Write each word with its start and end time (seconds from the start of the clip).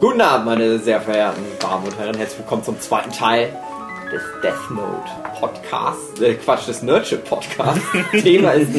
Guten 0.00 0.20
Abend, 0.20 0.46
meine 0.46 0.78
sehr 0.78 1.00
verehrten 1.00 1.42
Damen 1.58 1.84
und 1.84 1.98
Herren. 1.98 2.16
Herzlich 2.16 2.38
willkommen 2.38 2.62
zum 2.62 2.80
zweiten 2.80 3.10
Teil 3.10 3.48
des 4.12 4.22
Death 4.44 4.70
Note 4.70 5.10
Podcasts. 5.40 6.20
Äh, 6.20 6.34
Quatsch, 6.34 6.68
des 6.68 6.82
Nerdship 6.82 7.24
Podcasts. 7.24 7.82
Thema 8.12 8.52
ist 8.52 8.70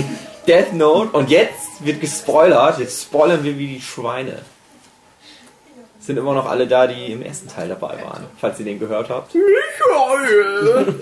Death 0.48 0.72
Note. 0.72 1.12
Und 1.12 1.30
jetzt 1.30 1.84
wird 1.84 2.00
gespoilert. 2.00 2.80
Jetzt 2.80 3.04
spoilern 3.04 3.44
wir 3.44 3.58
wie 3.58 3.68
die 3.68 3.82
Schweine. 3.82 4.40
Sind 6.00 6.16
immer 6.16 6.34
noch 6.34 6.50
alle 6.50 6.68
da, 6.68 6.88
die 6.88 7.12
im 7.12 7.22
ersten 7.22 7.50
Teil 7.50 7.68
dabei 7.68 8.02
waren. 8.02 8.24
Falls 8.40 8.58
ihr 8.60 8.66
den 8.66 8.80
gehört 8.80 9.10
habt. 9.10 9.36
Michael! 9.36 10.94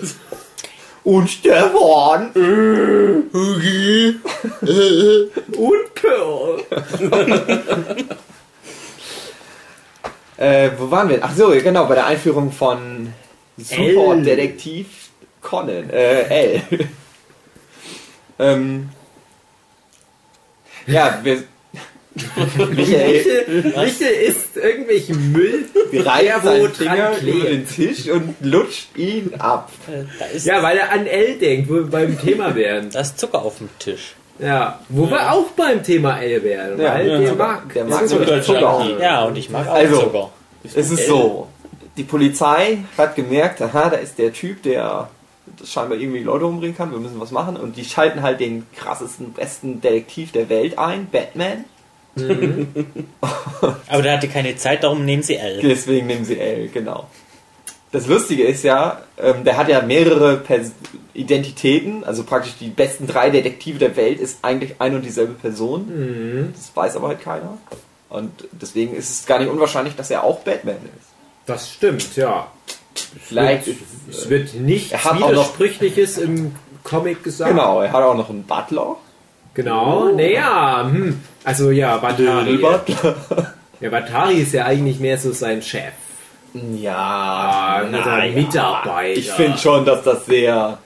Und 1.04 1.30
Stefan! 1.30 2.32
Und 5.52 5.94
Pearl! 5.94 6.64
Äh, 10.38 10.70
wo 10.78 10.90
waren 10.90 11.08
wir? 11.08 11.18
Ach 11.22 11.34
so, 11.34 11.48
genau, 11.50 11.86
bei 11.86 11.96
der 11.96 12.06
Einführung 12.06 12.52
von 12.52 13.12
Superdetektiv 13.56 14.86
Conan, 15.42 15.90
äh, 15.90 16.22
L. 16.22 16.62
ähm, 18.38 18.88
ja, 20.86 21.20
wir, 21.22 21.42
Michael, 22.74 23.62
Michael 23.76 24.12
isst 24.26 24.56
irgendwelchen 24.56 25.32
Müll, 25.32 25.64
der 25.92 26.04
wo 26.42 26.66
dran 26.66 26.96
über 26.96 27.10
klebt. 27.18 27.46
den 27.46 27.68
Tisch 27.68 28.08
und 28.08 28.34
lutscht 28.40 28.96
ihn 28.96 29.32
ab. 29.38 29.70
Ist, 30.34 30.46
Ja, 30.46 30.62
weil 30.62 30.78
er 30.78 30.92
an 30.92 31.06
L 31.06 31.38
denkt, 31.38 31.68
wo 31.68 31.74
wir 31.74 31.86
beim 31.86 32.18
Thema 32.20 32.54
wären. 32.56 32.90
da 32.90 33.00
ist 33.00 33.18
Zucker 33.18 33.42
auf 33.42 33.58
dem 33.58 33.68
Tisch. 33.78 34.14
Ja, 34.40 34.80
wo 34.88 35.08
wir 35.10 35.32
auch 35.32 35.48
beim 35.56 35.82
Thema 35.82 36.20
L 36.20 36.42
wären, 36.44 36.80
Ja, 36.80 36.94
weil 36.94 37.08
ja. 37.08 37.18
der 37.18 37.34
mag. 37.34 37.72
Der 37.74 37.84
mag 37.84 38.08
Zucker. 38.08 38.42
Zucker. 38.42 38.86
Ja, 39.00 39.24
und 39.24 39.36
ich 39.36 39.50
mag 39.50 39.68
auch 39.68 39.74
Also, 39.74 40.00
Zucker. 40.02 40.30
Es 40.74 40.90
ist 40.90 41.06
so, 41.06 41.48
die 41.96 42.04
Polizei 42.04 42.78
hat 42.96 43.16
gemerkt, 43.16 43.60
aha, 43.60 43.90
da 43.90 43.96
ist 43.96 44.18
der 44.18 44.32
Typ, 44.32 44.62
der 44.62 45.10
scheinbar 45.64 45.98
irgendwie 45.98 46.22
Leute 46.22 46.46
umbringen 46.46 46.76
kann, 46.76 46.90
wir 46.90 46.98
müssen 46.98 47.20
was 47.20 47.30
machen. 47.30 47.56
Und 47.56 47.76
die 47.76 47.84
schalten 47.84 48.22
halt 48.22 48.40
den 48.40 48.66
krassesten, 48.76 49.32
besten 49.32 49.80
Detektiv 49.80 50.32
der 50.32 50.48
Welt 50.48 50.78
ein, 50.78 51.06
Batman. 51.10 51.64
Aber 53.88 54.02
der 54.02 54.16
hatte 54.16 54.28
keine 54.28 54.56
Zeit, 54.56 54.84
darum 54.84 55.04
nehmen 55.04 55.22
sie 55.22 55.36
L. 55.36 55.60
Deswegen 55.62 56.06
nehmen 56.06 56.24
sie 56.24 56.38
L, 56.38 56.68
genau. 56.68 57.08
Das 57.90 58.06
Lustige 58.06 58.44
ist 58.44 58.64
ja, 58.64 59.02
ähm, 59.16 59.44
der 59.44 59.56
hat 59.56 59.68
ja 59.68 59.80
mehrere 59.80 60.36
Pers 60.36 60.72
Identitäten, 61.14 62.04
also 62.04 62.22
praktisch 62.22 62.54
die 62.60 62.68
besten 62.68 63.06
drei 63.06 63.30
Detektive 63.30 63.78
der 63.78 63.96
Welt 63.96 64.20
ist 64.20 64.38
eigentlich 64.42 64.76
eine 64.78 64.96
und 64.96 65.02
dieselbe 65.04 65.32
Person. 65.32 66.52
Das 66.54 66.70
weiß 66.76 66.96
aber 66.96 67.08
halt 67.08 67.22
keiner. 67.22 67.58
Und 68.08 68.32
deswegen 68.52 68.94
ist 68.94 69.10
es 69.10 69.26
gar 69.26 69.38
nicht 69.38 69.50
unwahrscheinlich, 69.50 69.94
dass 69.96 70.10
er 70.10 70.24
auch 70.24 70.40
Batman 70.40 70.76
ist. 70.76 71.08
Das 71.46 71.70
stimmt, 71.70 72.16
ja. 72.16 72.46
Vielleicht 73.22 73.66
Es 73.68 73.76
wird, 73.76 73.78
es 74.10 74.28
wird 74.30 74.54
nichts 74.54 74.92
er 74.92 75.04
hat 75.04 75.12
auch 75.14 75.18
noch- 75.20 75.30
Widersprüchliches 75.30 76.18
im 76.18 76.54
Comic 76.84 77.22
gesagt. 77.22 77.50
Genau, 77.50 77.80
er 77.82 77.92
hat 77.92 78.02
auch 78.02 78.14
noch 78.16 78.30
einen 78.30 78.44
Butler. 78.44 78.96
Genau, 79.54 80.10
naja, 80.12 80.88
hm. 80.90 81.20
also 81.44 81.70
ja, 81.70 81.96
Batari. 81.98 82.56
Butler. 82.58 83.16
Ja, 83.80 83.90
Batari 83.90 84.34
ist 84.40 84.52
ja 84.54 84.64
eigentlich 84.64 84.98
mehr 84.98 85.16
so 85.18 85.30
sein 85.30 85.62
Chef. 85.62 85.92
Ja, 86.52 86.96
Ah, 86.96 87.82
na 87.88 87.98
unser 87.98 88.24
ja. 88.24 88.34
Mitarbeiter. 88.34 89.16
Ich 89.18 89.30
finde 89.30 89.56
schon, 89.56 89.84
dass 89.84 90.02
das 90.02 90.26
sehr 90.26 90.78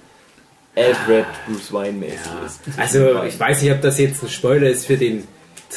Alfred 0.77 1.25
Bruce 1.47 1.73
Wayne 1.73 1.93
mäßig 1.99 2.19
ist. 2.45 2.61
Also, 2.79 3.23
ich 3.23 3.41
weiß 3.41 3.63
nicht, 3.63 3.73
ob 3.73 3.81
das 3.81 3.99
jetzt 3.99 4.23
ein 4.23 4.29
Spoiler 4.29 4.69
ist 4.69 4.85
für 4.87 4.99
den 4.99 5.27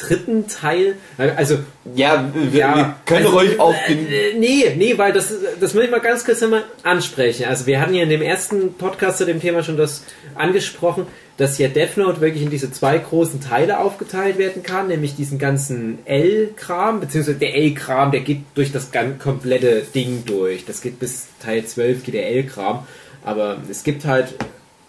dritten 0.00 0.46
Teil. 0.48 0.94
Also, 1.36 1.58
Ja, 1.94 2.30
wir, 2.34 2.58
Ja, 2.60 2.76
wir 2.76 2.94
können 3.06 3.26
also, 3.26 3.38
ruhig 3.38 3.58
auf 3.60 3.74
äh, 3.86 3.94
den 3.94 4.06
äh, 4.06 4.34
nee, 4.38 4.74
nee, 4.76 4.98
weil 4.98 5.12
das, 5.12 5.32
das 5.60 5.74
muss 5.74 5.84
ich 5.84 5.90
mal 5.90 6.00
ganz 6.00 6.24
kurz 6.24 6.42
einmal 6.42 6.64
ansprechen. 6.82 7.46
Also 7.46 7.66
wir 7.66 7.80
hatten 7.80 7.94
ja 7.94 8.02
in 8.02 8.08
dem 8.10 8.22
ersten 8.22 8.74
Podcast 8.74 9.18
zu 9.18 9.24
dem 9.26 9.40
Thema 9.40 9.62
schon 9.62 9.76
das 9.76 10.02
angesprochen, 10.34 11.06
dass 11.38 11.58
ja 11.58 11.68
Death 11.68 11.96
Note 11.98 12.20
wirklich 12.20 12.42
in 12.42 12.50
diese 12.50 12.70
zwei 12.72 12.96
großen 12.98 13.40
Teile 13.42 13.78
aufgeteilt 13.80 14.38
werden 14.38 14.62
kann, 14.62 14.88
nämlich 14.88 15.16
diesen 15.16 15.38
ganzen 15.38 15.98
L-Kram, 16.06 17.00
beziehungsweise 17.00 17.38
der 17.38 17.54
L-Kram, 17.54 18.10
der 18.10 18.20
geht 18.20 18.40
durch 18.54 18.72
das 18.72 18.90
gan- 18.90 19.18
komplette 19.18 19.82
Ding 19.94 20.24
durch. 20.24 20.64
Das 20.64 20.80
geht 20.80 20.98
bis 20.98 21.26
Teil 21.42 21.64
12 21.64 22.04
geht 22.04 22.14
der 22.14 22.28
L-Kram. 22.30 22.86
Aber 23.24 23.58
es 23.70 23.82
gibt 23.82 24.04
halt 24.04 24.34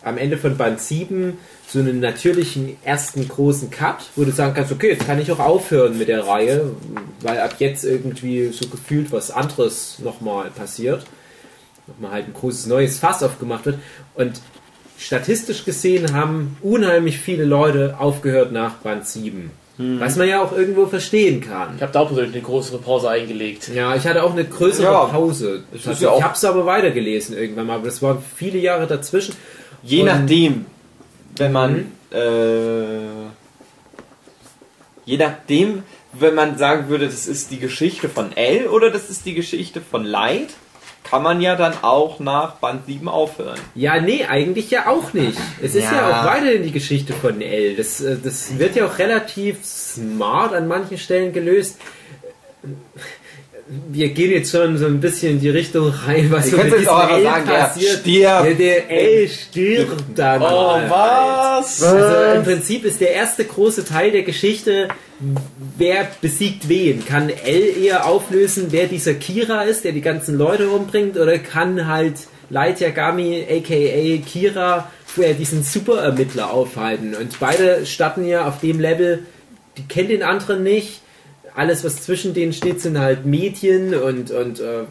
am 0.04 0.18
Ende 0.18 0.38
von 0.38 0.56
Band 0.58 0.80
7 0.80 1.38
so 1.70 1.80
einen 1.80 2.00
natürlichen 2.00 2.78
ersten 2.84 3.28
großen 3.28 3.70
Cut, 3.70 3.98
wo 4.16 4.24
du 4.24 4.32
sagen 4.32 4.54
kannst, 4.54 4.72
okay, 4.72 4.92
jetzt 4.92 5.06
kann 5.06 5.20
ich 5.20 5.30
auch 5.32 5.40
aufhören 5.40 5.98
mit 5.98 6.08
der 6.08 6.26
Reihe, 6.26 6.72
weil 7.22 7.40
ab 7.42 7.56
jetzt 7.60 7.84
irgendwie 7.84 8.48
so 8.54 8.68
gefühlt 8.70 9.12
was 9.12 9.32
anderes 9.32 10.00
nochmal 10.00 10.50
passiert. 10.50 11.06
Nochmal 11.88 12.12
halt 12.12 12.28
ein 12.28 12.34
großes 12.34 12.68
neues 12.68 13.00
Fass 13.00 13.22
aufgemacht 13.22 13.66
wird. 13.66 13.80
Und 14.16 14.40
statistisch 14.98 15.66
gesehen 15.66 16.14
haben 16.14 16.58
unheimlich 16.62 17.18
viele 17.20 17.44
Leute 17.46 17.96
aufgehört 18.00 18.52
nach 18.52 18.76
Band 18.76 19.06
7. 19.08 19.52
Was 19.80 20.16
man 20.16 20.28
ja 20.28 20.42
auch 20.42 20.58
irgendwo 20.58 20.88
verstehen 20.88 21.40
kann. 21.40 21.76
Ich 21.76 21.84
habe 21.84 21.92
da 21.92 22.00
auch 22.00 22.08
persönlich 22.08 22.34
eine 22.34 22.42
größere 22.44 22.80
Pause 22.80 23.10
eingelegt. 23.12 23.68
Ja, 23.76 23.96
ich 23.96 24.08
hatte 24.08 24.24
auch 24.24 24.32
eine 24.32 24.44
größere 24.44 24.86
Ja, 24.92 25.06
Pause. 25.06 25.66
Also 25.72 26.04
ja 26.04 26.10
auch- 26.10 26.18
ich 26.18 26.24
habe 26.24 26.34
es 26.34 26.44
aber 26.46 26.66
weitergelesen 26.66 27.38
irgendwann 27.38 27.68
mal, 27.68 27.76
aber 27.76 27.86
das 27.86 28.02
waren 28.02 28.18
viele 28.36 28.58
Jahre 28.58 28.88
dazwischen. 28.88 29.36
Je 29.84 30.00
Und- 30.00 30.08
nachdem, 30.08 30.66
wenn 31.40 31.52
man, 31.52 31.74
Mhm. 32.12 32.18
äh, 32.18 33.30
je 35.06 35.18
nachdem, 35.18 35.84
wenn 36.14 36.36
man 36.36 36.58
sagen 36.58 36.90
würde, 36.90 37.06
das 37.06 37.28
ist 37.28 37.52
die 37.52 37.60
Geschichte 37.60 38.10
von 38.10 38.36
L 38.36 38.68
oder 38.68 38.90
das 38.92 39.10
ist 39.10 39.26
die 39.26 39.34
Geschichte 39.34 39.82
von 39.82 40.04
Light, 40.04 40.50
kann 41.04 41.24
man 41.24 41.40
ja 41.40 41.56
dann 41.56 41.74
auch 41.84 42.20
nach 42.20 42.56
Band 42.56 42.86
7 42.86 43.08
aufhören. 43.08 43.58
Ja, 43.76 44.02
nee, 44.02 44.26
eigentlich 44.26 44.70
ja 44.72 44.88
auch 44.88 45.14
nicht. 45.14 45.38
Es 45.62 45.74
ist 45.74 45.86
ja, 45.86 45.94
Ja. 46.10 46.22
auch 46.22 46.26
weiterhin 46.26 46.64
die 46.64 46.72
Geschichte 46.72 47.14
von 47.14 47.40
L. 47.42 47.76
Das, 47.78 48.02
äh, 48.02 48.18
das 48.22 48.58
wird 48.60 48.76
ja 48.76 48.86
auch 48.88 48.98
relativ 49.00 49.64
smart 49.64 50.54
an 50.54 50.68
manchen 50.68 50.98
Stellen 50.98 51.32
gelöst. 51.32 51.78
Wir 53.90 54.10
gehen 54.10 54.32
jetzt 54.32 54.52
schon 54.52 54.78
so 54.78 54.86
ein 54.86 55.02
bisschen 55.02 55.34
in 55.34 55.40
die 55.42 55.50
Richtung 55.50 55.90
rein, 56.06 56.32
was 56.32 56.46
Ihr 56.46 56.52
so 56.52 56.58
mit 56.58 56.66
diesem 56.68 56.88
L 56.88 57.24
sagen, 57.24 57.48
der 57.48 57.54
passiert. 57.54 58.00
stirbt. 58.00 58.08
Ja, 58.08 58.44
der 58.44 58.90
L 58.90 59.28
stirbt 59.28 60.04
dann. 60.16 60.42
Oh, 60.42 60.80
was? 60.88 61.84
Also 61.84 62.38
im 62.38 62.44
Prinzip 62.44 62.86
ist 62.86 63.02
der 63.02 63.12
erste 63.12 63.44
große 63.44 63.84
Teil 63.84 64.12
der 64.12 64.24
Geschichte, 64.24 64.88
wer 65.78 66.08
besiegt 66.22 66.70
wen? 66.70 67.06
Kann 67.06 67.30
L 67.30 67.84
eher 67.84 68.06
auflösen, 68.06 68.68
wer 68.70 68.88
dieser 68.88 69.16
Kira 69.16 69.64
ist, 69.64 69.84
der 69.84 69.92
die 69.92 70.02
ganzen 70.02 70.38
Leute 70.38 70.70
umbringt, 70.70 71.18
oder 71.18 71.38
kann 71.38 71.88
halt 71.88 72.16
Light 72.50 72.80
Yagami 72.80 73.46
aka 73.50 74.24
Kira 74.26 74.90
vorher 75.06 75.34
diesen 75.34 75.64
Superermittler 75.64 76.54
aufhalten? 76.54 77.16
Und 77.16 77.38
beide 77.42 77.86
starten 77.86 78.26
ja 78.26 78.48
auf 78.48 78.62
dem 78.62 78.80
Level, 78.80 79.26
die 79.78 79.84
kennt 79.84 80.10
den 80.10 80.24
anderen 80.24 80.64
nicht. 80.64 81.02
Alles, 81.58 81.84
was 81.84 82.04
zwischen 82.04 82.36
denen 82.36 82.54
steht, 82.54 82.82
sind 82.82 83.00
halt 83.00 83.26
Medien 83.26 83.96
und, 83.96 84.30
und 84.30 84.60
äh, 84.60 84.84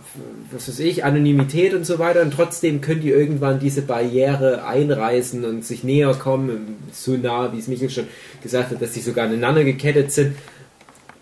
was 0.51 0.67
weiß 0.67 0.81
ich, 0.81 1.05
Anonymität 1.05 1.73
und 1.75 1.87
so 1.87 2.01
weiter. 2.01 2.23
Und 2.23 2.33
trotzdem 2.33 2.81
können 2.81 3.03
die 3.03 3.11
irgendwann 3.11 3.61
diese 3.61 3.83
Barriere 3.83 4.67
einreißen 4.67 5.45
und 5.45 5.65
sich 5.65 5.85
näher 5.85 6.13
kommen. 6.15 6.77
So 6.93 7.13
nah, 7.13 7.53
wie 7.53 7.61
es 7.61 7.69
Michael 7.69 7.91
schon 7.91 8.09
gesagt 8.43 8.73
hat, 8.73 8.83
dass 8.83 8.95
sie 8.95 9.01
sogar 9.01 9.27
aneinander 9.27 9.63
gekettet 9.63 10.11
sind. 10.11 10.35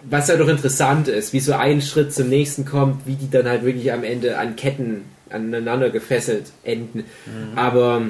Was 0.09 0.31
halt 0.31 0.41
auch 0.41 0.49
interessant 0.49 1.09
ist, 1.09 1.35
wie 1.35 1.41
so 1.41 1.53
ein 1.53 1.83
Schritt 1.83 2.15
zum 2.15 2.31
nächsten 2.31 2.65
kommt, 2.65 3.07
wie 3.07 3.17
die 3.17 3.29
dann 3.31 3.47
halt 3.47 3.67
wirklich 3.67 3.93
am 3.93 4.03
Ende 4.03 4.39
an 4.39 4.57
Ketten 4.57 5.03
aneinander 5.29 5.91
gefesselt 5.91 6.53
enden. 6.63 7.05
Aber 7.55 8.01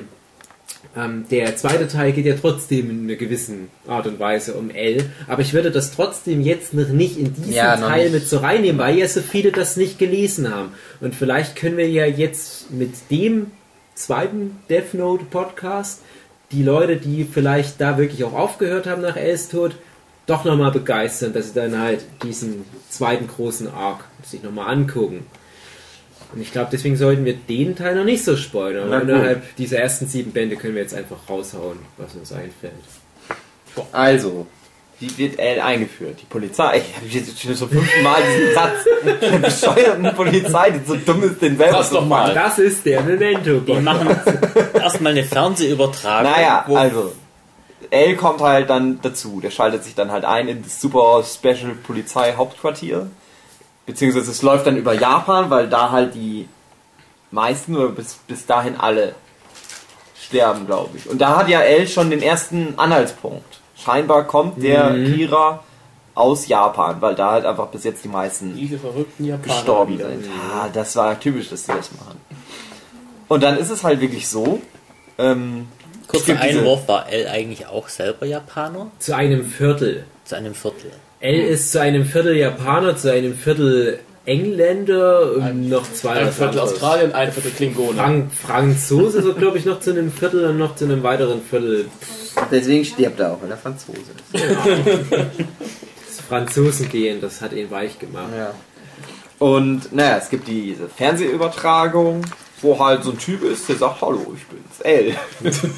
ähm, 0.97 1.27
der 1.31 1.57
zweite 1.57 1.89
Teil 1.89 2.13
geht 2.13 2.27
ja 2.27 2.35
trotzdem 2.41 2.91
in 2.91 3.05
einer 3.05 3.17
gewissen 3.17 3.69
Art 3.87 4.07
und 4.07 4.19
Weise 4.19 4.55
um 4.55 4.71
L. 4.71 5.05
Aber 5.27 5.43
ich 5.43 5.53
würde 5.53 5.71
das 5.71 5.93
trotzdem 5.93 6.41
jetzt 6.41 6.75
noch 6.75 6.89
nicht 6.89 7.19
in 7.19 7.35
diesen 7.35 7.53
Ja, 7.53 7.77
Teil 7.77 8.11
mit 8.11 8.29
so 8.29 8.39
reinnehmen, 8.39 8.79
weil 8.79 8.97
ja 8.97 9.09
so 9.09 9.21
viele 9.21 9.53
das 9.53 9.77
nicht 9.77 9.99
gelesen 9.99 10.55
haben. 10.55 10.73
Und 11.01 11.15
vielleicht 11.15 11.57
können 11.57 11.77
wir 11.77 11.89
ja 11.89 12.07
jetzt 12.07 12.71
mit 12.71 13.11
dem 13.11 13.49
zweiten 13.95 14.57
Death 14.69 14.95
Note 14.95 15.25
Podcast 15.25 16.01
die 16.53 16.63
Leute, 16.63 16.97
die 16.97 17.25
vielleicht 17.25 17.81
da 17.81 17.99
wirklich 17.99 18.23
auch 18.25 18.35
aufgehört 18.35 18.87
haben 18.87 19.03
nach 19.03 19.17
L's 19.17 19.49
Tod, 19.49 19.75
doch 20.27 20.45
nochmal 20.45 20.71
begeistern, 20.71 21.33
dass 21.33 21.49
sie 21.49 21.55
dann 21.55 21.79
halt 21.79 22.05
diesen 22.23 22.65
zweiten 22.89 23.27
großen 23.27 23.69
Arc 23.69 24.05
sich 24.25 24.43
nochmal 24.43 24.73
angucken. 24.73 25.27
Und 26.33 26.41
ich 26.41 26.53
glaube, 26.53 26.69
deswegen 26.73 26.97
sollten 26.97 27.25
wir 27.25 27.35
den 27.35 27.77
Teil 27.77 27.95
noch 27.95 28.05
nicht 28.05 28.25
so 28.25 28.37
spoilern. 28.37 28.89
Na 28.91 29.01
gut. 29.01 29.09
innerhalb 29.09 29.57
dieser 29.57 29.79
ersten 29.79 30.07
sieben 30.07 30.33
Bände 30.33 30.57
können 30.57 30.75
wir 30.75 30.83
jetzt 30.83 30.95
einfach 30.95 31.19
raushauen, 31.29 31.79
was 31.97 32.15
uns 32.15 32.33
einfällt. 32.33 32.73
Also, 33.93 34.47
wie 35.01 35.19
wird 35.19 35.39
L 35.39 35.61
eingeführt? 35.61 36.19
Die 36.21 36.27
Polizei. 36.27 36.79
Ich 36.79 36.97
habe 36.97 37.07
jetzt 37.07 37.41
schon 37.41 37.55
so 37.55 37.67
fünfmal 37.67 38.23
diesen 38.23 38.55
Satz 38.55 39.21
der 39.21 39.39
bescheuerten 39.39 40.15
Polizei, 40.15 40.71
die 40.71 40.87
so 40.87 40.97
dumm 40.97 41.25
ist, 41.25 41.43
den 41.43 41.59
zu 41.59 41.95
doch 41.95 42.07
mal. 42.07 42.33
Das 42.33 42.59
ist 42.59 42.87
der 42.87 43.03
Memento. 43.03 43.61
Die 43.61 43.75
machen 43.75 44.09
erstmal 44.75 45.13
eine 45.13 45.25
Fernsehübertragung. 45.25 46.33
Naja, 46.33 46.65
also, 46.69 47.13
L 47.91 48.17
kommt 48.17 48.41
halt 48.41 48.71
dann 48.71 49.01
dazu. 49.03 49.41
Der 49.41 49.51
schaltet 49.51 49.85
sich 49.85 49.95
dann 49.95 50.11
halt 50.11 50.25
ein 50.25 50.49
in 50.49 50.63
das 50.63 50.81
Super 50.81 51.23
Special 51.25 51.75
Polizei 51.83 52.35
Hauptquartier. 52.37 53.09
Beziehungsweise 53.87 54.31
es 54.31 54.43
läuft 54.43 54.67
dann 54.67 54.77
über 54.77 54.95
Japan, 54.95 55.51
weil 55.51 55.69
da 55.69 55.91
halt 55.91 56.15
die 56.15 56.49
meisten 57.31 57.77
oder 57.77 57.89
bis, 57.89 58.15
bis 58.27 58.47
dahin 58.47 58.77
alle 58.77 59.15
sterben, 60.21 60.67
glaube 60.67 60.97
ich. 60.97 61.09
Und 61.09 61.21
da 61.21 61.37
hat 61.37 61.49
ja 61.49 61.61
L 61.61 61.87
schon 61.87 62.11
den 62.11 62.23
ersten 62.23 62.75
Anhaltspunkt. 62.79 63.61
Scheinbar 63.77 64.25
kommt 64.25 64.63
der 64.63 64.95
Kira 64.95 65.63
aus 66.15 66.47
Japan, 66.47 67.01
weil 67.01 67.15
da 67.15 67.33
halt 67.33 67.45
einfach 67.45 67.69
bis 67.69 67.85
jetzt 67.85 68.05
die 68.05 68.09
meisten 68.09 68.55
Diese 68.55 68.79
verrückten 68.79 69.25
Japaner 69.25 69.55
gestorben 69.55 69.99
sind. 69.99 70.27
Ah, 70.53 70.69
das 70.73 70.95
war 70.97 71.19
typisch, 71.19 71.51
dass 71.51 71.67
sie 71.67 71.73
das 71.73 71.91
machen. 71.93 72.21
Und 73.29 73.43
dann 73.43 73.59
ist 73.59 73.71
es 73.71 73.83
halt 73.83 74.01
wirklich 74.01 74.29
so. 74.29 74.61
Ähm, 75.19 75.69
Kurzer 76.07 76.39
Einwurf, 76.39 76.87
war 76.87 77.11
L 77.11 77.27
eigentlich 77.29 77.67
auch 77.67 77.89
selber 77.89 78.27
Japaner? 78.27 78.91
Zu 78.99 79.17
einem 79.17 79.45
Viertel. 79.45 80.05
Zu 80.25 80.37
einem 80.37 80.55
Viertel. 80.55 80.93
L 81.25 81.41
ist 81.41 81.73
zu 81.73 81.81
einem 81.81 82.05
Viertel 82.05 82.37
Japaner, 82.37 82.99
zu 82.99 83.11
einem 83.11 83.35
Viertel 83.35 83.99
Engländer 84.27 85.33
und 85.33 85.71
noch 85.71 85.91
zwei 85.91 86.17
Ein 86.17 86.31
Viertel 86.31 86.59
anderes. 86.59 86.73
Australien, 86.75 87.15
ein 87.15 87.33
Viertel 87.33 87.51
Klingonen. 87.51 87.97
Frank 87.97 88.31
Franzose 88.31 89.21
ist 89.21 89.25
er, 89.25 89.33
glaube 89.33 89.57
ich, 89.57 89.65
noch 89.65 89.81
zu 89.81 89.93
einem 89.93 90.13
Viertel 90.13 90.45
und 90.45 90.59
noch 90.59 90.77
zu 90.77 90.85
einem 90.85 91.03
weiteren 91.03 91.41
Viertel. 91.41 91.87
Deswegen 92.51 92.85
stirbt 92.85 93.21
er 93.21 93.33
auch, 93.33 93.43
weil 93.43 93.51
er 93.51 93.57
Franzose 93.57 94.01
ist. 94.35 94.45
Das 96.07 96.21
Franzosen 96.29 96.91
gehen, 96.91 97.23
das 97.23 97.41
hat 97.41 97.55
ihn 97.55 97.71
weich 97.71 97.99
gemacht. 97.99 98.29
Ja. 98.37 98.53
Und 99.39 99.95
naja, 99.95 100.19
es 100.19 100.29
gibt 100.29 100.47
diese 100.47 100.91
Fernsehübertragung, 100.91 102.21
wo 102.65 102.79
halt 102.79 103.05
so 103.05 103.13
ein 103.13 103.19
Typ 103.19 103.43
ist, 103.45 103.69
der 103.69 103.77
sagt, 103.77 104.01
hallo, 104.03 104.35
ich 104.37 104.45
bin's, 104.47 104.81
L. 104.81 105.15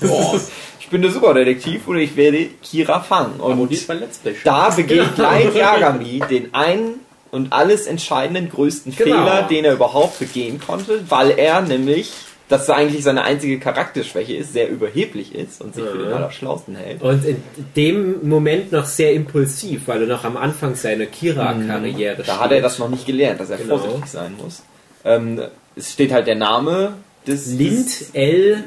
Boah, 0.08 0.40
ich 0.80 0.88
bin 0.88 1.02
der 1.02 1.10
Superdetektiv 1.10 1.86
und 1.88 1.98
ich 1.98 2.16
werde 2.16 2.46
Kira 2.62 3.00
fangen. 3.00 3.38
Und 3.40 3.52
Abonniert 3.52 3.86
mein 3.88 4.00
Let's 4.00 4.16
Play. 4.18 4.34
da 4.44 4.70
begeht 4.70 5.18
Light 5.18 5.54
Yagami 5.56 6.22
den 6.30 6.54
einen 6.54 7.00
und 7.32 7.52
alles 7.52 7.86
entscheidenden 7.86 8.48
größten 8.48 8.94
Genau. 8.96 9.16
Fehler, 9.16 9.42
den 9.42 9.64
er 9.66 9.74
überhaupt 9.74 10.18
begehen 10.20 10.60
konnte, 10.64 11.00
weil 11.10 11.32
er 11.38 11.60
nämlich, 11.60 12.12
das 12.48 12.70
eigentlich 12.70 13.02
seine 13.02 13.24
einzige 13.24 13.58
Charakterschwäche 13.58 14.34
ist, 14.36 14.52
sehr 14.52 14.70
überheblich 14.70 15.34
ist 15.34 15.60
und 15.60 15.74
sich 15.74 15.84
für 15.84 15.98
den 15.98 16.10
Ja. 16.10 16.16
Allerschlausten 16.16 16.76
hält. 16.76 17.02
Und 17.02 17.24
in 17.24 17.42
dem 17.74 18.28
Moment 18.28 18.70
noch 18.70 18.86
sehr 18.86 19.12
impulsiv, 19.12 19.82
weil 19.88 20.02
er 20.02 20.06
noch 20.06 20.22
am 20.24 20.36
Anfang 20.36 20.76
seiner 20.76 21.06
Kira-Karriere 21.06 22.22
Da 22.24 22.38
hat 22.38 22.52
er 22.52 22.62
das 22.62 22.78
noch 22.78 22.88
nicht 22.88 23.04
gelernt, 23.06 23.40
dass 23.40 23.50
er 23.50 23.56
Genau. 23.58 23.76
vorsichtig 23.78 24.06
sein 24.10 24.34
muss. 24.40 24.62
Ähm, 25.04 25.40
es 25.76 25.92
steht 25.92 26.12
halt 26.12 26.26
der 26.26 26.34
Name 26.34 26.94
des 27.26 27.46
Lind 27.46 28.06
L. 28.14 28.64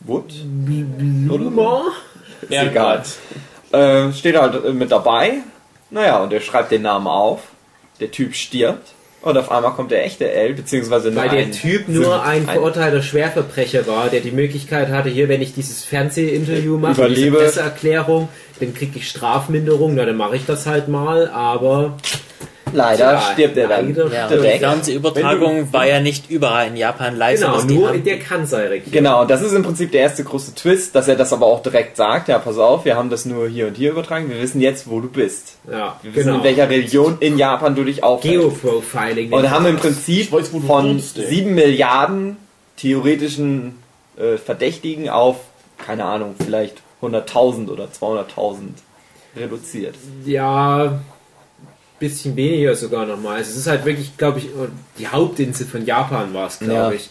Wood. 0.00 0.32
Blumer. 0.44 1.86
Ist 2.42 2.52
egal. 2.52 3.02
Äh, 3.72 4.12
steht 4.12 4.36
halt 4.36 4.64
äh, 4.64 4.72
mit 4.72 4.90
dabei. 4.92 5.38
Naja, 5.90 6.22
und 6.22 6.32
er 6.32 6.40
schreibt 6.40 6.70
den 6.70 6.82
Namen 6.82 7.06
auf. 7.06 7.40
Der 8.00 8.10
Typ 8.10 8.34
stirbt. 8.34 8.92
Und 9.22 9.38
auf 9.38 9.50
einmal 9.50 9.72
kommt 9.72 9.90
der 9.90 10.04
echte 10.04 10.30
L, 10.30 10.52
beziehungsweise 10.52 11.10
nur 11.10 11.22
Weil 11.22 11.30
der 11.30 11.38
ein, 11.46 11.52
Typ 11.52 11.88
nur 11.88 12.22
ein 12.22 12.44
verurteilter 12.44 13.00
Schwerverbrecher 13.00 13.86
war, 13.86 14.10
der 14.10 14.20
die 14.20 14.32
Möglichkeit 14.32 14.88
hatte, 14.90 15.08
hier, 15.08 15.30
wenn 15.30 15.40
ich 15.40 15.54
dieses 15.54 15.82
Fernsehinterview 15.82 16.76
mache, 16.76 17.00
Überlebe. 17.00 17.20
diese 17.20 17.36
Presseerklärung, 17.36 18.28
dann 18.60 18.74
kriege 18.74 18.98
ich 18.98 19.08
Strafminderung, 19.08 19.94
na 19.94 20.04
dann 20.04 20.18
mache 20.18 20.36
ich 20.36 20.44
das 20.44 20.66
halt 20.66 20.88
mal, 20.88 21.30
aber 21.30 21.96
Leider 22.74 23.12
Ja, 23.12 23.20
stirbt 23.32 23.56
er 23.56 23.68
dann 23.68 23.94
Ja, 23.94 24.04
und 24.26 24.30
die 24.32 24.36
direkt. 24.36 24.58
Fernsehübertragung 24.58 25.72
war 25.72 25.86
ja 25.86 26.00
nicht 26.00 26.28
überall 26.30 26.66
in 26.68 26.76
Japan 26.76 27.16
live, 27.16 27.40
genau, 27.40 27.62
nur 27.62 27.88
haben- 27.88 27.94
in 27.96 28.04
der 28.04 28.18
Kansai-Region. 28.18 28.92
Genau, 28.92 29.22
und 29.22 29.30
das 29.30 29.42
ist 29.42 29.52
im 29.52 29.62
Prinzip 29.62 29.92
der 29.92 30.02
erste 30.02 30.24
große 30.24 30.54
Twist, 30.54 30.94
dass 30.94 31.08
er 31.08 31.16
das 31.16 31.32
aber 31.32 31.46
auch 31.46 31.62
direkt 31.62 31.96
sagt. 31.96 32.28
Ja, 32.28 32.38
pass 32.38 32.58
auf, 32.58 32.84
wir 32.84 32.96
haben 32.96 33.10
das 33.10 33.24
nur 33.24 33.48
hier 33.48 33.68
und 33.68 33.76
hier 33.76 33.92
übertragen. 33.92 34.28
Wir 34.28 34.40
wissen 34.42 34.60
jetzt, 34.60 34.88
wo 34.90 35.00
du 35.00 35.08
bist. 35.08 35.56
Ja, 35.70 35.98
Wir 36.02 36.14
wissen, 36.14 36.26
genau. 36.26 36.38
in 36.38 36.44
welcher 36.44 36.68
Region 36.68 37.16
in 37.20 37.38
Japan 37.38 37.74
du 37.74 37.84
dich 37.84 38.02
aufhältst. 38.02 38.60
Geoprofiling. 38.62 39.32
Und 39.32 39.50
haben 39.50 39.66
im. 39.66 39.76
Prinzip 39.76 40.32
weiß, 40.32 40.50
von. 40.66 40.98
7 41.00 41.54
Milliarden 41.54 42.36
theoretischen 42.76 43.78
äh, 44.18 44.36
Verdächtigen 44.36 45.08
auf, 45.08 45.36
keine 45.84 46.04
Ahnung, 46.04 46.34
vielleicht 46.42 46.78
100.000 47.02 47.68
oder 47.70 47.84
200.000 47.86 48.56
reduziert. 49.36 49.94
Ja, 50.24 51.00
bisschen 52.08 52.36
weniger 52.36 52.74
sogar 52.74 53.06
nochmal. 53.06 53.36
Also 53.36 53.50
es 53.52 53.56
ist 53.56 53.66
halt 53.66 53.84
wirklich, 53.84 54.16
glaube 54.16 54.38
ich, 54.40 54.48
die 54.98 55.08
Hauptinsel 55.08 55.66
von 55.66 55.84
Japan 55.86 56.32
war 56.34 56.48
es, 56.48 56.58
glaube 56.58 56.72
Ja. 56.74 56.92
ich. 56.92 57.10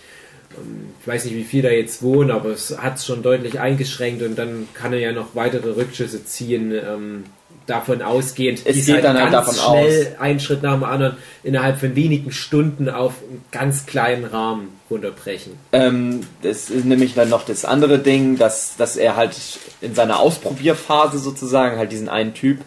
Ähm, 0.58 0.90
Ich 1.02 1.08
weiß 1.08 1.26
nicht, 1.26 1.36
wie 1.36 1.44
viele 1.44 1.70
da 1.70 1.74
jetzt 1.76 2.02
wohnen, 2.02 2.32
aber 2.32 2.50
es 2.50 2.78
hat 2.78 2.98
es 2.98 3.06
schon 3.06 3.24
deutlich 3.24 3.60
eingeschränkt 3.60 4.22
und 4.24 4.38
dann 4.38 4.68
kann 4.74 4.94
er 4.94 5.00
ja 5.00 5.12
noch 5.12 5.36
weitere 5.36 5.72
Rückschlüsse 5.72 6.24
ziehen. 6.26 6.72
Ähm, 6.72 7.24
davon 7.66 8.02
ausgehend, 8.02 8.60
Es 8.66 8.86
geht 8.86 9.06
dann 9.06 9.18
halt 9.18 9.32
davon 9.32 9.56
schnell 9.56 10.18
einen 10.20 10.42
Schritt 10.42 10.64
nach 10.64 10.74
dem 10.74 10.84
anderen 10.84 11.16
innerhalb 11.44 11.80
von 11.80 11.96
wenigen 11.96 12.32
Stunden 12.34 12.90
auf 12.90 13.14
einen 13.22 13.42
ganz 13.52 13.86
kleinen 13.86 14.26
Rahmen 14.26 14.68
runterbrechen. 14.90 15.54
Ähm, 15.72 16.22
das 16.42 16.70
ist 16.70 16.84
nämlich 16.84 17.14
dann 17.14 17.30
noch 17.30 17.46
das 17.46 17.64
andere 17.64 18.00
Ding, 18.00 18.38
dass, 18.38 18.76
dass 18.76 18.98
er 18.98 19.16
halt 19.16 19.38
in 19.80 19.96
seiner 19.96 20.20
Ausprobierphase 20.20 21.20
sozusagen 21.20 21.78
halt 21.78 21.94
diesen 21.94 22.10
einen 22.10 22.34
Typ 22.34 22.58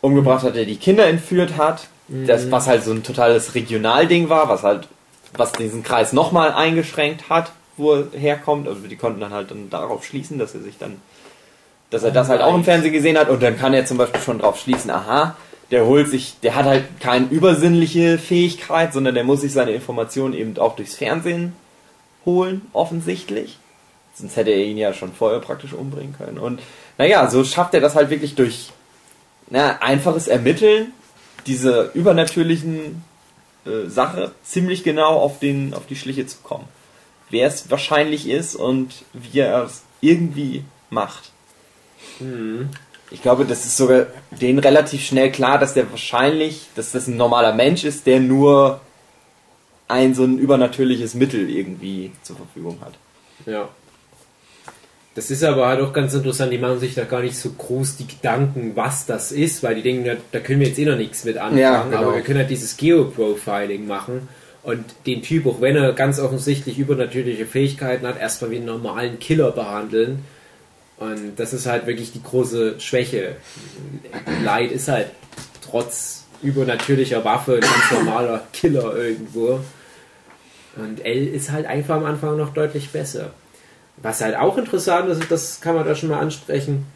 umgebracht 0.00 0.44
hat, 0.44 0.54
der 0.54 0.64
die 0.64 0.76
Kinder 0.76 1.06
entführt 1.06 1.56
hat. 1.56 1.88
Das, 2.08 2.50
was 2.50 2.66
halt 2.66 2.82
so 2.82 2.90
ein 2.90 3.04
totales 3.04 3.54
Regionalding 3.54 4.28
war, 4.28 4.48
was 4.48 4.64
halt, 4.64 4.88
was 5.36 5.52
diesen 5.52 5.84
Kreis 5.84 6.12
nochmal 6.12 6.50
eingeschränkt 6.50 7.30
hat, 7.30 7.52
wo 7.76 7.92
er 7.92 8.06
herkommt. 8.18 8.66
Also 8.66 8.80
die 8.88 8.96
konnten 8.96 9.20
dann 9.20 9.32
halt 9.32 9.52
dann 9.52 9.70
darauf 9.70 10.04
schließen, 10.04 10.36
dass 10.36 10.52
er 10.56 10.60
sich 10.60 10.76
dann, 10.76 11.00
dass 11.90 12.02
er 12.02 12.10
das 12.10 12.28
halt 12.28 12.42
auch 12.42 12.52
im 12.52 12.64
Fernsehen 12.64 12.92
gesehen 12.92 13.16
hat 13.16 13.28
und 13.28 13.40
dann 13.40 13.56
kann 13.56 13.74
er 13.74 13.86
zum 13.86 13.96
Beispiel 13.96 14.20
schon 14.20 14.40
drauf 14.40 14.58
schließen, 14.58 14.90
aha, 14.90 15.36
der 15.70 15.86
holt 15.86 16.08
sich, 16.08 16.34
der 16.42 16.56
hat 16.56 16.66
halt 16.66 16.84
keine 16.98 17.26
übersinnliche 17.26 18.18
Fähigkeit, 18.18 18.92
sondern 18.92 19.14
der 19.14 19.22
muss 19.22 19.42
sich 19.42 19.52
seine 19.52 19.70
Informationen 19.70 20.34
eben 20.34 20.58
auch 20.58 20.74
durchs 20.74 20.96
Fernsehen 20.96 21.52
holen, 22.26 22.62
offensichtlich. 22.72 23.58
Sonst 24.14 24.36
hätte 24.36 24.50
er 24.50 24.64
ihn 24.64 24.78
ja 24.78 24.92
schon 24.92 25.12
vorher 25.12 25.38
praktisch 25.38 25.72
umbringen 25.72 26.16
können. 26.18 26.38
Und 26.38 26.60
naja, 26.98 27.28
so 27.30 27.44
schafft 27.44 27.74
er 27.74 27.80
das 27.80 27.94
halt 27.94 28.10
wirklich 28.10 28.34
durch 28.34 28.70
na, 29.50 29.78
einfaches 29.80 30.28
Ermitteln 30.28 30.92
diese 31.46 31.90
übernatürlichen 31.94 33.02
äh, 33.66 33.88
Sache 33.88 34.32
ziemlich 34.44 34.84
genau 34.84 35.18
auf, 35.18 35.38
den, 35.38 35.74
auf 35.74 35.86
die 35.86 35.96
Schliche 35.96 36.26
zu 36.26 36.38
kommen. 36.42 36.68
Wer 37.30 37.46
es 37.46 37.70
wahrscheinlich 37.70 38.28
ist 38.28 38.56
und 38.56 39.04
wie 39.12 39.40
er 39.40 39.64
es 39.64 39.82
irgendwie 40.00 40.64
macht. 40.90 41.30
Ich 43.10 43.22
glaube, 43.22 43.44
das 43.44 43.64
ist 43.64 43.76
sogar 43.76 44.06
denen 44.30 44.58
relativ 44.58 45.04
schnell 45.04 45.30
klar, 45.30 45.58
dass 45.58 45.74
der 45.74 45.90
wahrscheinlich, 45.90 46.66
dass 46.74 46.92
das 46.92 47.06
ein 47.06 47.16
normaler 47.16 47.52
Mensch 47.52 47.84
ist, 47.84 48.06
der 48.06 48.20
nur 48.20 48.80
ein 49.88 50.14
so 50.14 50.24
ein 50.24 50.38
übernatürliches 50.38 51.14
Mittel 51.14 51.50
irgendwie 51.50 52.12
zur 52.22 52.36
Verfügung 52.36 52.80
hat. 52.80 52.94
Ja. 53.46 53.68
Das 55.14 55.30
ist 55.30 55.42
aber 55.42 55.66
halt 55.66 55.80
auch 55.80 55.92
ganz 55.92 56.14
interessant, 56.14 56.52
die 56.52 56.58
machen 56.58 56.78
sich 56.78 56.94
da 56.94 57.04
gar 57.04 57.20
nicht 57.20 57.36
so 57.36 57.50
groß 57.50 57.96
die 57.96 58.06
Gedanken, 58.06 58.72
was 58.76 59.06
das 59.06 59.32
ist, 59.32 59.62
weil 59.62 59.74
die 59.74 59.82
denken, 59.82 60.04
ja, 60.06 60.14
da 60.30 60.38
können 60.38 60.60
wir 60.60 60.68
jetzt 60.68 60.78
eh 60.78 60.84
noch 60.84 60.96
nichts 60.96 61.24
mit 61.24 61.36
anfangen, 61.36 61.58
Ja, 61.58 61.82
genau. 61.82 61.98
aber 61.98 62.14
wir 62.14 62.22
können 62.22 62.38
halt 62.38 62.50
dieses 62.50 62.76
Geoprofiling 62.76 63.86
machen 63.88 64.28
und 64.62 64.84
den 65.06 65.22
Typ, 65.22 65.46
auch 65.46 65.60
wenn 65.60 65.74
er 65.76 65.92
ganz 65.94 66.20
offensichtlich 66.20 66.78
übernatürliche 66.78 67.46
Fähigkeiten 67.46 68.06
hat, 68.06 68.20
erstmal 68.20 68.50
wie 68.52 68.56
einen 68.56 68.66
normalen 68.66 69.18
Killer 69.18 69.50
behandeln. 69.52 70.24
Und 70.98 71.36
das 71.36 71.54
ist 71.54 71.66
halt 71.66 71.86
wirklich 71.86 72.12
die 72.12 72.22
große 72.22 72.78
Schwäche. 72.78 73.36
Light 74.44 74.70
ist 74.70 74.88
halt 74.88 75.06
trotz 75.64 76.24
übernatürlicher 76.42 77.24
Waffe 77.24 77.54
ein 77.54 77.60
ganz 77.60 77.90
normaler 77.90 78.42
Killer 78.52 78.94
irgendwo. 78.96 79.60
Und 80.76 81.04
L 81.04 81.26
ist 81.26 81.50
halt 81.50 81.66
einfach 81.66 81.96
am 81.96 82.04
Anfang 82.04 82.36
noch 82.36 82.52
deutlich 82.52 82.90
besser. 82.90 83.30
Was 84.02 84.20
halt 84.20 84.36
auch 84.36 84.56
interessant 84.56 85.08
ist, 85.10 85.30
das 85.30 85.60
kann 85.60 85.74
man 85.74 85.84
da 85.84 85.94
schon 85.94 86.08
mal 86.08 86.20
ansprechen, 86.20 86.86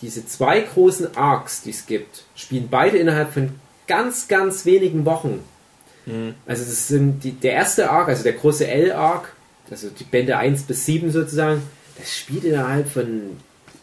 diese 0.00 0.24
zwei 0.26 0.60
großen 0.60 1.16
Arcs, 1.16 1.62
die 1.62 1.70
es 1.70 1.86
gibt, 1.86 2.22
spielen 2.36 2.68
beide 2.70 2.98
innerhalb 2.98 3.32
von 3.32 3.54
ganz, 3.86 4.28
ganz 4.28 4.64
wenigen 4.64 5.04
Wochen. 5.04 5.44
Also 6.46 6.64
das 6.64 6.88
sind 6.88 7.22
die, 7.22 7.32
der 7.32 7.52
erste 7.52 7.90
Arc, 7.90 8.08
also 8.08 8.22
der 8.22 8.32
große 8.32 8.66
L-Arc, 8.66 9.32
also 9.70 9.88
die 9.90 10.04
Bände 10.04 10.38
1 10.38 10.62
bis 10.62 10.86
7 10.86 11.10
sozusagen, 11.10 11.62
das 11.98 12.16
spielt 12.16 12.44
innerhalb 12.44 12.88
von 12.88 13.02
ein 13.02 13.40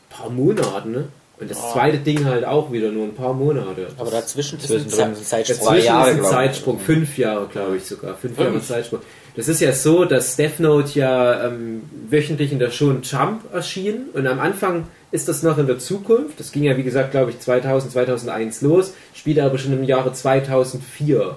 paar 0.10 0.32
Monaten, 0.32 0.92
ne? 0.92 1.08
Und 1.38 1.52
das 1.52 1.60
zweite 1.74 1.98
Ding 1.98 2.24
halt 2.26 2.46
auch 2.46 2.72
wieder 2.72 2.92
nur 2.92 3.04
ein 3.04 3.14
paar 3.14 3.34
Monate. 3.34 3.90
Aber 3.98 4.10
dazwischen 4.10 4.58
ist 4.58 4.72
ein 4.72 5.16
Zeitsprung. 5.16 5.24
Zwei 5.24 5.44
Dazwischen 5.44 5.86
Jahre, 5.86 6.12
ist 6.12 6.26
ein. 6.26 6.32
Zeitsprung, 6.32 6.80
fünf 6.80 7.18
Jahre, 7.18 7.48
glaube 7.48 7.76
ich 7.76 7.86
sogar. 7.86 8.16
Fünf 8.16 8.40
Jahre? 8.40 8.62
Zeitsprung. 8.62 9.02
Das 9.36 9.50
ist 9.50 9.60
ja 9.60 9.74
so, 9.74 10.06
dass 10.06 10.38
Death 10.38 10.60
Note 10.60 10.98
ja 10.98 11.48
ähm, 11.48 11.84
wöchentlich 12.10 12.52
in 12.52 12.60
der 12.60 12.72
Show 12.72 12.92
Jump 13.02 13.54
erschien 13.54 14.06
und 14.14 14.28
am 14.28 14.40
Anfang 14.40 14.88
ist 15.12 15.28
das 15.28 15.44
noch 15.44 15.58
in 15.58 15.68
der 15.68 15.80
Zukunft. 15.80 16.40
Das 16.40 16.52
ging 16.52 16.64
ja, 16.64 16.78
wie 16.78 16.84
gesagt, 16.84 17.12
glaube 17.12 17.32
ich, 17.32 17.40
2000, 17.40 17.92
2001 17.92 18.62
los, 18.62 18.94
spielte 19.14 19.44
aber 19.44 19.58
schon 19.58 19.74
im 19.74 19.84
Jahre 19.84 20.14
2004. 20.14 21.36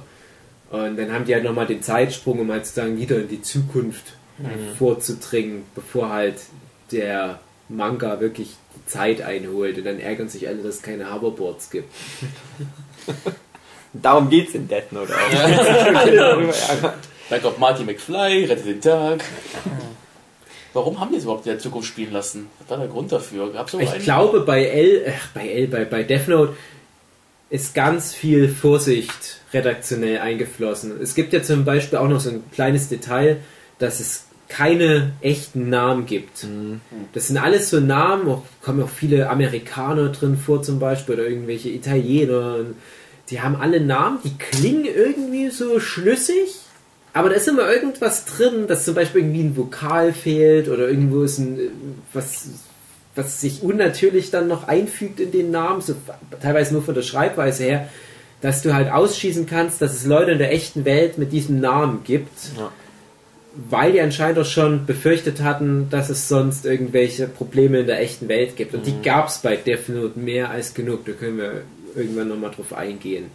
Und 0.71 0.99
dann 0.99 1.13
haben 1.13 1.25
die 1.25 1.35
halt 1.35 1.45
nochmal 1.45 1.67
den 1.67 1.83
Zeitsprung, 1.83 2.41
um 2.41 2.53
halt 2.53 2.67
sozusagen 2.67 2.99
wieder 2.99 3.17
in 3.17 3.29
die 3.29 3.41
Zukunft 3.41 4.05
vorzudringen, 4.79 5.63
bevor 5.75 6.11
halt 6.11 6.37
der 6.93 7.41
Manga 7.69 8.21
wirklich 8.21 8.57
die 8.77 8.87
Zeit 8.87 9.23
einholt. 9.23 9.79
Und 9.79 9.87
dann 9.87 9.99
ärgern 9.99 10.29
sich 10.29 10.47
alle, 10.47 10.59
dass 10.59 10.77
es 10.77 10.83
keine 10.83 11.13
Hoverboards 11.13 11.71
gibt. 11.71 11.93
Darum 13.93 14.29
geht's 14.29 14.55
in 14.55 14.69
Death 14.69 14.93
Note 14.93 15.13
auch. 15.15 15.95
Alle 15.95 16.17
darüber 16.17 16.55
ärgern. 16.55 16.93
Dann 17.31 17.43
kommt 17.43 17.59
Marty 17.59 17.85
McFly, 17.85 18.45
rettet 18.47 18.67
den 18.67 18.81
Tag. 18.81 19.23
Warum 20.73 21.01
haben 21.01 21.11
die 21.11 21.17
es 21.19 21.25
überhaupt 21.25 21.47
in 21.47 21.53
der 21.53 21.59
Zukunft 21.59 21.89
spielen 21.89 22.13
lassen? 22.13 22.49
Was 22.61 22.71
war 22.71 22.79
der 22.79 22.89
Grund 22.89 23.11
dafür? 23.11 23.53
Gab's 23.53 23.75
Ich 23.75 23.91
einen? 23.91 24.03
glaube, 24.03 24.41
bei 24.41 24.65
L, 24.65 25.03
äh, 25.07 25.13
bei 25.35 25.49
L, 25.49 25.67
bei, 25.69 25.85
bei 25.85 26.03
Death 26.03 26.29
Note 26.29 26.55
ist 27.51 27.75
ganz 27.75 28.15
viel 28.15 28.49
Vorsicht 28.49 29.41
redaktionell 29.53 30.19
eingeflossen. 30.19 31.01
Es 31.01 31.15
gibt 31.15 31.33
ja 31.33 31.43
zum 31.43 31.65
Beispiel 31.65 31.99
auch 31.99 32.09
noch 32.09 32.21
so 32.21 32.31
ein 32.31 32.45
kleines 32.53 32.89
Detail, 32.89 33.39
dass 33.79 34.01
es 34.01 34.25
keine 34.49 35.13
echten 35.21 35.69
Namen 35.71 36.07
gibt. 36.07 36.47
Das 37.13 37.29
sind 37.29 37.37
alles 37.39 37.71
so 37.71 37.81
Namen, 37.81 38.29
auch, 38.29 38.43
kommen 38.63 38.83
auch 38.83 38.89
viele 38.89 39.29
Amerikaner 39.31 40.09
drin 40.11 40.37
vor 40.39 40.63
zum 40.63 40.79
Beispiel 40.79 41.15
oder 41.17 41.27
irgendwelche 41.27 41.69
Italiener. 41.71 42.57
Die 43.31 43.41
haben 43.41 43.57
alle 43.57 43.81
Namen, 43.81 44.19
die 44.25 44.37
klingen 44.39 44.85
irgendwie 44.87 45.51
so 45.51 45.81
schlüssig, 45.81 46.55
aber 47.19 47.31
da 47.31 47.35
ist 47.37 47.49
immer 47.49 47.71
irgendwas 47.71 48.25
drin, 48.25 48.67
dass 48.69 48.85
zum 48.85 48.95
Beispiel 48.95 49.23
irgendwie 49.23 49.41
ein 49.43 49.57
Vokal 49.57 50.13
fehlt 50.13 50.69
oder 50.69 50.89
irgendwo 50.89 51.23
ist 51.23 51.39
ein 51.39 51.59
was, 52.13 52.49
was 53.15 53.41
sich 53.41 53.63
unnatürlich 53.63 54.31
dann 54.31 54.47
noch 54.49 54.69
einfügt 54.69 55.19
in 55.19 55.33
den 55.33 55.51
Namen, 55.51 55.81
so 55.81 55.95
teilweise 56.41 56.73
nur 56.75 56.83
von 56.83 56.95
der 56.95 57.03
Schreibweise 57.03 57.65
her, 57.65 57.89
dass 58.41 58.63
du 58.63 58.73
halt 58.75 58.91
ausschließen 58.93 59.47
kannst, 59.47 59.83
dass 59.83 59.93
es 59.95 60.07
Leute 60.07 60.31
in 60.31 60.39
der 60.39 60.53
echten 60.53 60.85
Welt 60.85 61.19
mit 61.19 61.33
diesem 61.33 61.59
Namen 61.61 62.05
gibt, 62.05 62.31
Ja. 62.57 62.71
weil 63.69 63.91
die 63.93 64.01
anscheinend 64.01 64.39
auch 64.39 64.45
schon 64.45 64.87
befürchtet 64.87 65.43
hatten, 65.43 65.89
dass 65.91 66.11
es 66.11 66.29
sonst 66.29 66.65
irgendwelche 66.65 67.27
Probleme 67.27 67.81
in 67.81 67.87
der 67.89 68.01
echten 68.01 68.29
Welt 68.29 68.55
gibt. 68.57 68.75
Und 68.75 68.87
die 68.87 69.03
gab 69.03 69.27
es 69.27 69.39
bei 69.39 69.57
Death 69.57 69.89
Note 69.89 70.19
mehr 70.19 70.51
als 70.51 70.75
genug, 70.75 71.05
da 71.07 71.13
können 71.13 71.39
wir 71.39 71.63
irgendwann 71.97 72.29
nochmal 72.29 72.53
drauf 72.53 72.73
eingehen. 72.73 73.33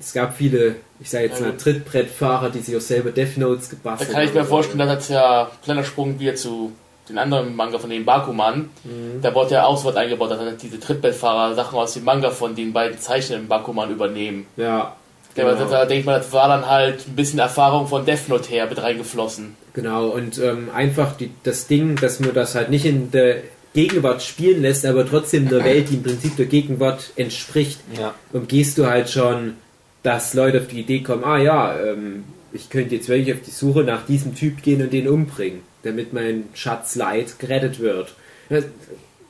Es 0.00 0.12
gab 0.12 0.36
viele, 0.36 0.76
ich 1.00 1.10
sage 1.10 1.26
jetzt 1.26 1.40
Ja, 1.40 1.48
mal. 1.48 1.56
Trittbrettfahrer, 1.56 2.50
die 2.50 2.60
sich 2.60 2.76
auch 2.76 2.80
selber 2.80 3.10
Death 3.10 3.36
Notes 3.36 3.68
Da 3.68 3.76
gebastelt 3.76 4.10
kann 4.12 4.24
ich 4.24 4.32
mir 4.34 4.40
haben. 4.40 4.48
vorstellen, 4.48 4.78
dass 4.78 4.88
das 4.98 5.08
ja 5.08 5.50
kleiner 5.64 5.84
Sprung 5.84 6.18
wieder 6.18 6.34
zu 6.34 6.72
den 7.08 7.18
anderen 7.18 7.54
Manga 7.54 7.78
von 7.78 7.90
den 7.90 8.04
Bakuman. 8.04 8.70
Mhm. 8.84 9.20
Da 9.22 9.34
wurde 9.34 9.54
ja 9.54 9.64
auch 9.66 9.76
so 9.76 9.86
was 9.88 9.96
eingebaut, 9.96 10.30
dass 10.30 10.38
halt 10.38 10.62
diese 10.62 10.78
Trittbettfahrer 10.80 11.54
Sachen 11.54 11.78
aus 11.78 11.94
dem 11.94 12.04
Manga 12.04 12.30
von 12.30 12.54
den 12.54 12.72
beiden 12.72 12.98
Zeichnern 12.98 13.40
im 13.40 13.48
Bakuman 13.48 13.90
übernehmen. 13.90 14.46
Ja, 14.56 14.64
Ja, 14.66 14.96
Genau. 15.34 15.48
aber 15.48 15.64
Da 15.70 15.84
denke 15.84 16.00
ich 16.00 16.06
mal, 16.06 16.18
das 16.18 16.32
war 16.32 16.48
dann 16.48 16.66
halt 16.68 17.06
ein 17.08 17.16
bisschen 17.16 17.38
Erfahrung 17.38 17.86
von 17.86 18.04
Death 18.06 18.28
Note 18.28 18.48
her 18.48 18.66
mit 18.66 18.80
reingeflossen. 18.82 19.56
Genau, 19.74 20.08
und 20.08 20.38
ähm, 20.38 20.68
einfach 20.74 21.16
die, 21.16 21.30
das 21.42 21.66
Ding, 21.66 21.96
dass 21.96 22.20
man 22.20 22.34
das 22.34 22.54
halt 22.54 22.68
nicht 22.70 22.84
in 22.84 23.10
der 23.10 23.38
Gegenwart 23.74 24.22
spielen 24.22 24.60
lässt, 24.62 24.84
aber 24.86 25.06
trotzdem 25.08 25.44
in 25.44 25.48
der 25.48 25.64
Welt, 25.64 25.88
die 25.90 25.94
im 25.94 26.02
Prinzip 26.02 26.36
der 26.36 26.46
Gegenwart 26.46 27.10
entspricht, 27.16 27.80
Ja. 27.98 28.14
umgehst 28.32 28.76
du 28.78 28.86
halt 28.86 29.08
schon, 29.10 29.54
dass 30.02 30.34
Leute 30.34 30.60
auf 30.60 30.66
die 30.68 30.80
Idee 30.80 31.00
kommen, 31.00 31.24
ah 31.24 31.38
ja, 31.38 31.78
ähm, 31.80 32.24
ich 32.52 32.70
könnte 32.70 32.94
jetzt 32.94 33.08
wirklich 33.08 33.34
auf 33.34 33.42
die 33.44 33.50
Suche 33.50 33.84
nach 33.84 34.06
diesem 34.06 34.34
Typ 34.34 34.62
gehen 34.62 34.82
und 34.82 34.92
den 34.92 35.08
umbringen, 35.08 35.60
damit 35.82 36.12
mein 36.12 36.44
Schatz 36.54 36.96
Leid 36.96 37.38
gerettet 37.38 37.80
wird. 37.80 38.14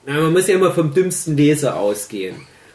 Man 0.07 0.33
muss 0.33 0.49
ja 0.49 0.57
immer 0.57 0.73
vom 0.73 0.93
dümmsten 0.93 1.37
Leser 1.37 1.79
ausgehen. 1.79 2.35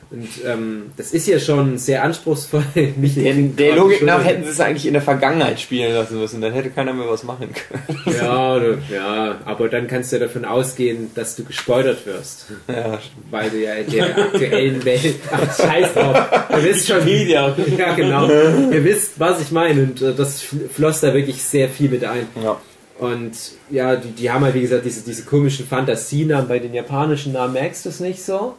Und 0.09 0.27
ähm, 0.45 0.91
das 0.95 1.11
ist 1.11 1.27
ja 1.27 1.37
schon 1.37 1.77
sehr 1.77 2.01
anspruchsvoll. 2.03 2.63
Mich 2.95 3.15
Den, 3.15 3.55
der 3.57 3.75
Logik 3.75 4.03
nach 4.03 4.23
hätten 4.23 4.45
sie 4.45 4.51
es 4.51 4.59
eigentlich 4.61 4.85
in 4.85 4.93
der 4.93 5.01
Vergangenheit 5.01 5.59
spielen 5.59 5.93
lassen 5.93 6.17
müssen, 6.19 6.39
dann 6.39 6.53
hätte 6.53 6.69
keiner 6.69 6.93
mehr 6.93 7.09
was 7.09 7.23
machen 7.23 7.49
können. 7.53 7.99
Ja, 8.17 8.55
oder, 8.55 8.77
ja, 8.89 9.37
aber 9.45 9.67
dann 9.69 9.87
kannst 9.87 10.13
du 10.13 10.19
davon 10.19 10.45
ausgehen, 10.45 11.11
dass 11.13 11.35
du 11.35 11.43
gespoilert 11.43 12.05
wirst. 12.05 12.45
Ja, 12.67 12.99
Weil 13.29 13.49
du 13.49 13.57
ja 13.61 13.73
in 13.73 13.91
der 13.91 14.17
aktuellen 14.17 14.85
Welt. 14.85 15.15
Ach, 15.29 15.57
scheiß 15.57 15.93
drauf. 15.93 16.17
Ihr 16.51 16.63
wisst 16.63 16.87
schon. 16.87 16.97
Wikipedia. 17.05 17.55
Ja, 17.77 17.93
genau. 17.93 18.27
Ihr 18.71 18.83
wisst, 18.83 19.19
was 19.19 19.41
ich 19.41 19.51
meine. 19.51 19.83
Und 19.83 20.01
äh, 20.01 20.13
das 20.15 20.41
fl- 20.41 20.69
floss 20.73 21.01
da 21.01 21.13
wirklich 21.13 21.43
sehr 21.43 21.67
viel 21.69 21.89
mit 21.89 22.03
ein. 22.05 22.27
ja. 22.41 22.57
Und 22.99 23.33
ja, 23.69 23.95
die, 23.95 24.09
die 24.11 24.31
haben 24.31 24.43
halt, 24.43 24.55
wie 24.55 24.61
gesagt, 24.61 24.83
diese, 24.85 25.01
diese 25.05 25.23
komischen 25.23 25.67
Fantasienamen. 25.67 26.47
Bei 26.47 26.57
den 26.59 26.73
japanischen 26.73 27.33
Namen 27.33 27.53
merkst 27.53 27.85
du 27.85 27.89
es 27.89 27.99
nicht 27.99 28.23
so. 28.23 28.55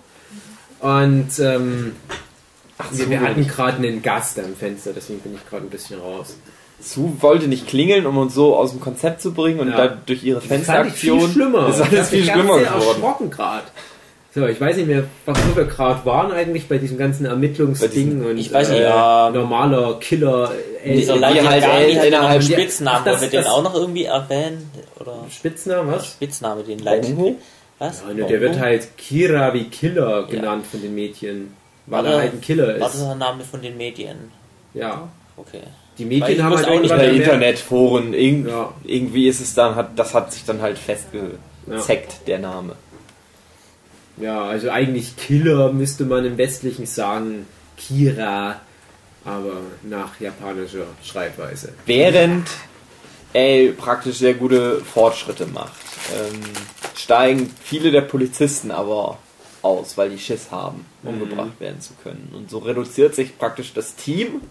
Und 0.81 1.29
ähm, 1.41 1.97
wir, 2.93 3.11
wir 3.11 3.21
hatten 3.21 3.47
gerade 3.47 3.77
einen 3.79 4.03
Gast 4.03 4.39
am 4.39 4.55
Fenster, 4.55 4.93
deswegen 4.95 5.21
bin 5.21 5.35
ich 5.35 5.49
gerade 5.49 5.65
ein 5.67 5.71
bisschen 5.71 6.01
raus. 6.01 6.37
Su 6.81 7.17
wollte 7.21 7.49
nicht 7.49 7.67
klingeln, 7.67 8.07
um 8.07 8.17
uns 8.19 8.35
so 8.35 8.55
aus 8.57 8.71
dem 8.71 8.79
Konzept 8.81 9.21
zu 9.21 9.35
bringen 9.35 9.59
und 9.59 9.71
Ja. 9.71 9.89
da 9.89 9.99
durch 10.07 10.23
ihre 10.23 10.39
Das 10.39 10.47
fand 10.49 10.61
ich 10.61 10.67
Fensteraktion 10.67 11.21
viel 11.21 11.29
schlimmer. 11.31 11.69
ist 11.69 11.81
Ich 11.81 11.87
alles 11.87 12.09
viel 12.11 12.27
ganz 12.27 12.33
schlimmer 12.39 12.59
geworden. 12.59 12.75
erschrocken 12.87 13.31
gerade. 13.31 13.65
So, 14.35 14.47
ich 14.47 14.61
weiß 14.61 14.77
nicht 14.77 14.87
mehr, 14.87 15.05
wo 15.27 15.57
wir 15.57 15.65
gerade 15.65 16.05
waren 16.05 16.31
eigentlich 16.31 16.69
bei 16.69 16.79
diesem 16.79 16.97
ganzen 16.99 17.25
Ermittlungsding 17.27 18.25
und 18.25 18.37
ich 18.39 18.53
weiß 18.53 18.69
nicht, 18.69 18.79
äh, 18.81 18.85
ja. 18.85 19.31
normaler 19.31 19.99
Killer. 19.99 20.53
Äh, 20.85 20.95
Dieser 20.99 21.15
die 21.15 21.19
Light 21.19 21.45
halt 21.49 21.63
noch 21.97 22.05
innerhalb- 22.05 22.31
einen 22.31 22.43
Spitznamen. 22.43 22.99
Ach, 23.01 23.05
das- 23.05 23.13
Wollen 23.15 23.33
wir 23.33 23.39
den 23.41 23.45
das- 23.45 23.53
auch 23.53 23.63
noch 23.65 23.75
irgendwie 23.75 24.05
erwähnen? 24.05 24.71
Oder 25.01 25.25
Spitzname, 25.31 25.93
was? 25.93 26.07
Spitzname, 26.07 26.63
den 26.63 26.85
Bongo? 26.85 27.37
Was? 27.79 28.03
Ja, 28.07 28.15
ne, 28.15 28.25
der 28.27 28.41
wird 28.41 28.59
halt 28.59 28.97
Kira 28.97 29.55
wie 29.55 29.65
Killer 29.65 30.27
genannt 30.27 30.67
von 30.67 30.81
den 30.83 30.95
Mädchen. 30.95 31.55
Weil 31.87 32.05
War 32.05 32.13
er 32.13 32.19
halt 32.21 32.33
ein 32.35 32.41
Killer 32.41 32.69
War 32.69 32.75
das 32.89 32.97
ist. 32.97 33.05
der 33.05 33.15
Name 33.15 33.45
von 33.45 33.63
den 33.63 33.77
Medien? 33.77 34.17
Ja. 34.75 35.09
Okay. 35.37 35.63
Die 35.97 36.05
Mädchen 36.05 36.43
haben 36.43 36.55
halt 36.57 36.67
auch 36.69 36.81
nicht, 36.81 36.91
gemerkt- 36.93 37.15
Internetforen, 37.17 38.13
irgend, 38.15 38.49
Ja. 38.49 38.73
irgendwie 38.85 39.27
ist 39.29 39.41
es 39.41 39.55
dann, 39.55 39.75
hat, 39.75 39.99
das 39.99 40.13
hat 40.15 40.33
sich 40.33 40.45
dann 40.45 40.61
halt 40.61 40.79
festgezeckt, 40.79 42.27
der 42.27 42.39
Name. 42.41 42.75
Ja, 44.17 44.43
also 44.45 44.71
eigentlich 44.71 45.17
Killer 45.17 45.73
müsste 45.73 46.05
man 46.05 46.25
im 46.25 46.37
Westlichen 46.39 46.87
sagen 46.87 47.47
Kira, 47.77 48.61
aber 49.25 49.53
nach 49.85 50.19
japanischer 50.21 50.87
Schreibweise. 51.05 51.73
Während 51.87 52.49
L 53.33 53.73
praktisch 53.73 54.17
sehr 54.19 54.35
gute 54.35 54.81
Fortschritte 54.81 55.47
macht, 55.47 55.73
ähm, 56.17 56.41
steigen 57.09 57.51
viele 57.65 57.91
der 57.91 58.03
Polizisten 58.03 58.71
aber 58.71 59.17
aus, 59.63 59.97
weil 59.97 60.11
die 60.11 60.19
Schiss 60.19 60.51
haben, 60.51 60.85
umgebracht 61.03 61.59
werden 61.59 61.81
zu 61.81 61.95
können. 62.03 62.31
Und 62.37 62.51
so 62.51 62.59
reduziert 62.59 63.15
sich 63.15 63.39
praktisch 63.39 63.73
das 63.73 63.97
Team, 63.97 64.43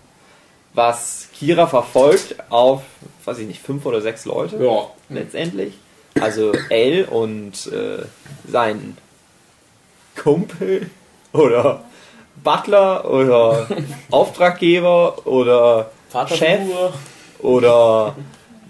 was 0.73 1.27
Kira 1.37 1.67
verfolgt, 1.67 2.35
auf, 2.49 2.81
weiß 3.25 3.37
ich 3.37 3.47
nicht, 3.47 3.61
fünf 3.61 3.85
oder 3.85 4.01
sechs 4.01 4.25
Leute 4.25 4.57
Ja. 4.57 4.87
letztendlich. 5.09 5.75
Also 6.19 6.51
L 6.69 7.05
und 7.05 7.71
äh, 7.71 8.03
sein 8.47 8.97
Kumpel 10.15 10.89
oder 11.33 11.83
Butler 12.43 13.07
oder 13.07 13.67
Auftraggeber 14.09 15.27
oder 15.27 15.91
Chef 16.27 16.61
oder 17.37 18.15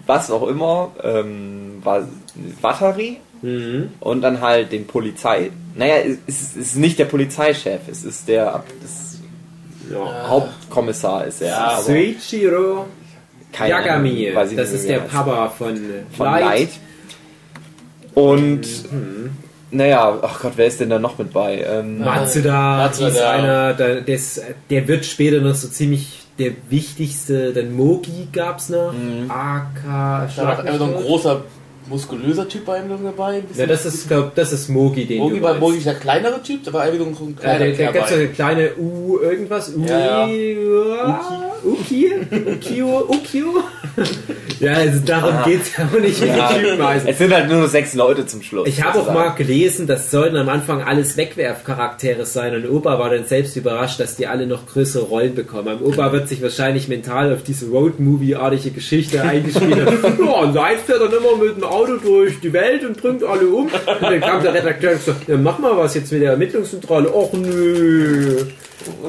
was 0.06 0.30
auch 0.30 0.46
immer, 0.46 0.90
ähm, 1.02 1.80
war 1.82 2.06
Batterie 2.60 3.18
Mhm. 3.42 3.90
und 4.00 4.20
dann 4.22 4.40
halt 4.40 4.72
den 4.72 4.86
Polizei. 4.86 5.50
Naja, 5.74 5.94
es 6.26 6.34
ist, 6.42 6.56
es 6.56 6.66
ist 6.68 6.76
nicht 6.76 6.98
der 6.98 7.04
Polizeichef, 7.04 7.80
es 7.90 8.04
ist 8.04 8.28
der 8.28 8.62
das 8.82 9.18
ja. 9.92 10.28
Hauptkommissar 10.28 11.26
ist 11.26 11.40
er. 11.42 11.78
Suichiro 11.82 12.86
Yagami, 13.58 14.32
das 14.34 14.50
nicht 14.50 14.58
ist 14.58 14.86
mehr, 14.88 14.98
der 14.98 15.06
er. 15.06 15.08
Papa 15.10 15.48
von, 15.50 15.78
von 16.16 16.26
Light. 16.26 16.42
Light. 16.44 16.68
Und 18.14 18.66
naja, 19.70 20.18
ach 20.22 20.40
Gott, 20.40 20.52
wer 20.56 20.66
ist 20.66 20.80
denn 20.80 20.90
da 20.90 20.98
noch 20.98 21.18
mit 21.18 21.32
bei? 21.32 21.62
Ähm, 21.62 21.98
Matsuda, 22.00 22.78
Matsuda. 22.78 23.08
ist 23.08 23.20
einer, 23.20 23.74
der, 23.74 24.00
des, 24.00 24.40
der 24.70 24.88
wird 24.88 25.04
später 25.04 25.40
noch 25.40 25.54
so 25.54 25.68
ziemlich 25.68 26.22
der 26.38 26.52
wichtigste, 26.70 27.52
dann 27.52 27.72
Mogi 27.74 28.28
gab's 28.32 28.68
noch, 28.70 28.92
Mhm. 28.92 29.30
AK, 29.30 29.74
Da 29.84 29.88
war 29.90 30.28
Schlag 30.30 30.58
einfach 30.60 30.78
so 30.78 30.84
ein 30.84 30.94
großer, 30.94 31.42
muskulöser 31.88 32.48
Typ 32.48 32.64
bei 32.66 32.78
ihm 32.80 32.88
dabei. 33.02 33.42
Ja, 33.54 33.66
das 33.66 33.84
ist, 33.86 34.08
glaub, 34.08 34.34
das 34.34 34.52
ist 34.52 34.68
Mogi, 34.68 35.06
den 35.06 35.18
Mogi 35.18 35.36
du 35.36 35.42
war. 35.42 35.54
Mogi 35.54 35.80
der 35.80 35.94
kleinere 35.94 36.42
Typ, 36.42 36.64
da 36.64 36.72
war 36.72 36.82
einfach 36.82 36.98
so 37.14 37.24
ein 37.24 37.36
Ja, 37.36 37.40
kleiner 37.40 37.58
der, 37.58 37.68
der 37.68 37.76
Kerl 37.76 37.92
gab 37.92 38.08
so 38.08 38.14
bei. 38.14 38.20
eine 38.20 38.28
kleine 38.28 38.70
U 38.76 39.18
irgendwas. 39.20 39.74
U 39.74 39.84
Ja, 39.84 40.24
Uki. 40.24 40.56
Ukio. 41.72 43.06
Ukio. 43.08 43.62
ja, 44.60 44.72
also 44.72 45.00
darum 45.04 45.34
Ah. 45.34 45.44
geht's 45.44 45.70
ja 45.76 45.84
auch 45.92 46.00
nicht, 46.00 46.22
wie 46.22 46.26
ja, 46.26 46.52
die 46.52 46.60
Typen 46.64 46.86
heißen. 46.86 47.08
es 47.08 47.18
sind 47.18 47.32
halt 47.34 47.48
nur 47.48 47.62
noch 47.62 47.68
sechs 47.68 47.94
Leute 47.94 48.26
zum 48.26 48.42
Schluss. 48.42 48.68
Ich 48.68 48.82
habe 48.82 48.98
auch 49.00 49.12
mal 49.12 49.30
gelesen, 49.30 49.86
das 49.86 50.10
sollten 50.10 50.36
am 50.36 50.48
Anfang 50.48 50.82
alles 50.82 51.16
Wegwerfcharaktere 51.16 52.24
sein 52.26 52.54
und 52.54 52.68
Opa 52.70 52.98
war 52.98 53.10
dann 53.10 53.24
selbst 53.26 53.56
überrascht, 53.56 54.00
dass 54.00 54.16
die 54.16 54.26
alle 54.26 54.46
noch 54.46 54.66
größere 54.66 55.04
Rollen 55.04 55.34
bekommen 55.34 55.68
haben. 55.68 55.82
Opa 55.84 56.12
wird 56.12 56.28
sich 56.28 56.42
wahrscheinlich 56.42 56.88
mental 56.88 57.32
auf 57.34 57.42
diese 57.42 57.66
Road-Movie-artige 57.68 58.70
Geschichte 58.70 59.22
eingespielt 59.22 59.84
haben. 59.86 59.98
Ja, 60.28 60.32
und 60.42 60.54
Light 60.54 60.80
fährt 60.80 61.00
dann 61.00 61.12
immer 61.12 61.36
mit 61.42 61.56
dem 61.56 61.64
Auto 61.64 61.96
durch 61.96 62.40
die 62.40 62.52
Welt 62.52 62.84
und 62.84 63.00
bringt 63.00 63.22
alle 63.24 63.46
um. 63.46 63.66
Und 63.66 63.72
dann 64.02 64.20
kam 64.20 64.42
der 64.42 64.54
Redakteur 64.54 64.92
und 64.92 65.04
gesagt, 65.04 65.28
ja, 65.28 65.36
mach 65.36 65.58
mal 65.58 65.76
was 65.76 65.94
jetzt 65.94 66.10
mit 66.12 66.22
der 66.22 66.32
Ermittlungszentrale. 66.32 67.08
Och 67.14 67.32
nö. 67.32 68.36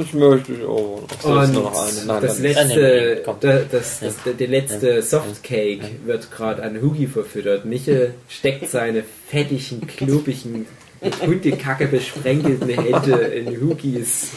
Ich 0.01 0.13
möchte 0.13 0.53
auch. 0.67 1.01
Ach 1.07 1.21
so, 1.21 1.39
ist 1.39 1.47
Und 1.47 1.53
nur 1.53 1.63
noch 1.63 1.75
eine. 1.87 2.05
Nein, 2.05 2.21
das 2.21 2.39
letzte, 2.53 3.21
Komm. 3.25 3.37
da- 3.39 3.59
das, 3.71 3.99
das, 3.99 4.23
der, 4.23 4.33
der 4.33 4.47
letzte 4.47 5.01
Softcake 5.01 5.81
wird 6.05 6.31
gerade 6.31 6.63
an 6.63 6.81
Hugi 6.81 7.07
verfüttert. 7.07 7.65
Michel 7.65 8.13
steckt 8.27 8.69
seine 8.69 9.03
fettigen, 9.29 9.85
klobigen, 9.87 10.65
mit 11.01 11.21
Hundekacke 11.21 11.87
besprenkelten 11.87 12.67
Hände 12.69 13.11
in 13.15 13.61
Hugis 13.61 14.31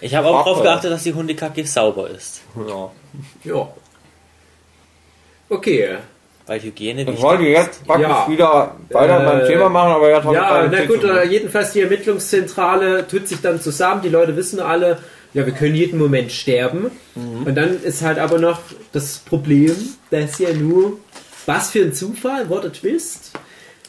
Ich 0.00 0.14
habe 0.14 0.28
auch 0.28 0.44
darauf 0.44 0.58
Ach, 0.58 0.62
geachtet, 0.62 0.92
dass 0.92 1.02
die 1.02 1.14
Hundekacke 1.14 1.66
sauber 1.66 2.10
ist. 2.10 2.42
Ja. 2.68 2.90
Ja. 3.44 3.68
Okay. 5.48 5.96
Weil 6.46 6.60
Hygiene 6.62 7.02
Ich 7.10 7.20
wollte 7.22 7.42
jetzt 7.44 7.84
praktisch 7.86 8.06
Ja. 8.08 8.28
wieder 8.28 8.76
weiter 8.90 9.20
Äh, 9.20 9.26
beim 9.38 9.46
Thema 9.48 9.68
machen, 9.68 9.92
aber 9.92 10.10
jetzt 10.10 10.24
habe 10.24 10.34
Ja, 10.36 10.68
na 10.70 10.84
gut, 10.84 11.02
äh, 11.02 11.24
jedenfalls 11.24 11.72
die 11.72 11.80
Ermittlungszentrale 11.80 13.06
tut 13.08 13.26
sich 13.26 13.40
dann 13.40 13.60
zusammen, 13.60 14.02
die 14.02 14.08
Leute 14.10 14.36
wissen 14.36 14.60
alle, 14.60 14.98
ja, 15.36 15.44
wir 15.44 15.52
können 15.52 15.74
jeden 15.74 15.98
Moment 15.98 16.32
sterben. 16.32 16.90
Mhm. 17.14 17.42
Und 17.44 17.54
dann 17.56 17.82
ist 17.82 18.00
halt 18.00 18.18
aber 18.18 18.38
noch 18.38 18.62
das 18.92 19.18
Problem, 19.18 19.76
dass 20.10 20.38
ja 20.38 20.54
nur, 20.54 20.98
was 21.44 21.72
für 21.72 21.82
ein 21.82 21.92
Zufall, 21.92 22.48
what 22.48 22.64
a 22.64 22.70
twist, 22.70 23.32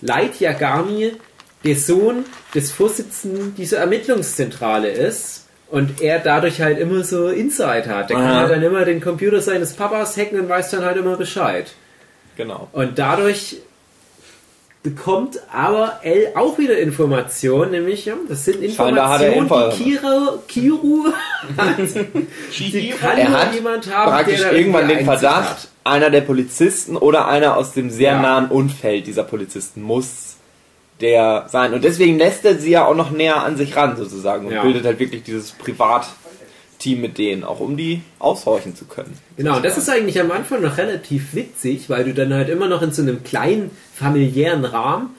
Light 0.02 0.42
Yagami 0.42 1.14
der 1.64 1.76
Sohn 1.78 2.26
des 2.54 2.74
Vorsitzenden 2.74 3.56
dieser 3.56 3.78
Ermittlungszentrale 3.78 4.90
ist. 4.90 5.46
Und 5.70 6.02
er 6.02 6.20
dadurch 6.20 6.60
halt 6.60 6.80
immer 6.80 7.06
so 7.06 7.30
Insight 7.30 7.88
hat. 7.88 8.10
Der 8.10 8.18
kann 8.18 8.26
Aha. 8.26 8.40
halt 8.42 8.52
dann 8.52 8.64
immer 8.64 8.84
den 8.84 9.00
Computer 9.00 9.40
seines 9.40 9.72
Papas 9.72 10.18
hacken 10.18 10.42
und 10.42 10.50
weiß 10.50 10.72
dann 10.72 10.84
halt 10.84 10.98
immer 10.98 11.16
Bescheid. 11.16 11.72
Genau. 12.36 12.68
Und 12.74 13.00
dadurch 13.00 13.58
bekommt 14.84 15.40
aber 15.52 16.00
L 16.04 16.32
auch 16.36 16.58
wieder 16.58 16.78
Informationen, 16.78 17.72
nämlich, 17.72 18.06
ja, 18.06 18.14
das 18.30 18.46
sind 18.46 18.64
Scheinbar 18.74 19.10
hat 19.10 19.22
er 19.22 19.34
Informationen, 19.34 19.72
Info- 19.72 19.84
die 19.84 19.92
Kira, 19.92 20.34
Kiru 20.48 21.06
hat. 21.58 21.78
Die 22.58 22.90
kann 22.92 23.18
Er 23.18 23.32
hat 23.32 23.54
jemand 23.54 23.94
haben, 23.94 24.12
praktisch 24.12 24.40
der 24.42 24.54
irgendwann 24.54 24.88
den 24.88 25.04
Verdacht, 25.04 25.50
hat. 25.50 25.68
einer 25.84 26.10
der 26.10 26.22
Polizisten 26.22 26.96
oder 26.96 27.28
einer 27.28 27.58
aus 27.58 27.74
dem 27.74 27.90
sehr 27.90 28.14
Ja. 28.14 28.22
nahen 28.22 28.48
Umfeld 28.50 29.08
dieser 29.08 29.24
Polizisten 29.24 29.82
muss 29.82 30.36
der 31.02 31.46
sein. 31.50 31.74
Und 31.74 31.84
deswegen 31.84 32.18
lässt 32.18 32.44
er 32.46 32.56
sie 32.56 32.72
ja 32.72 32.86
auch 32.86 32.96
noch 32.96 33.12
näher 33.12 33.44
an 33.44 33.56
sich 33.58 33.76
ran, 33.76 33.96
sozusagen. 33.98 34.48
Und 34.48 34.54
Ja. 34.54 34.64
bildet 34.64 34.84
halt 34.86 35.00
wirklich 35.00 35.22
dieses 35.24 35.52
Privatteam 36.78 37.02
mit 37.02 37.18
denen, 37.18 37.44
auch 37.44 37.60
um 37.60 37.78
die 37.78 38.02
aushorchen 38.20 38.76
zu 38.76 38.86
können. 38.86 39.18
Genau, 39.36 39.58
und 39.58 39.66
das 39.66 39.78
ist 39.78 39.90
eigentlich 39.90 40.20
am 40.20 40.32
Anfang 40.32 40.62
noch 40.62 40.78
relativ 40.78 41.34
witzig, 41.34 41.90
weil 41.90 42.06
du 42.06 42.14
dann 42.14 42.34
halt 42.34 42.50
immer 42.50 42.68
noch 42.68 42.82
in 42.82 42.92
so 42.92 43.02
einem 43.02 43.24
kleinen 43.24 43.72
familiären 43.94 44.66
Rahmen 44.66 45.10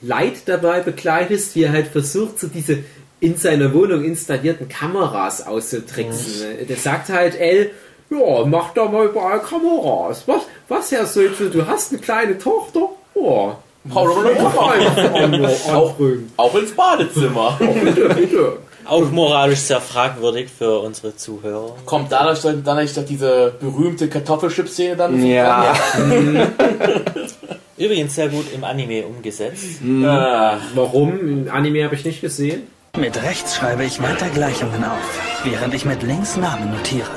Leid 0.00 0.42
dabei 0.46 0.80
bekleidest, 0.80 1.56
wie 1.56 1.64
er 1.64 1.72
halt 1.72 1.88
versucht, 1.88 2.38
so 2.38 2.46
diese 2.46 2.78
in 3.20 3.36
seiner 3.36 3.74
Wohnung 3.74 4.04
installierten 4.04 4.68
Kameras 4.68 5.44
auszutricksen. 5.44 6.66
Der 6.68 6.76
sagt 6.76 7.08
halt, 7.08 7.34
L, 7.34 7.72
ja, 8.10 8.44
mach 8.44 8.72
da 8.74 8.84
mal 8.84 9.06
überall 9.06 9.40
Kameras. 9.40 10.22
Was, 10.26 10.42
was 10.68 10.92
Herr 10.92 11.04
Sölte, 11.06 11.50
du 11.50 11.66
hast 11.66 11.92
eine 11.92 12.00
kleine 12.00 12.38
Tochter? 12.38 12.90
Ja. 13.16 13.58
Hau 13.94 14.06
doch 14.06 14.22
mal 14.22 14.36
Mach 14.40 14.70
rein. 14.70 14.86
einfach 15.34 15.74
Auch, 15.74 15.96
auch 16.36 16.54
ins 16.54 16.72
Badezimmer. 16.72 17.58
Bitte, 17.58 18.08
bitte. 18.14 18.58
Auch 18.88 19.10
moralisch 19.10 19.58
sehr 19.60 19.80
fragwürdig 19.82 20.48
für 20.56 20.78
unsere 20.80 21.14
Zuhörer. 21.14 21.76
Kommt 21.84 22.10
dadurch 22.10 22.40
dann, 22.40 22.64
dadurch 22.64 22.94
doch 22.94 23.04
diese 23.04 23.52
berühmte 23.60 24.08
Kartoffelchip-Szene 24.08 24.96
dann? 24.96 25.24
Ja. 25.26 25.74
Übrigens 27.76 28.14
sehr 28.14 28.28
gut 28.28 28.46
im 28.52 28.64
Anime 28.64 29.04
umgesetzt. 29.06 29.80
Ah, 30.04 30.56
Warum? 30.74 31.18
Im 31.20 31.50
Anime 31.52 31.84
habe 31.84 31.94
ich 31.96 32.04
nicht 32.06 32.22
gesehen. 32.22 32.62
Mit 32.96 33.22
rechts 33.22 33.56
schreibe 33.56 33.84
ich 33.84 34.02
weiter 34.02 34.28
Gleichungen 34.30 34.82
auf, 34.82 35.20
während 35.44 35.74
ich 35.74 35.84
mit 35.84 36.02
links 36.02 36.36
Namen 36.36 36.72
notiere. 36.72 37.10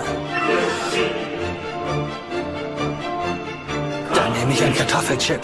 Dann 4.13 4.33
nehme 4.33 4.51
ich 4.51 4.61
einen 4.61 4.75
Kartoffelchip 4.75 5.39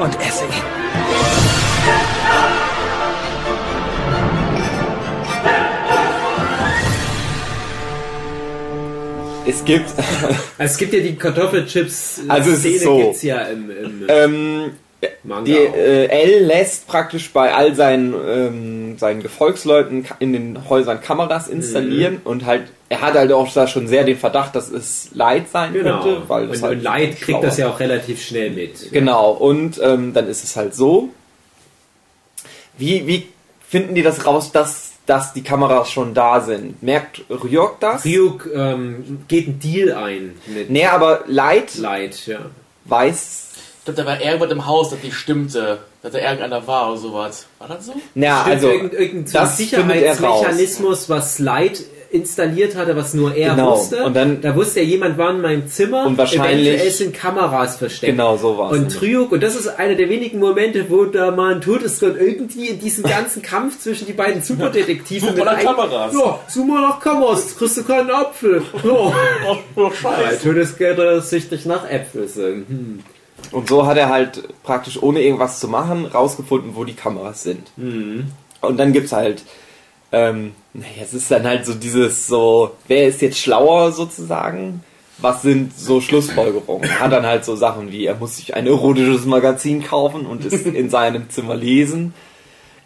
und 0.00 0.14
esse 0.20 0.44
ihn. 0.44 0.62
Es 9.48 9.64
gibt, 9.64 9.88
Also 9.96 10.34
es 10.58 10.76
gibt 10.76 10.92
ja 10.92 11.00
die 11.00 11.16
Kartoffelchips. 11.16 12.18
äh, 12.18 12.22
Also 12.30 12.50
es 12.52 12.64
ist 12.64 12.82
so. 12.82 12.98
gibt's 12.98 13.22
ja 13.22 13.38
im, 13.42 13.70
im 13.70 14.04
ähm, 14.08 14.70
Manga. 15.22 15.44
die, 15.44 15.52
äh, 15.52 16.06
L 16.06 16.44
lässt 16.44 16.86
praktisch 16.88 17.30
bei 17.32 17.54
all 17.54 17.74
seinen, 17.74 18.14
ähm, 18.14 18.98
seinen 18.98 19.22
Gefolgsleuten 19.22 20.06
in 20.18 20.32
den 20.32 20.68
Häusern 20.68 21.00
Kameras 21.00 21.48
installieren 21.48 22.14
Mhm. 22.14 22.20
und 22.24 22.44
halt, 22.46 22.64
er 22.88 23.00
hat 23.00 23.14
halt 23.14 23.30
auch 23.32 23.50
da 23.52 23.66
schon 23.68 23.86
sehr 23.86 24.04
den 24.04 24.16
Verdacht, 24.18 24.54
dass 24.56 24.70
es 24.70 25.10
Leid 25.14 25.48
sein 25.50 25.72
genau. 25.72 26.02
könnte, 26.02 26.22
weil 26.28 26.48
und, 26.48 26.62
halt 26.62 26.78
und 26.78 26.82
Light 26.82 27.10
kriegt 27.12 27.24
schlauer 27.26 27.42
das 27.42 27.56
ja 27.58 27.68
auch 27.70 27.78
relativ 27.80 28.22
schnell 28.22 28.50
mit. 28.50 28.90
Genau, 28.92 29.30
und 29.30 29.80
ähm, 29.82 30.12
dann 30.14 30.26
ist 30.28 30.42
es 30.44 30.56
halt 30.56 30.74
so. 30.74 31.10
Wie, 32.76 33.06
wie 33.06 33.26
finden 33.68 33.94
die 33.94 34.02
das 34.02 34.24
raus, 34.26 34.50
dass, 34.52 34.87
dass 35.08 35.32
die 35.32 35.42
Kameras 35.42 35.90
schon 35.90 36.14
da 36.14 36.40
sind? 36.40 36.82
Merkt 36.82 37.22
Ryok 37.30 37.80
das? 37.80 38.04
Ryuk 38.04 38.48
ähm, 38.54 39.24
geht 39.26 39.46
einen 39.46 39.58
Deal 39.58 39.92
ein 39.94 40.34
mit 40.46 40.70
Nee, 40.70 40.86
aber 40.86 41.24
Light 41.26 41.76
Light, 41.76 42.26
ja. 42.26 42.40
weiß. 42.84 43.48
ich 43.78 43.84
glaube, 43.84 44.02
da 44.02 44.06
war 44.06 44.20
irgendwas 44.20 44.50
im 44.50 44.66
Haus, 44.66 44.90
das 44.90 45.02
nicht 45.02 45.14
stimmte. 45.16 45.78
Dass 46.02 46.12
da 46.12 46.18
irgendeiner 46.18 46.64
war 46.66 46.88
oder 46.90 46.98
sowas. 46.98 47.46
War 47.58 47.68
das 47.68 47.86
so? 47.86 47.92
Na, 48.14 48.42
Stimmt, 48.42 48.54
also, 48.54 48.70
irgend, 48.70 48.92
irgendein 48.92 49.26
so 49.26 49.38
ein 49.38 49.44
das 49.44 49.60
er. 49.60 49.66
Sicherheitsmechanismus, 49.66 51.08
was 51.08 51.38
Light 51.40 51.82
installiert 52.10 52.74
hatte, 52.74 52.96
was 52.96 53.12
nur 53.12 53.34
er 53.34 53.54
Genau. 53.54 53.72
wusste. 53.72 54.02
Und 54.04 54.14
dann- 54.16 54.40
da 54.40 54.54
wusste 54.56 54.80
ja 54.80 54.86
jemand 54.86 55.18
war 55.18 55.30
in 55.30 55.42
meinem 55.42 55.68
Zimmer. 55.68 56.06
Und 56.06 56.16
wahrscheinlich- 56.16 56.66
Eventuell 56.68 56.90
sind 56.90 57.14
Kameras 57.14 57.76
versteckt. 57.76 58.12
Genau, 58.12 58.36
so 58.38 58.56
war's 58.56 58.72
Und. 58.78 58.90
Tryuk, 58.90 59.32
und 59.32 59.42
das 59.42 59.54
ist 59.54 59.68
einer 59.68 59.94
der 59.94 60.08
wenigen 60.08 60.38
Momente, 60.38 60.86
wo 60.88 61.04
da 61.04 61.30
mal 61.30 61.54
ein 61.56 61.60
Todesgott 61.60 62.16
irgendwie 62.18 62.68
in 62.68 62.80
diesem 62.80 63.04
ganzen 63.04 63.42
Kampf 63.42 63.78
zwischen 63.80 64.06
die 64.06 64.14
beiden 64.14 64.42
Superdetektiven 64.42 65.28
Such 65.30 65.36
mal 65.36 65.44
nach 65.44 65.58
ein- 65.58 65.64
Kameras. 65.66 66.14
Ja, 66.14 66.40
such 66.48 66.64
mal 66.64 66.80
nach 66.80 67.00
Kameras, 67.00 67.56
kriegst 67.58 67.76
du 67.76 67.84
keinen 67.84 68.10
Apfel. 68.10 68.62
Ja. 68.82 68.90
Oh, 69.50 69.56
oh 69.76 69.82
Weil 69.82 69.92
Scheiße. 69.94 70.42
Todesgötter 70.48 71.20
süchtig 71.20 71.66
nach 71.66 71.88
Äpfeln 71.90 72.28
sind. 72.28 72.68
Hm. 72.68 72.98
Und 73.52 73.68
so 73.68 73.86
hat 73.86 73.96
er 73.96 74.08
halt 74.08 74.42
praktisch 74.62 75.00
ohne 75.02 75.20
irgendwas 75.22 75.60
zu 75.60 75.68
machen 75.68 76.06
rausgefunden, 76.06 76.72
wo 76.74 76.84
die 76.84 76.94
Kameras 76.94 77.42
sind. 77.44 77.68
Und 77.76 78.76
dann 78.78 78.92
gibt's 78.92 79.12
halt, 79.12 79.42
ähm, 80.12 80.52
naja, 80.74 80.88
es 81.02 81.14
ist 81.14 81.30
dann 81.30 81.44
halt 81.46 81.66
so 81.66 81.74
dieses 81.74 82.26
so, 82.26 82.72
wer 82.86 83.06
ist 83.08 83.20
jetzt 83.22 83.38
schlauer 83.38 83.92
sozusagen? 83.92 84.82
Was 85.20 85.42
sind 85.42 85.76
so 85.76 86.00
Schlussfolgerungen? 86.00 86.88
Er 86.88 87.00
hat 87.00 87.12
dann 87.12 87.26
halt 87.26 87.44
so 87.44 87.56
Sachen 87.56 87.90
wie, 87.90 88.06
er 88.06 88.14
muss 88.14 88.36
sich 88.36 88.54
ein 88.54 88.66
erotisches 88.68 89.24
Magazin 89.26 89.82
kaufen 89.84 90.26
und 90.26 90.44
es 90.44 90.62
in 90.64 90.90
seinem 90.90 91.28
Zimmer 91.28 91.56
lesen. 91.56 92.14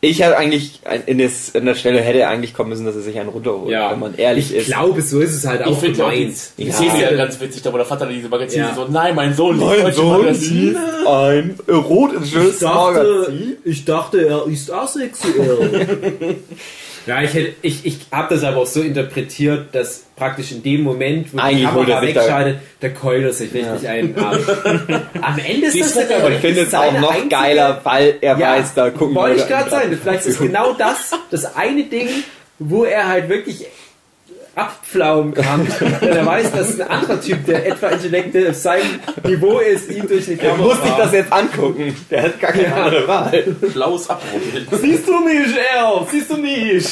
Ich 0.04 0.20
hätte 0.20 0.36
eigentlich, 0.36 0.80
in, 1.06 1.18
des, 1.18 1.50
in 1.50 1.64
der 1.64 1.76
Stelle 1.76 2.00
hätte 2.00 2.18
er 2.20 2.28
eigentlich 2.30 2.54
kommen 2.54 2.70
müssen, 2.70 2.84
dass 2.86 2.96
er 2.96 3.02
sich 3.02 3.16
einen 3.20 3.28
runterholt, 3.28 3.70
wenn 3.70 4.00
man 4.00 4.16
ehrlich 4.16 4.50
ich 4.50 4.56
ist. 4.62 4.66
glaube, 4.66 5.00
so 5.00 5.20
ist 5.20 5.32
es 5.32 5.46
halt 5.46 5.60
Ich 5.60 5.66
auch 5.68 5.78
finde 5.78 5.98
ja 6.00 6.10
die, 6.10 6.18
gemeint. 6.20 6.36
die 6.58 6.64
Ja. 6.64 6.72
Szene 6.72 7.02
ja 7.02 7.12
ganz 7.14 7.38
witzig, 7.38 7.62
da 7.62 7.72
wo 7.72 7.76
der 7.76 7.86
Vater 7.86 8.06
diese 8.06 8.28
Magazine 8.28 8.64
Ja. 8.64 8.74
so, 8.74 8.86
nein, 8.88 9.14
mein 9.14 9.32
Sohn 9.34 9.56
liest 9.60 9.68
Mein 9.68 9.80
solche 9.82 9.96
Sohn 9.96 10.20
Magazine. 10.22 10.60
liest 10.72 11.06
ein 11.06 11.54
erotisches 11.68 12.54
Ich 12.54 12.58
dachte, 12.60 13.04
Magazin. 13.04 13.56
ich 13.64 13.84
dachte, 13.84 14.26
er 14.26 14.46
ist 14.48 14.72
asexuell. 14.72 16.36
ja, 17.06 17.22
ich, 17.22 17.34
hätte- 17.34 17.54
ich, 17.62 17.84
ich 17.86 17.98
habe 18.12 18.34
das 18.34 18.44
aber 18.44 18.58
auch 18.58 18.66
so 18.66 18.80
interpretiert, 18.80 19.74
dass 19.74 20.04
praktisch 20.16 20.52
in 20.52 20.62
dem 20.62 20.82
Moment, 20.82 21.32
wo 21.32 21.36
die 21.38 21.42
Eigentlich 21.42 21.64
er 21.64 21.70
Kamera 21.70 22.02
wegschaltet, 22.02 22.58
der 22.80 22.94
keult 22.94 23.24
er 23.24 23.32
sich 23.32 23.52
richtig 23.52 23.88
einen 23.88 24.16
ab. 24.16 24.38
Am 25.20 25.38
Ende 25.38 25.66
ist 25.66 25.80
das 25.80 25.96
Und 25.96 26.08
wirklich 26.08 26.40
finde 26.40 26.60
es 26.62 26.74
auch 26.74 26.92
noch 27.00 27.10
einzige- 27.10 27.28
geiler, 27.28 27.80
weil 27.84 28.14
er 28.20 28.38
Ja, 28.38 28.56
weiß, 28.56 28.74
da 28.74 28.90
gucken 28.90 29.14
Wollte 29.16 29.40
ich 29.42 29.48
gerade 29.48 29.70
sagen, 29.70 29.98
vielleicht 30.00 30.26
ist 30.26 30.38
genau 30.40 30.72
das 30.74 31.10
das 31.30 31.56
eine 31.56 31.84
Ding, 31.84 32.08
wo 32.58 32.84
er 32.84 33.08
halt 33.08 33.28
wirklich 33.28 33.66
abpflaumen 34.54 35.34
kann. 35.34 35.66
Denn 36.00 36.16
er 36.16 36.26
weiß, 36.26 36.52
dass 36.52 36.80
ein 36.80 36.88
anderer 36.88 37.20
Typ, 37.20 37.44
der 37.46 37.66
etwa 37.66 37.88
Intellekte 37.88 38.50
auf 38.50 38.56
seinem 38.56 39.00
Niveau 39.24 39.58
ist, 39.58 39.90
ihn 39.90 40.06
durch 40.06 40.26
die 40.26 40.32
Er 40.32 40.50
Kamera... 40.50 40.66
muss 40.68 40.82
sich 40.82 40.92
das 40.92 41.12
jetzt 41.12 41.32
angucken. 41.32 41.96
Der 42.10 42.22
hat 42.24 42.40
gar 42.40 42.52
keine 42.52 42.74
andere 42.74 43.08
Wahl. 43.08 43.42
Blaues 43.72 44.10
Abrubbeln. 44.10 44.66
Siehst 44.70 45.08
du 45.08 45.20
mich, 45.20 45.56
Erl? 45.74 46.06
Siehst 46.10 46.30
du 46.30 46.36
mich? 46.36 46.86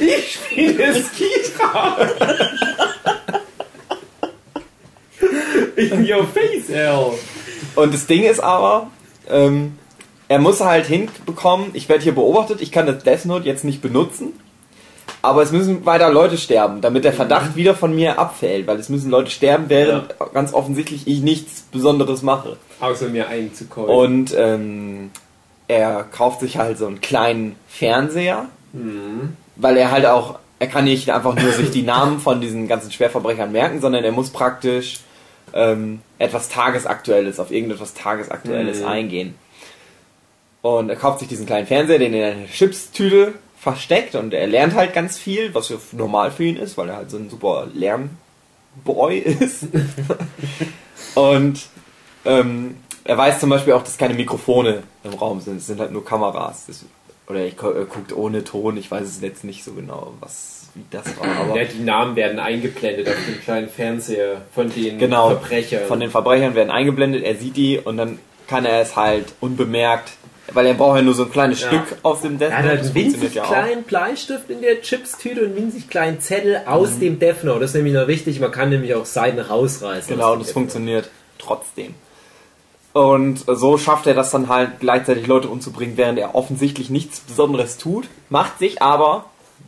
Ich 0.00 0.34
spiele 0.34 0.94
Skitra. 0.94 1.96
In 5.76 6.08
your 6.10 6.26
face, 6.28 6.70
Erl. 6.70 7.12
Und 7.74 7.92
das 7.92 8.06
Ding 8.06 8.24
ist 8.24 8.40
aber, 8.40 8.90
ähm, 9.28 9.78
er 10.28 10.38
muss 10.38 10.60
halt 10.60 10.86
hinbekommen, 10.86 11.70
ich 11.72 11.88
werde 11.88 12.02
hier 12.04 12.14
beobachtet, 12.14 12.60
ich 12.60 12.70
kann 12.70 12.86
das 12.86 13.02
Death 13.02 13.24
Note 13.24 13.46
jetzt 13.46 13.64
nicht 13.64 13.82
benutzen, 13.82 14.32
aber 15.24 15.42
es 15.42 15.52
müssen 15.52 15.86
weiter 15.86 16.10
Leute 16.10 16.36
sterben, 16.36 16.82
damit 16.82 17.04
der 17.04 17.14
Verdacht 17.14 17.56
wieder 17.56 17.74
von 17.74 17.94
mir 17.94 18.18
abfällt, 18.18 18.66
weil 18.66 18.78
es 18.78 18.90
müssen 18.90 19.10
Leute 19.10 19.30
sterben, 19.30 19.64
während 19.68 20.14
ganz 20.34 20.52
offensichtlich 20.52 21.06
ich 21.06 21.22
nichts 21.22 21.62
Besonderes 21.72 22.20
mache. 22.20 22.58
Außer 22.80 23.08
mir 23.08 23.28
einzukäufen. 23.28 23.94
Und 23.94 24.34
ähm, 24.36 25.10
er 25.66 26.04
kauft 26.04 26.40
sich 26.40 26.58
halt 26.58 26.76
so 26.76 26.86
einen 26.86 27.00
kleinen 27.00 27.56
Fernseher, 27.68 28.48
weil 29.56 29.78
er 29.78 29.90
halt 29.90 30.04
auch, 30.04 30.38
er 30.58 30.66
kann 30.66 30.84
nicht 30.84 31.10
einfach 31.10 31.34
nur 31.34 31.52
sich 31.52 31.70
die 31.70 31.82
Namen 31.94 32.20
von 32.20 32.42
diesen 32.42 32.68
ganzen 32.68 32.92
Schwerverbrechern 32.92 33.50
merken, 33.50 33.80
sondern 33.80 34.04
er 34.04 34.12
muss 34.12 34.28
praktisch 34.28 35.00
ähm, 35.54 36.00
etwas 36.18 36.50
Tagesaktuelles, 36.50 37.40
auf 37.40 37.50
irgendetwas 37.50 37.94
Tagesaktuelles 37.94 38.82
eingehen. 38.84 39.36
Und 40.60 40.90
er 40.90 40.96
kauft 40.96 41.20
sich 41.20 41.28
diesen 41.28 41.46
kleinen 41.46 41.66
Fernseher, 41.66 41.98
den 41.98 42.12
er 42.12 42.32
in 42.32 42.38
einer 42.40 42.46
Chipstüte 42.48 43.34
versteckt 43.64 44.14
und 44.14 44.32
er 44.32 44.46
lernt 44.46 44.74
halt 44.74 44.92
ganz 44.94 45.18
viel, 45.18 45.52
was 45.54 45.70
ja 45.70 45.76
normal 45.92 46.30
für 46.30 46.44
ihn 46.44 46.56
ist, 46.56 46.76
weil 46.78 46.88
er 46.90 46.96
halt 46.96 47.10
so 47.10 47.16
ein 47.16 47.28
super 47.30 47.66
Lernboy 47.74 49.18
ist. 49.40 49.64
und 51.14 51.60
ähm, 52.24 52.76
er 53.04 53.18
weiß 53.18 53.40
zum 53.40 53.50
Beispiel 53.50 53.72
auch, 53.74 53.82
dass 53.82 53.98
keine 53.98 54.14
Mikrofone 54.14 54.82
im 55.02 55.14
Raum 55.14 55.40
sind, 55.40 55.56
es 55.58 55.66
sind 55.66 55.80
halt 55.80 55.92
nur 55.92 56.04
Kameras. 56.04 56.66
Das, 56.66 56.84
oder 57.26 57.40
er 57.40 57.50
gu- 57.50 57.72
guckt 57.86 58.14
ohne 58.14 58.44
Ton, 58.44 58.76
ich 58.76 58.90
weiß 58.90 59.06
es 59.06 59.20
jetzt 59.20 59.44
nicht 59.44 59.64
so 59.64 59.72
genau, 59.72 60.12
was 60.20 60.68
wie 60.74 60.84
das 60.90 61.04
war. 61.18 61.26
Aber 61.40 61.56
Ja, 61.60 61.64
die 61.66 61.80
Namen 61.82 62.16
werden 62.16 62.38
eingeblendet 62.38 63.08
auf 63.08 63.14
dem 63.28 63.40
kleinen 63.40 63.68
Fernseher 63.68 64.42
von 64.54 64.70
den 64.72 64.98
Genau. 64.98 65.30
Verbrechern. 65.30 65.86
Von 65.86 66.00
den 66.00 66.10
Verbrechern 66.10 66.54
werden 66.54 66.70
eingeblendet, 66.70 67.22
er 67.24 67.36
sieht 67.36 67.56
die 67.56 67.78
und 67.78 67.96
dann 67.96 68.18
kann 68.48 68.64
er 68.66 68.80
es 68.82 68.96
halt 68.96 69.32
unbemerkt, 69.40 70.12
weil 70.52 70.66
er 70.66 70.74
braucht 70.74 70.96
ja 70.96 71.02
nur 71.02 71.14
so 71.14 71.24
ein 71.24 71.30
kleines 71.30 71.60
Ja. 71.62 71.68
Stück 71.68 71.98
auf 72.02 72.20
dem 72.20 72.38
Death 72.38 72.50
er 72.50 72.58
hat 72.58 72.64
Note, 72.64 72.76
halt 72.76 72.86
einen 72.86 72.94
winzig 72.94 73.34
ja 73.34 73.44
kleinen 73.44 73.82
Bleistift 73.84 74.50
in 74.50 74.60
der 74.60 74.82
Chipstüte 74.82 75.40
und 75.40 75.46
einen 75.48 75.56
winzig 75.56 75.88
kleinen 75.88 76.20
Zettel 76.20 76.62
aus 76.66 76.98
dem 76.98 77.18
Death 77.18 77.44
Note. 77.44 77.60
Das 77.60 77.70
ist 77.70 77.76
nämlich 77.76 77.94
noch 77.94 78.06
wichtig, 78.06 78.40
man 78.40 78.50
kann 78.50 78.70
nämlich 78.70 78.94
auch 78.94 79.06
Seiten 79.06 79.38
rausreißen. 79.38 80.14
Genau, 80.14 80.36
das 80.36 80.46
Note. 80.48 80.52
funktioniert 80.52 81.10
trotzdem. 81.38 81.94
Und 82.92 83.44
so 83.46 83.76
schafft 83.76 84.06
er 84.06 84.14
das 84.14 84.30
dann 84.30 84.48
halt 84.48 84.78
gleichzeitig 84.78 85.26
Leute 85.26 85.48
umzubringen, 85.48 85.96
während 85.96 86.18
er 86.18 86.34
offensichtlich 86.36 86.90
nichts 86.90 87.20
Besonderes 87.20 87.76
tut, 87.76 88.06
macht 88.28 88.60
sich 88.60 88.82
aber 88.82 89.24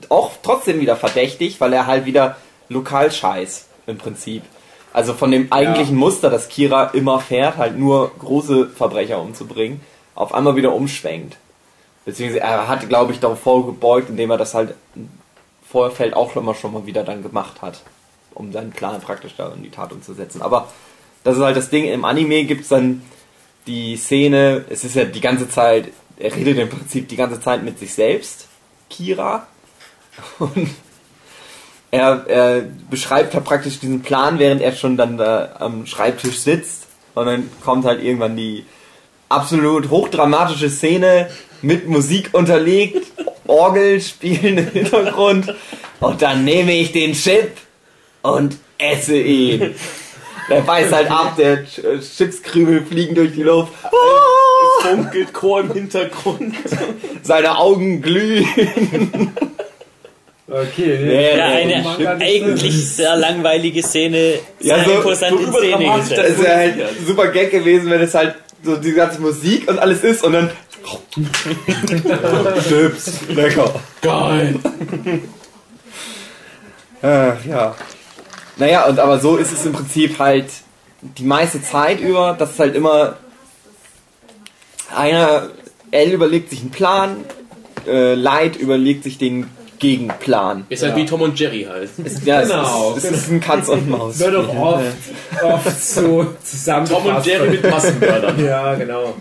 auch 0.08 0.32
trotzdem 0.42 0.80
wieder 0.80 0.94
verdächtig, 0.94 1.60
weil 1.60 1.72
er 1.72 1.86
halt 1.86 2.04
wieder 2.06 2.36
lokal 2.68 3.10
scheiß 3.10 3.66
im 3.88 3.98
Prinzip. 3.98 4.42
Also 4.92 5.12
von 5.12 5.30
dem 5.30 5.52
eigentlichen 5.52 5.96
Muster, 5.96 6.30
das 6.30 6.48
Kira 6.48 6.84
immer 6.92 7.18
fährt, 7.18 7.56
halt 7.56 7.76
nur 7.76 8.12
große 8.18 8.68
Verbrecher 8.68 9.20
umzubringen, 9.20 9.80
auf 10.16 10.35
einmal 10.35 10.57
wieder 10.57 10.74
umschwenkt. 10.74 11.37
Beziehungsweise 12.05 12.40
er 12.40 12.68
hat, 12.68 12.88
glaube 12.88 13.12
ich, 13.12 13.20
darauf 13.20 13.40
vorgebeugt, 13.40 14.11
indem 14.11 14.31
er 14.31 14.38
das 14.38 14.55
halt 14.55 14.74
im 14.94 15.09
Vorfeld 15.68 16.14
auch 16.14 16.35
immer 16.37 16.55
schon 16.55 16.72
mal 16.72 16.87
wieder 16.87 17.05
dann 17.05 17.22
gemacht 17.22 17.62
hat, 17.62 17.83
um 18.35 18.52
seinen 18.52 18.70
Plan 18.70 19.00
praktisch 19.00 19.35
da 19.37 19.52
in 19.52 19.62
die 19.62 19.70
Tat 19.70 19.92
umzusetzen. 19.92 20.42
Aber 20.42 20.68
das 21.24 21.37
ist 21.37 21.42
halt 21.42 21.57
das 21.57 21.70
Ding, 21.70 21.85
im 21.85 22.05
Anime 22.05 22.44
gibt's 22.44 22.68
dann 22.68 23.02
die 23.66 23.96
Szene, 23.96 24.64
es 24.68 24.85
ist 24.85 24.94
ja 24.94 25.05
die 25.05 25.20
ganze 25.20 25.48
Zeit, 25.48 25.88
er 26.18 26.35
redet 26.35 26.59
im 26.59 26.68
Prinzip 26.68 27.09
die 27.09 27.16
ganze 27.16 27.40
Zeit 27.40 27.64
mit 27.64 27.79
sich 27.79 27.92
selbst, 27.92 28.46
Kira. 28.88 29.46
Und 30.38 30.70
er, 31.90 32.24
er 32.29 32.62
beschreibt 32.88 33.35
halt 33.35 33.44
praktisch 33.44 33.81
diesen 33.81 34.02
Plan, 34.02 34.38
während 34.38 34.62
er 34.62 34.72
schon 34.72 34.96
dann 34.96 35.16
da 35.16 35.57
am 35.59 35.87
Schreibtisch 35.87 36.38
sitzt. 36.38 36.87
Und 37.14 37.26
dann 37.26 37.50
kommt 37.64 37.85
halt 37.85 38.02
irgendwann 38.02 38.37
die 38.37 38.64
absolut 39.28 39.90
hochdramatische 39.90 40.70
Szene 40.70 41.28
mit 41.62 41.88
Musik 41.88 42.30
unterlegt, 42.32 43.06
Orgel 43.46 44.00
spielen 44.00 44.58
im 44.58 44.70
Hintergrund. 44.70 45.54
Und 46.00 46.20
dann 46.22 46.44
nehme 46.44 46.72
ich 46.74 46.92
den 46.92 47.12
Chip 47.14 47.52
und 48.22 48.56
esse 48.78 49.16
ihn. 49.16 49.74
Der 50.50 50.60
beißt 50.60 50.92
halt 50.92 51.10
ab, 51.10 51.34
der 51.36 51.54
äh, 51.54 51.64
Chipskrümel 52.00 52.84
fliegen 52.84 53.14
durch 53.16 53.32
die 53.32 53.42
Luft. 53.42 53.72
Es 53.82 54.88
funkelt 54.90 55.32
Chor 55.32 55.60
im 55.62 55.72
Hintergrund. 55.72 56.54
Seine 57.22 57.58
Augen 57.58 58.00
glühen. 58.02 58.46
Okay, 60.48 60.98
Nee, 61.02 61.36
Ja, 61.36 61.48
nee, 61.64 61.74
eine 61.74 62.24
eigentlich 62.24 62.72
sehr 62.94 63.16
langweilige 63.16 63.82
Szene, 63.82 64.34
Ja, 64.60 64.76
sehr 64.76 64.84
so- 64.84 64.92
imposant 64.92 65.32
so 65.40 65.44
in 65.46 65.52
Szene 65.52 65.96
gesetzt. 65.98 66.22
Es 66.24 66.42
wäre 66.42 66.56
halt 66.56 66.74
super 67.04 67.26
Gag 67.28 67.50
gewesen, 67.50 67.90
wenn 67.90 68.00
es 68.02 68.14
halt 68.14 68.36
so 68.66 68.76
die 68.76 68.92
ganze 68.92 69.20
Musik 69.20 69.68
und 69.70 69.79
alles 69.79 70.05
ist 70.05 70.22
und 70.22 70.33
dann. 70.33 70.50
Chips, 72.68 73.20
lecker. 73.29 73.74
Geil. 74.02 74.61
Ach, 77.02 77.44
ja. 77.44 77.74
Naja, 78.57 78.87
und 78.87 78.98
aber 78.98 79.18
so 79.18 79.37
ist 79.37 79.52
es 79.52 79.64
im 79.66 79.72
Prinzip 79.72 80.18
halt 80.18 80.46
die 81.00 81.24
meiste 81.24 81.62
Zeit 81.62 82.00
über, 82.00 82.35
dass 82.38 82.52
es 82.52 82.59
halt 82.59 82.74
immer 82.74 83.16
einer, 84.94 85.48
L 85.90 86.12
überlegt 86.12 86.50
sich 86.50 86.61
einen 86.61 86.70
Plan, 86.70 87.24
äh, 87.87 88.14
Light 88.14 88.57
überlegt 88.57 89.05
sich 89.05 89.18
den 89.18 89.50
Gegenplan. 89.78 90.64
Ist 90.68 90.82
halt 90.82 90.96
wie 90.96 91.04
Tom 91.06 91.22
und 91.22 91.38
Jerry 91.38 91.66
halt. 91.68 91.90
Es, 92.04 92.24
ja, 92.24 92.42
Genau, 92.42 92.94
es, 92.96 93.04
ist, 93.04 93.10
es 93.12 93.18
ist 93.24 93.30
ein 93.30 93.40
Katz 93.40 93.68
und 93.68 93.88
Maus. 93.90 94.18
Wird 94.18 94.34
auch 94.36 94.56
oft, 94.56 94.84
oft 95.42 95.84
so 95.84 96.26
zusammen. 96.42 96.86
Tom 96.88 97.04
und 97.06 97.24
Jerry 97.26 97.50
mit 97.50 97.62
Massenmördern. 97.70 98.44
Ja, 98.44 98.74
genau. 98.74 99.14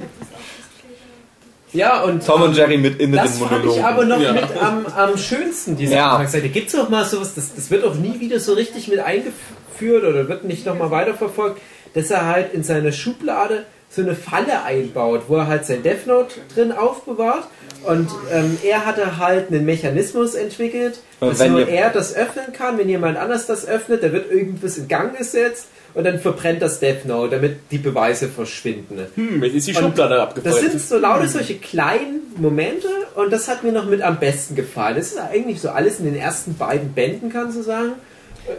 Ja, 1.73 2.03
und 2.03 2.25
Tom 2.25 2.41
und 2.43 2.55
Jerry 2.55 2.77
mit 2.77 2.99
inneren 3.01 3.25
das 3.25 3.37
fand 3.37 3.51
ich 3.51 3.57
Monologen. 3.57 3.83
aber 3.83 4.05
noch 4.05 4.21
Ja. 4.21 4.31
mit 4.33 4.43
am, 4.61 4.85
am 4.85 5.17
schönsten, 5.17 5.75
diese 5.75 5.95
Ja. 5.95 6.11
Anfangsseite. 6.11 6.47
Gibt 6.49 6.69
es 6.69 6.75
auch 6.75 6.87
mal 6.89 7.03
sowas, 7.03 7.33
das, 7.35 7.53
das 7.53 7.69
wird 7.69 7.83
auch 7.83 7.95
nie 7.95 8.19
wieder 8.21 8.39
so 8.39 8.53
richtig 8.53 8.87
mit 8.87 8.99
eingeführt 8.99 10.05
oder 10.05 10.29
wird 10.29 10.45
nicht 10.45 10.65
nochmal 10.65 10.89
weiterverfolgt, 10.91 11.59
dass 11.93 12.11
er 12.11 12.25
halt 12.27 12.53
in 12.53 12.63
seiner 12.63 12.93
Schublade 12.93 13.65
so 13.89 14.01
eine 14.01 14.15
Falle 14.15 14.63
einbaut, 14.63 15.23
wo 15.27 15.35
er 15.35 15.47
halt 15.47 15.65
sein 15.65 15.83
Death 15.83 16.07
Note 16.07 16.35
drin 16.53 16.71
aufbewahrt 16.71 17.47
und 17.87 18.09
ähm, 18.31 18.57
er 18.63 18.85
hatte 18.85 19.17
halt 19.17 19.49
einen 19.49 19.65
Mechanismus 19.65 20.35
entwickelt, 20.35 20.99
dass 21.19 21.39
wenn 21.39 21.51
nur 21.53 21.67
er 21.67 21.89
das 21.89 22.15
öffnen 22.15 22.53
kann, 22.53 22.77
wenn 22.77 22.89
jemand 22.89 23.17
anders 23.17 23.45
das 23.47 23.67
öffnet, 23.67 24.03
da 24.03 24.11
wird 24.11 24.31
irgendwas 24.31 24.77
in 24.77 24.87
Gang 24.87 25.17
gesetzt 25.17 25.67
und 25.93 26.03
dann 26.03 26.19
verbrennt 26.19 26.61
das 26.61 26.79
Death 26.79 27.05
Note, 27.05 27.35
damit 27.35 27.57
die 27.71 27.77
Beweise 27.77 28.27
verschwinden. 28.27 28.99
Hm, 29.15 29.43
jetzt 29.43 29.55
ist 29.55 29.67
die 29.67 29.73
Schublade 29.73 30.15
Das 30.15 30.23
abgefeuert. 30.23 30.71
sind 30.71 30.81
so 30.81 30.97
lauter 30.97 31.27
solche 31.27 31.55
kleinen 31.55 32.21
Momente 32.37 32.87
und 33.15 33.31
das 33.31 33.47
hat 33.47 33.63
mir 33.63 33.71
noch 33.71 33.85
mit 33.85 34.01
am 34.01 34.19
besten 34.19 34.55
gefallen. 34.55 34.97
Das 34.97 35.07
ist 35.07 35.17
eigentlich 35.19 35.61
so 35.61 35.69
alles 35.69 35.99
in 35.99 36.05
den 36.05 36.15
ersten 36.15 36.55
beiden 36.55 36.93
Bänden, 36.93 37.31
kannst 37.31 37.57
du 37.57 37.63
sagen. 37.63 37.93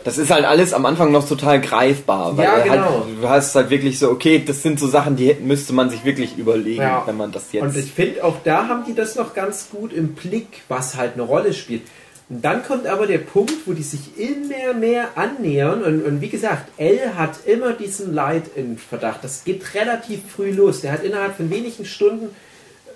Das 0.05 0.18
ist 0.18 0.31
halt 0.31 0.44
alles 0.44 0.72
am 0.72 0.85
Anfang 0.87 1.12
noch 1.12 1.27
total 1.29 1.61
greifbar. 1.61 2.37
Weil 2.37 2.44
Ja, 2.44 2.57
er 2.57 2.62
genau. 2.64 2.90
Halt, 3.05 3.22
du 3.22 3.29
hast 3.29 3.55
halt 3.55 3.70
wirklich 3.70 3.99
so, 3.99 4.11
okay, 4.11 4.42
das 4.44 4.62
sind 4.62 4.79
so 4.81 4.87
Sachen, 4.88 5.16
die 5.16 5.35
müsste 5.35 5.72
man 5.72 5.90
sich 5.90 6.05
wirklich 6.05 6.37
überlegen, 6.38 6.83
Ja. 6.83 7.03
wenn 7.07 7.16
man 7.16 7.33
das 7.33 7.53
jetzt. 7.53 7.62
Und 7.62 7.77
ich 7.77 7.92
finde, 7.92 8.25
auch 8.25 8.37
da 8.44 8.68
haben 8.68 8.85
die 8.87 8.94
das 8.94 9.14
noch 9.16 9.35
ganz 9.35 9.68
gut 9.70 9.92
im 9.92 10.14
Blick, 10.14 10.62
was 10.68 10.96
halt 10.96 11.14
eine 11.14 11.22
Rolle 11.22 11.53
spielt. 11.53 11.83
Und 12.29 12.44
dann 12.44 12.64
kommt 12.64 12.88
aber 12.88 13.07
der 13.07 13.18
Punkt, 13.18 13.53
wo 13.66 13.72
die 13.72 13.85
sich 13.85 14.18
immer 14.18 14.75
mehr 14.75 15.11
annähern. 15.14 15.85
Und, 15.85 16.05
und 16.05 16.20
wie 16.20 16.29
gesagt, 16.29 16.68
L 16.77 16.99
hat 17.16 17.46
immer 17.46 17.72
diesen 17.72 18.12
Leid 18.12 18.44
in 18.57 18.79
Verdacht. 18.79 19.22
Das 19.22 19.44
geht 19.44 19.75
relativ 19.75 20.20
früh 20.35 20.51
los. 20.51 20.81
Der 20.81 20.90
hat 20.90 21.05
innerhalb 21.05 21.37
von 21.37 21.51
wenigen 21.51 21.85
Stunden 21.85 22.31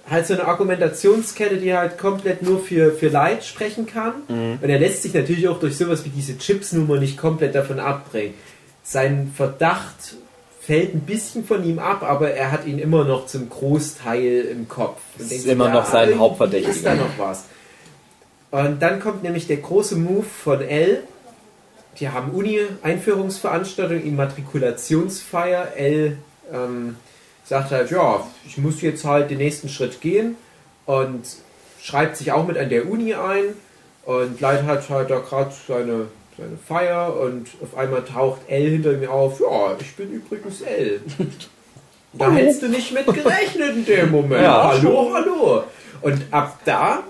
halt 0.08 0.26
so 0.26 0.34
eine 0.34 0.46
Argumentationskette, 0.46 1.56
die 1.56 1.74
halt 1.74 1.98
komplett 1.98 2.42
nur 2.42 2.60
für, 2.60 2.92
für 2.92 3.08
Leid 3.08 3.44
sprechen 3.44 3.86
kann. 3.86 4.14
Und 4.62 4.68
er 4.68 4.78
lässt 4.78 5.02
sich 5.02 5.14
natürlich 5.14 5.48
auch 5.48 5.60
durch 5.60 5.76
sowas 5.76 6.04
wie 6.04 6.10
diese 6.10 6.36
Chips-Nummer 6.38 6.98
nicht 6.98 7.16
komplett 7.16 7.54
davon 7.54 7.78
abbringen. 7.78 8.34
Sein 8.82 9.32
Verdacht 9.36 10.16
fällt 10.60 10.94
ein 10.94 11.00
bisschen 11.00 11.44
von 11.44 11.64
ihm 11.64 11.78
ab, 11.78 12.02
aber 12.02 12.32
er 12.32 12.52
hat 12.52 12.66
ihn 12.66 12.78
immer 12.78 13.04
noch 13.04 13.26
zum 13.26 13.48
Großteil 13.48 14.42
im 14.50 14.68
Kopf. 14.68 15.00
Und 15.16 15.22
Ist 15.22 15.30
denkt 15.30 15.42
sich, 15.44 15.52
immer 15.52 15.68
noch 15.68 15.86
sein 15.86 16.18
Hauptverdächtiger. 16.18 16.74
Ist 16.74 16.86
da 16.86 16.94
noch 16.94 17.18
was? 17.18 17.44
Und 18.50 18.80
dann 18.80 19.00
kommt 19.00 19.22
nämlich 19.22 19.46
der 19.46 19.58
große 19.58 19.96
Move 19.96 20.24
von 20.24 20.60
L. 20.60 21.02
Die 21.98 22.08
haben 22.08 22.32
Uni-Einführungsveranstaltung, 22.32 24.02
Immatrikulationsfeier. 24.02 25.76
L 25.76 26.18
ähm, 26.52 26.96
sagt 27.50 27.72
halt, 27.72 27.90
ja, 27.90 28.24
ich 28.46 28.58
muss 28.58 28.80
jetzt 28.80 29.04
halt 29.04 29.28
den 29.28 29.38
nächsten 29.38 29.68
Schritt 29.68 30.00
gehen 30.00 30.36
und 30.86 31.22
schreibt 31.82 32.16
sich 32.16 32.30
auch 32.30 32.46
mit 32.46 32.56
an 32.56 32.68
der 32.68 32.88
Uni 32.88 33.12
ein 33.14 33.54
und 34.04 34.40
Leid 34.40 34.62
hat 34.62 34.88
halt 34.88 35.10
da 35.10 35.18
gerade 35.18 35.52
seine, 35.66 36.06
seine 36.38 36.56
Feier 36.68 37.18
und 37.18 37.48
auf 37.60 37.76
einmal 37.76 38.04
taucht 38.04 38.42
L 38.46 38.70
hinter 38.70 38.92
mir 38.92 39.10
auf, 39.10 39.40
ja, 39.40 39.76
ich 39.80 39.96
bin 39.96 40.12
übrigens 40.12 40.62
L. 40.62 41.00
Da 42.12 42.28
hättest 42.32 42.62
du 42.62 42.68
nicht 42.68 42.92
mit 42.92 43.06
gerechnet 43.06 43.76
in 43.76 43.84
dem 43.84 44.10
Moment. 44.10 44.42
Ja. 44.42 44.72
hallo, 44.72 45.10
hallo. 45.14 45.62
Und 46.02 46.22
ab 46.32 46.58
da 46.64 47.04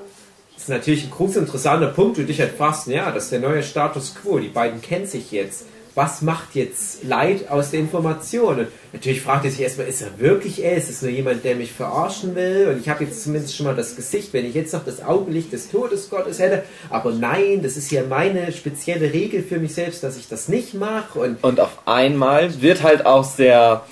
ist 0.57 0.69
natürlich 0.69 1.05
ein 1.05 1.11
groß 1.11 1.37
interessanter 1.37 1.87
Punkt, 1.87 2.19
du 2.19 2.25
dich 2.25 2.39
halt 2.39 2.53
fragst, 2.53 2.87
ja, 2.87 3.11
das 3.11 3.25
ist 3.25 3.33
der 3.33 3.41
neue 3.41 3.63
Status 3.63 4.15
quo, 4.15 4.39
die 4.39 4.49
beiden 4.49 4.83
kennen 4.83 5.07
sich 5.07 5.33
jetzt. 5.33 5.65
Was 5.95 6.23
macht 6.23 6.55
jetzt 6.55 7.03
Leid 7.05 7.51
aus 7.51 7.71
der 7.73 7.81
Information? 7.81 8.61
Und 8.61 8.69
natürlich 8.93 9.21
fragt 9.23 9.45
er 9.45 9.51
sich 9.51 9.61
erstmal, 9.61 9.89
ist 9.89 10.03
er 10.03 10.19
wirklich 10.19 10.63
er? 10.63 10.77
Ist 10.77 10.89
es 10.89 11.03
nur 11.03 11.11
jemand, 11.11 11.45
der 11.45 11.57
mich 11.57 11.73
verarschen 11.73 12.35
will? 12.35 12.69
Und 12.73 12.81
ich 12.81 12.89
habe 12.89 13.05
jetzt 13.05 13.23
zumindest 13.25 13.57
schon 13.57 13.67
mal 13.67 13.75
das 13.75 13.97
Gesicht, 13.97 14.33
wenn 14.33 14.47
ich 14.47 14.55
jetzt 14.55 14.73
noch 14.73 14.85
das 14.85 15.03
Augenlicht 15.03 15.53
des 15.53 15.71
Todesgottes 15.71 16.39
hätte. 16.39 16.63
Aber 16.91 17.11
nein, 17.13 17.61
das 17.63 17.77
ist 17.77 17.91
ja 17.91 18.03
meine 18.09 18.53
spezielle 18.53 19.13
Regel 19.13 19.43
für 19.43 19.59
mich 19.59 19.75
selbst, 19.75 20.03
dass 20.05 20.17
ich 20.17 20.29
das 20.29 20.49
nicht 20.49 20.75
mache. 20.75 21.19
Und 21.19 21.43
Und 21.43 21.59
auf 21.61 21.79
einmal 21.87 22.61
wird 22.63 22.83
halt 22.83 23.05
aus 23.07 23.37
der 23.37 23.83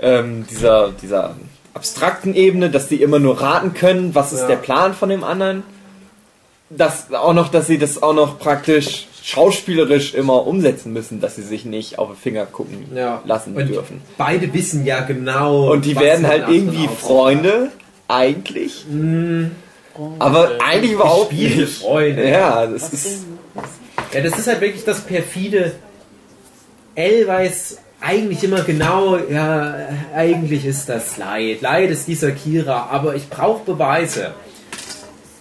ähm, 0.00 0.46
dieser, 0.50 0.92
dieser 1.02 1.36
abstrakten 1.72 2.34
Ebene, 2.34 2.70
dass 2.70 2.88
die 2.88 3.02
immer 3.02 3.18
nur 3.18 3.40
raten 3.40 3.74
können, 3.74 4.14
was 4.14 4.32
ist 4.32 4.40
Ja. 4.40 4.46
der 4.48 4.56
Plan 4.56 4.94
von 4.94 5.08
dem 5.08 5.24
anderen, 5.24 5.62
dass 6.70 7.12
auch 7.12 7.34
noch, 7.34 7.48
dass 7.48 7.66
sie 7.66 7.78
das 7.78 8.02
auch 8.02 8.14
noch 8.14 8.38
praktisch 8.38 9.06
schauspielerisch 9.22 10.14
immer 10.14 10.46
umsetzen 10.46 10.92
müssen, 10.92 11.20
dass 11.20 11.36
sie 11.36 11.42
sich 11.42 11.64
nicht 11.64 11.98
auf 11.98 12.08
den 12.08 12.16
Finger 12.16 12.46
gucken 12.46 12.86
ja. 12.94 13.22
lassen 13.24 13.56
und 13.56 13.68
dürfen. 13.68 14.02
Beide 14.18 14.52
wissen 14.52 14.84
ja 14.84 15.00
genau. 15.00 15.72
Und 15.72 15.84
die 15.84 15.96
was 15.96 16.02
werden 16.02 16.22
den 16.22 16.30
halt 16.30 16.48
irgendwie. 16.48 16.88
Freunde 16.88 17.70
eigentlich. 18.08 18.84
Aber 20.18 20.58
eigentlich 20.62 20.92
überhaupt 20.92 21.32
nicht. 21.32 21.78
Freunde. 21.78 22.28
Ja, 22.28 22.66
das 22.66 22.92
ist. 22.92 23.24
Ja, 24.12 24.20
das 24.20 24.38
ist 24.38 24.46
halt 24.46 24.60
wirklich 24.60 24.84
das 24.84 25.00
perfide. 25.00 25.72
L 26.94 27.26
weiß 27.26 27.78
eigentlich 28.00 28.44
immer 28.44 28.60
genau, 28.60 29.16
ja, 29.16 29.74
eigentlich 30.14 30.66
ist 30.66 30.88
das 30.88 31.16
Leid. 31.16 31.62
Leid 31.62 31.90
ist 31.90 32.06
dieser 32.06 32.32
Kira, 32.32 32.88
aber 32.90 33.14
ich 33.14 33.28
brauche 33.28 33.64
Beweise. 33.64 34.34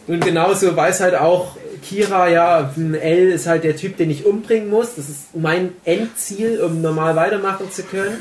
Und 0.07 0.23
genauso 0.23 0.75
weiß 0.75 1.01
halt 1.01 1.15
auch 1.15 1.55
Kira, 1.81 2.29
ja, 2.29 2.73
L 2.77 3.31
ist 3.31 3.47
halt 3.47 3.63
der 3.63 3.75
Typ, 3.75 3.97
den 3.97 4.09
ich 4.09 4.25
umbringen 4.25 4.69
muss. 4.69 4.95
Das 4.95 5.09
ist 5.09 5.35
mein 5.35 5.73
Endziel, 5.85 6.61
um 6.61 6.81
normal 6.81 7.15
weitermachen 7.15 7.71
zu 7.71 7.83
können. 7.83 8.17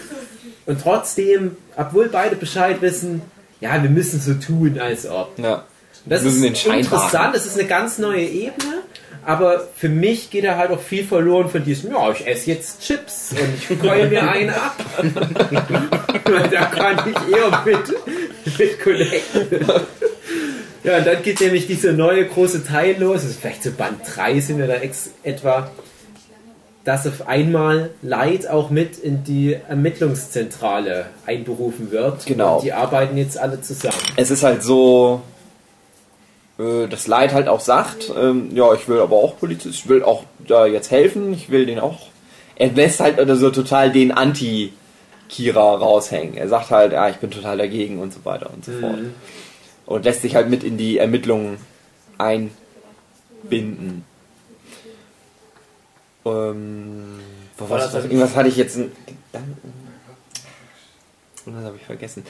Und 0.66 0.80
trotzdem, 0.80 1.56
obwohl 1.76 2.08
beide 2.08 2.36
Bescheid 2.36 2.80
wissen, 2.82 3.22
ja, 3.60 3.82
wir 3.82 3.90
müssen 3.90 4.20
so 4.20 4.34
tun, 4.34 4.78
als 4.80 5.06
ob. 5.08 5.38
Ja. 5.38 5.64
Und 6.04 6.10
Das 6.10 6.24
ist 6.24 6.42
interessant, 6.42 7.12
wahren. 7.12 7.32
das 7.32 7.46
ist 7.46 7.58
eine 7.58 7.68
ganz 7.68 7.98
neue 7.98 8.24
Ebene, 8.24 8.82
aber 9.24 9.68
für 9.76 9.88
mich 9.88 10.30
geht 10.30 10.44
da 10.44 10.56
halt 10.56 10.72
auch 10.72 10.80
viel 10.80 11.04
verloren 11.04 11.48
von 11.48 11.64
diesem, 11.64 11.92
ja, 11.92 12.10
ich 12.10 12.26
esse 12.26 12.50
jetzt 12.50 12.82
Chips 12.82 13.30
und 13.30 13.72
ich 13.72 13.80
keule 13.80 14.08
mir 14.08 14.28
einen 14.28 14.50
ab. 14.50 14.76
Da 16.50 16.64
kann 16.66 16.98
ich 17.10 17.36
eher 17.36 17.62
mit, 17.64 18.58
mit 18.58 18.80
connecten. 18.80 19.82
Ja, 20.84 20.98
und 20.98 21.06
dann 21.06 21.22
geht 21.22 21.40
nämlich 21.40 21.66
dieser 21.66 21.92
neue 21.92 22.26
große 22.26 22.64
Teil 22.64 22.96
los, 22.98 23.22
das 23.22 23.30
ist 23.30 23.40
vielleicht 23.40 23.62
so 23.62 23.70
Band 23.70 24.00
3 24.14 24.40
sind 24.40 24.58
wir 24.58 24.66
da 24.66 24.74
ex 24.74 25.10
etwa, 25.22 25.70
dass 26.84 27.06
auf 27.06 27.28
einmal 27.28 27.90
Light 28.02 28.48
auch 28.48 28.70
mit 28.70 28.98
in 28.98 29.22
die 29.22 29.56
Ermittlungszentrale 29.68 31.06
einberufen 31.24 31.92
wird. 31.92 32.26
Genau. 32.26 32.56
Und 32.56 32.64
die 32.64 32.72
arbeiten 32.72 33.16
jetzt 33.16 33.38
alle 33.38 33.60
zusammen. 33.60 33.96
Es 34.16 34.32
ist 34.32 34.42
halt 34.42 34.64
so, 34.64 35.22
äh, 36.58 36.88
das 36.88 37.06
Leid 37.06 37.32
halt 37.32 37.46
auch 37.46 37.60
sagt, 37.60 38.12
ähm, 38.18 38.50
ja, 38.54 38.74
ich 38.74 38.88
will 38.88 38.98
aber 38.98 39.16
auch 39.16 39.38
Polizist, 39.38 39.76
ich 39.76 39.88
will 39.88 40.02
auch 40.02 40.24
da 40.46 40.66
jetzt 40.66 40.90
helfen, 40.90 41.32
ich 41.32 41.50
will 41.50 41.66
den 41.66 41.78
auch. 41.78 42.08
Er 42.56 42.70
lässt 42.72 42.98
halt 42.98 43.20
oder 43.20 43.36
so 43.36 43.50
total 43.50 43.92
den 43.92 44.10
Anti-Kira 44.10 45.76
raushängen. 45.76 46.36
Er 46.36 46.48
sagt 46.48 46.70
halt, 46.70 46.92
ja, 46.92 47.08
ich 47.08 47.16
bin 47.16 47.30
total 47.30 47.58
dagegen 47.58 48.00
und 48.00 48.12
so 48.12 48.24
weiter 48.24 48.50
und 48.52 48.64
so 48.64 48.72
fort. 48.72 48.98
Und 49.86 50.04
lässt 50.04 50.22
sich 50.22 50.34
halt 50.34 50.48
mit 50.48 50.62
in 50.64 50.76
die 50.78 50.98
Ermittlungen 50.98 51.58
einbinden. 52.18 54.04
Ähm, 56.24 57.18
wo 57.58 57.68
War 57.68 57.78
was, 57.78 57.92
das 57.92 58.04
irgendwas 58.04 58.36
hatte 58.36 58.48
ich 58.48 58.56
jetzt 58.56 58.76
einen 58.76 58.92
Gedanken. 59.06 59.72
Irgendwas 61.44 61.64
habe 61.66 61.76
ich 61.76 61.82
vergessen. 61.84 62.24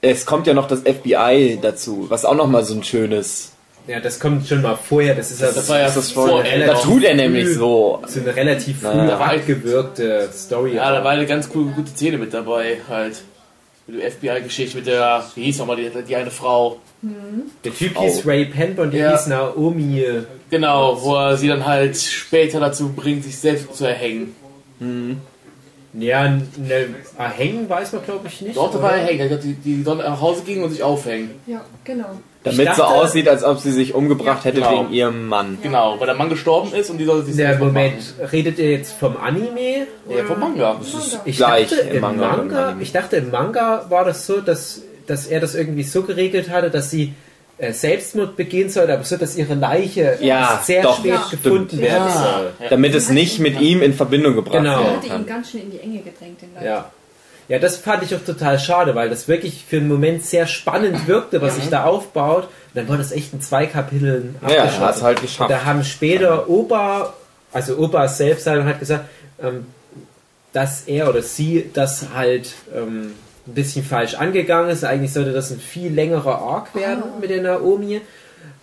Es 0.00 0.24
kommt 0.26 0.46
ja 0.46 0.54
noch 0.54 0.66
das 0.66 0.80
FBI 0.80 1.58
dazu, 1.60 2.06
was 2.08 2.24
auch 2.24 2.34
noch 2.34 2.48
mal 2.48 2.64
so 2.64 2.74
ein 2.74 2.82
schönes. 2.82 3.52
Ja, 3.86 4.00
das 4.00 4.18
kommt 4.18 4.46
schon 4.46 4.62
mal 4.62 4.76
vorher. 4.76 5.14
Das 5.14 5.30
ist 5.30 5.40
ja, 5.40 5.50
Das 5.52 5.68
war 5.68 5.78
ja 5.80 5.86
ist 5.86 5.96
das 5.96 6.10
vor 6.12 6.28
vorher- 6.28 6.52
L 6.52 6.66
da 6.66 6.74
tut 6.74 7.02
er 7.04 7.14
nämlich 7.14 7.48
so. 7.54 8.00
so 8.06 8.20
eine 8.20 8.34
relativ 8.34 8.80
früh 8.80 8.86
Naja. 8.88 9.18
abgewürgte 9.18 10.30
Story. 10.32 10.74
Ja, 10.76 10.90
da 10.92 11.04
war 11.04 11.10
eine 11.12 11.26
ganz 11.26 11.48
coole, 11.48 11.72
gute 11.72 11.90
Szene 11.90 12.16
mit 12.18 12.32
dabei, 12.32 12.78
halt. 12.88 13.22
Mit 13.86 14.00
der 14.00 14.10
FBI-Geschichte, 14.12 14.76
mit 14.76 14.86
der, 14.86 15.24
wie 15.34 15.44
hieß 15.44 15.58
nochmal 15.58 15.76
die, 15.76 15.90
die 16.06 16.16
eine 16.16 16.30
Frau? 16.30 16.78
der 17.64 17.74
Typ 17.74 17.94
Frau. 17.94 18.02
hieß 18.04 18.24
Ray 18.26 18.44
Penber 18.44 18.82
und 18.84 18.92
die 18.92 18.98
Ja. 18.98 19.12
hieß 19.12 19.26
Naomi. 19.26 20.04
Genau, 20.50 21.02
wo 21.02 21.16
er 21.16 21.36
sie 21.36 21.48
dann 21.48 21.66
halt 21.66 21.96
später 21.96 22.60
dazu 22.60 22.92
bringt, 22.92 23.24
sich 23.24 23.36
selbst 23.38 23.74
zu 23.74 23.84
erhängen. 23.84 24.36
Ja, 25.94 26.28
ne, 26.28 26.94
erhängen 27.18 27.68
weiß 27.68 27.92
man 27.92 28.04
glaube 28.04 28.28
ich 28.28 28.40
nicht. 28.40 28.56
Dort 28.56 28.80
war 28.80 28.96
er 28.96 29.04
hängen, 29.04 29.38
die, 29.42 29.54
die 29.54 29.84
dann 29.84 29.98
nach 29.98 30.20
Hause 30.20 30.42
ging 30.44 30.62
und 30.62 30.70
sich 30.70 30.82
aufhängen. 30.82 31.30
Ja, 31.46 31.62
genau. 31.84 32.18
Damit 32.44 32.58
Ich 32.68 32.74
so 32.74 32.82
dachte- 32.82 32.94
aussieht, 32.94 33.28
als 33.28 33.44
ob 33.44 33.58
sie 33.60 33.70
sich 33.70 33.94
umgebracht 33.94 34.44
hätte 34.44 34.60
Genau. 34.62 34.80
wegen 34.84 34.92
ihrem 34.92 35.28
Mann. 35.28 35.58
Genau, 35.62 35.94
weil 36.00 36.06
der 36.06 36.16
Mann 36.16 36.28
gestorben 36.28 36.72
ist 36.74 36.90
und 36.90 36.98
die 36.98 37.04
soll 37.04 37.24
sich 37.24 37.36
selbst 37.36 37.60
Moment, 37.60 37.94
machen. 38.18 38.28
redet 38.32 38.58
ihr 38.58 38.72
jetzt 38.72 38.94
vom 38.94 39.16
Anime? 39.16 39.86
Ja, 40.08 40.24
vom 40.26 40.40
Manga. 40.40 40.80
Ich 41.24 41.36
Gleich 41.36 41.70
dachte, 41.70 41.82
im 41.82 42.00
Manga 42.00 42.36
Manga, 42.36 42.76
ich 42.80 42.90
dachte, 42.92 43.16
im 43.16 43.30
Manga 43.30 43.86
war 43.90 44.04
das 44.04 44.26
so, 44.26 44.40
dass, 44.40 44.82
dass 45.06 45.26
er 45.26 45.38
das 45.38 45.54
irgendwie 45.54 45.84
so 45.84 46.02
geregelt 46.02 46.50
hatte, 46.50 46.68
dass 46.70 46.90
sie 46.90 47.14
äh, 47.58 47.72
Selbstmord 47.72 48.34
begehen 48.36 48.70
sollte, 48.70 48.92
aber 48.94 49.04
so, 49.04 49.16
dass 49.16 49.36
ihre 49.36 49.54
Leiche 49.54 50.18
Ja, 50.20 50.60
sehr 50.64 50.82
doch, 50.82 50.98
spät 50.98 51.12
ja. 51.12 51.26
gefunden 51.30 51.68
stimmt. 51.68 51.82
werden 51.82 52.08
Ja. 52.08 52.10
soll. 52.10 52.50
Ja. 52.60 52.68
Damit 52.70 52.94
es 52.96 53.08
nicht 53.10 53.38
mit 53.38 53.60
ihm 53.60 53.82
in 53.82 53.92
Verbindung 53.94 54.34
gebracht 54.34 54.56
Genau. 54.56 54.80
Er 54.80 54.84
werden 54.84 54.96
hatte 54.96 55.06
ihn 55.14 55.26
ganz 55.26 55.50
schön 55.52 55.60
in 55.60 55.70
die 55.70 55.78
Enge 55.78 55.98
gedrängt, 55.98 56.42
den 56.42 56.54
Leid. 56.54 56.64
Ja. 56.64 56.90
Ja, 57.52 57.58
das 57.58 57.76
fand 57.76 58.02
ich 58.02 58.14
auch 58.14 58.24
total 58.24 58.58
schade, 58.58 58.94
weil 58.94 59.10
das 59.10 59.28
wirklich 59.28 59.66
für 59.68 59.76
einen 59.76 59.86
Moment 59.88 60.24
sehr 60.24 60.46
spannend 60.46 61.06
wirkte, 61.06 61.42
was 61.42 61.56
sich 61.56 61.68
da 61.68 61.84
aufbaut. 61.84 62.44
Und 62.44 62.50
dann 62.72 62.88
wurde 62.88 62.98
das 63.00 63.12
echt 63.12 63.34
in 63.34 63.42
zwei 63.42 63.66
Kapiteln 63.66 64.36
Ja, 64.40 64.48
er 64.48 64.80
hat 64.80 64.96
es 64.96 65.02
halt 65.02 65.18
Und 65.18 65.26
geschafft. 65.26 65.50
da 65.50 65.66
haben 65.66 65.84
später 65.84 66.48
Opa, 66.48 67.12
also 67.52 67.76
Opa 67.76 68.08
selbst 68.08 68.46
halt 68.46 68.64
hat 68.64 68.80
gesagt, 68.80 69.04
ähm, 69.42 69.66
dass 70.54 70.84
er 70.86 71.10
oder 71.10 71.20
sie 71.20 71.68
das 71.74 72.06
halt 72.14 72.54
ähm, 72.74 73.12
ein 73.46 73.52
bisschen 73.52 73.84
falsch 73.84 74.14
angegangen 74.14 74.70
ist. 74.70 74.82
Eigentlich 74.82 75.12
sollte 75.12 75.32
das 75.34 75.50
ein 75.50 75.60
viel 75.60 75.92
längerer 75.92 76.38
Arc 76.40 76.74
werden 76.74 77.02
mit 77.20 77.28
der 77.28 77.42
Naomi. 77.42 78.00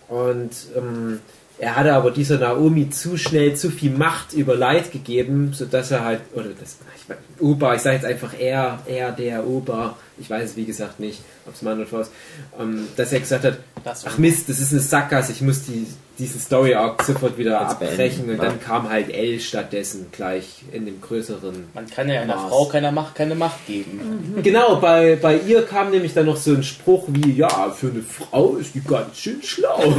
Und 0.08 0.50
ähm, 0.76 1.20
er 1.60 1.76
hatte 1.76 1.92
aber 1.92 2.10
dieser 2.10 2.38
Naomi 2.38 2.88
zu 2.88 3.18
schnell 3.18 3.54
zu 3.54 3.70
viel 3.70 3.90
Macht 3.90 4.32
über 4.32 4.56
Leid 4.56 4.92
gegeben, 4.92 5.52
sodass 5.52 5.90
er 5.90 6.04
halt, 6.04 6.20
oder 6.32 6.48
das, 6.58 6.78
ich 6.96 7.06
mein, 7.06 7.18
Opa, 7.38 7.74
ich 7.74 7.82
sage 7.82 7.96
jetzt 7.96 8.06
einfach 8.06 8.32
er, 8.38 8.78
er, 8.86 9.12
der 9.12 9.46
Opa, 9.46 9.96
ich 10.20 10.28
weiß 10.28 10.50
es 10.50 10.56
wie 10.56 10.64
gesagt 10.64 11.00
nicht, 11.00 11.20
ob 11.46 11.54
es 11.54 11.62
Mann 11.62 11.78
oder 11.78 11.86
Frau 11.86 12.00
ist, 12.00 12.12
ähm, 12.58 12.86
dass 12.96 13.12
er 13.12 13.20
gesagt 13.20 13.44
hat, 13.44 13.58
Das 13.84 14.06
ach 14.06 14.18
Mist, 14.18 14.48
das 14.48 14.60
ist 14.60 14.72
eine 14.72 14.80
Sackgasse, 14.80 15.32
ich 15.32 15.40
muss 15.40 15.62
die, 15.62 15.86
diesen 16.18 16.40
Story 16.40 16.74
Arc 16.74 17.02
sofort 17.02 17.38
wieder 17.38 17.60
Jetzt 17.60 17.70
abbrechen 17.70 18.26
beenden, 18.26 18.30
und 18.30 18.36
ja. 18.36 18.44
dann 18.44 18.60
kam 18.60 18.90
halt 18.90 19.10
L 19.10 19.40
stattdessen 19.40 20.08
gleich 20.12 20.62
in 20.72 20.84
dem 20.84 21.00
größeren 21.00 21.68
Man 21.74 21.88
kann 21.88 22.08
ja 22.08 22.20
einer 22.20 22.36
Maß. 22.36 22.50
Frau 22.50 22.66
keiner 22.66 22.92
Macht 22.92 23.14
keine 23.14 23.34
Macht 23.34 23.66
geben. 23.66 24.34
Genau, 24.42 24.76
bei, 24.76 25.16
bei 25.16 25.38
ihr 25.38 25.62
kam 25.62 25.90
nämlich 25.90 26.12
dann 26.12 26.26
noch 26.26 26.36
so 26.36 26.52
ein 26.52 26.62
Spruch 26.62 27.04
wie, 27.08 27.32
ja, 27.32 27.70
für 27.70 27.88
eine 27.88 28.02
Frau 28.02 28.56
ist 28.56 28.74
die 28.74 28.82
ganz 28.82 29.18
schön 29.18 29.42
schlau. 29.42 29.82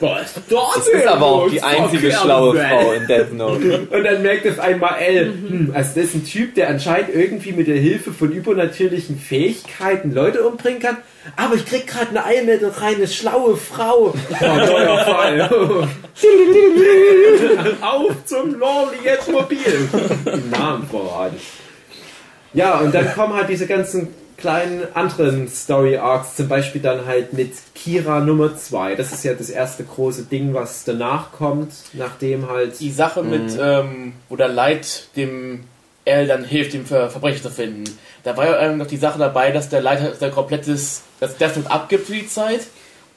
Was? 0.00 0.34
Das 0.48 0.88
ist 0.88 1.06
aber 1.06 1.26
auch 1.26 1.50
die 1.50 1.62
einzige 1.62 2.12
schlaue 2.12 2.56
Frau 2.56 2.92
in 2.92 3.06
Death 3.06 3.32
Note. 3.32 3.86
Und 3.90 4.04
dann 4.04 4.22
merkt 4.22 4.46
auf 4.46 4.58
einmal 4.58 4.98
L, 5.00 5.26
hm, 5.26 5.70
also 5.74 5.90
das 5.94 6.04
ist 6.08 6.14
ein 6.14 6.24
Typ, 6.24 6.54
der 6.54 6.68
anscheinend 6.68 7.14
irgendwie 7.14 7.52
mit 7.52 7.66
der 7.66 7.78
Hilfe 7.78 8.01
von 8.10 8.32
übernatürlichen 8.32 9.18
Fähigkeiten 9.18 10.12
Leute 10.12 10.42
umbringen 10.46 10.80
kann. 10.80 10.96
Aber 11.36 11.54
ich 11.54 11.64
krieg 11.64 11.86
gerade 11.86 12.08
eine 12.10 12.24
Eilmeldung 12.24 12.72
rein, 12.72 12.96
eine 12.96 13.06
schlaue 13.06 13.56
Frau. 13.56 14.12
Oh, 14.12 14.44
neuer 14.44 15.04
Fall. 15.04 15.48
Auf 17.80 18.24
zum 18.24 18.58
Lorliet 18.58 19.28
Mobil. 19.30 19.88
Den 20.26 20.50
Namen 20.50 20.86
verraten. 20.88 21.36
Ja, 22.54 22.80
und 22.80 22.94
dann 22.94 23.12
kommen 23.14 23.34
halt 23.34 23.48
diese 23.48 23.66
ganzen 23.66 24.08
kleinen 24.42 24.82
anderen 24.94 25.48
Story 25.48 25.96
Arcs, 25.96 26.34
zum 26.34 26.48
Beispiel 26.48 26.82
dann 26.82 27.06
halt 27.06 27.32
mit 27.32 27.52
Kira 27.74 28.20
Nummer 28.20 28.56
2. 28.56 28.96
Das 28.96 29.12
ist 29.12 29.24
ja 29.24 29.34
das 29.34 29.50
erste 29.50 29.84
große 29.84 30.24
Ding, 30.24 30.52
was 30.52 30.82
danach 30.84 31.30
kommt, 31.30 31.72
nachdem 31.92 32.50
halt. 32.50 32.80
Die 32.80 32.90
Sache 32.90 33.22
mit, 33.22 33.56
ähm, 33.60 34.14
wo 34.28 34.34
der 34.34 34.48
Leid 34.48 35.06
dem 35.16 35.60
L 36.04 36.26
dann 36.26 36.44
hilft, 36.44 36.72
den 36.74 36.84
Ver 36.86 37.10
Verbrecher 37.10 37.42
zu 37.42 37.50
finden. 37.50 37.84
Da 38.24 38.36
war 38.36 38.46
ja 38.62 38.72
noch 38.74 38.86
die 38.86 38.96
Sache 38.96 39.18
dabei, 39.18 39.50
dass 39.52 39.68
der 39.68 39.80
Leid 39.82 40.16
sein 40.18 40.32
komplettes, 40.32 41.02
das 41.20 41.36
Death 41.36 41.56
Note 41.56 41.70
abgibt 41.70 42.06
für 42.06 42.14
die 42.14 42.26
Zeit. 42.28 42.60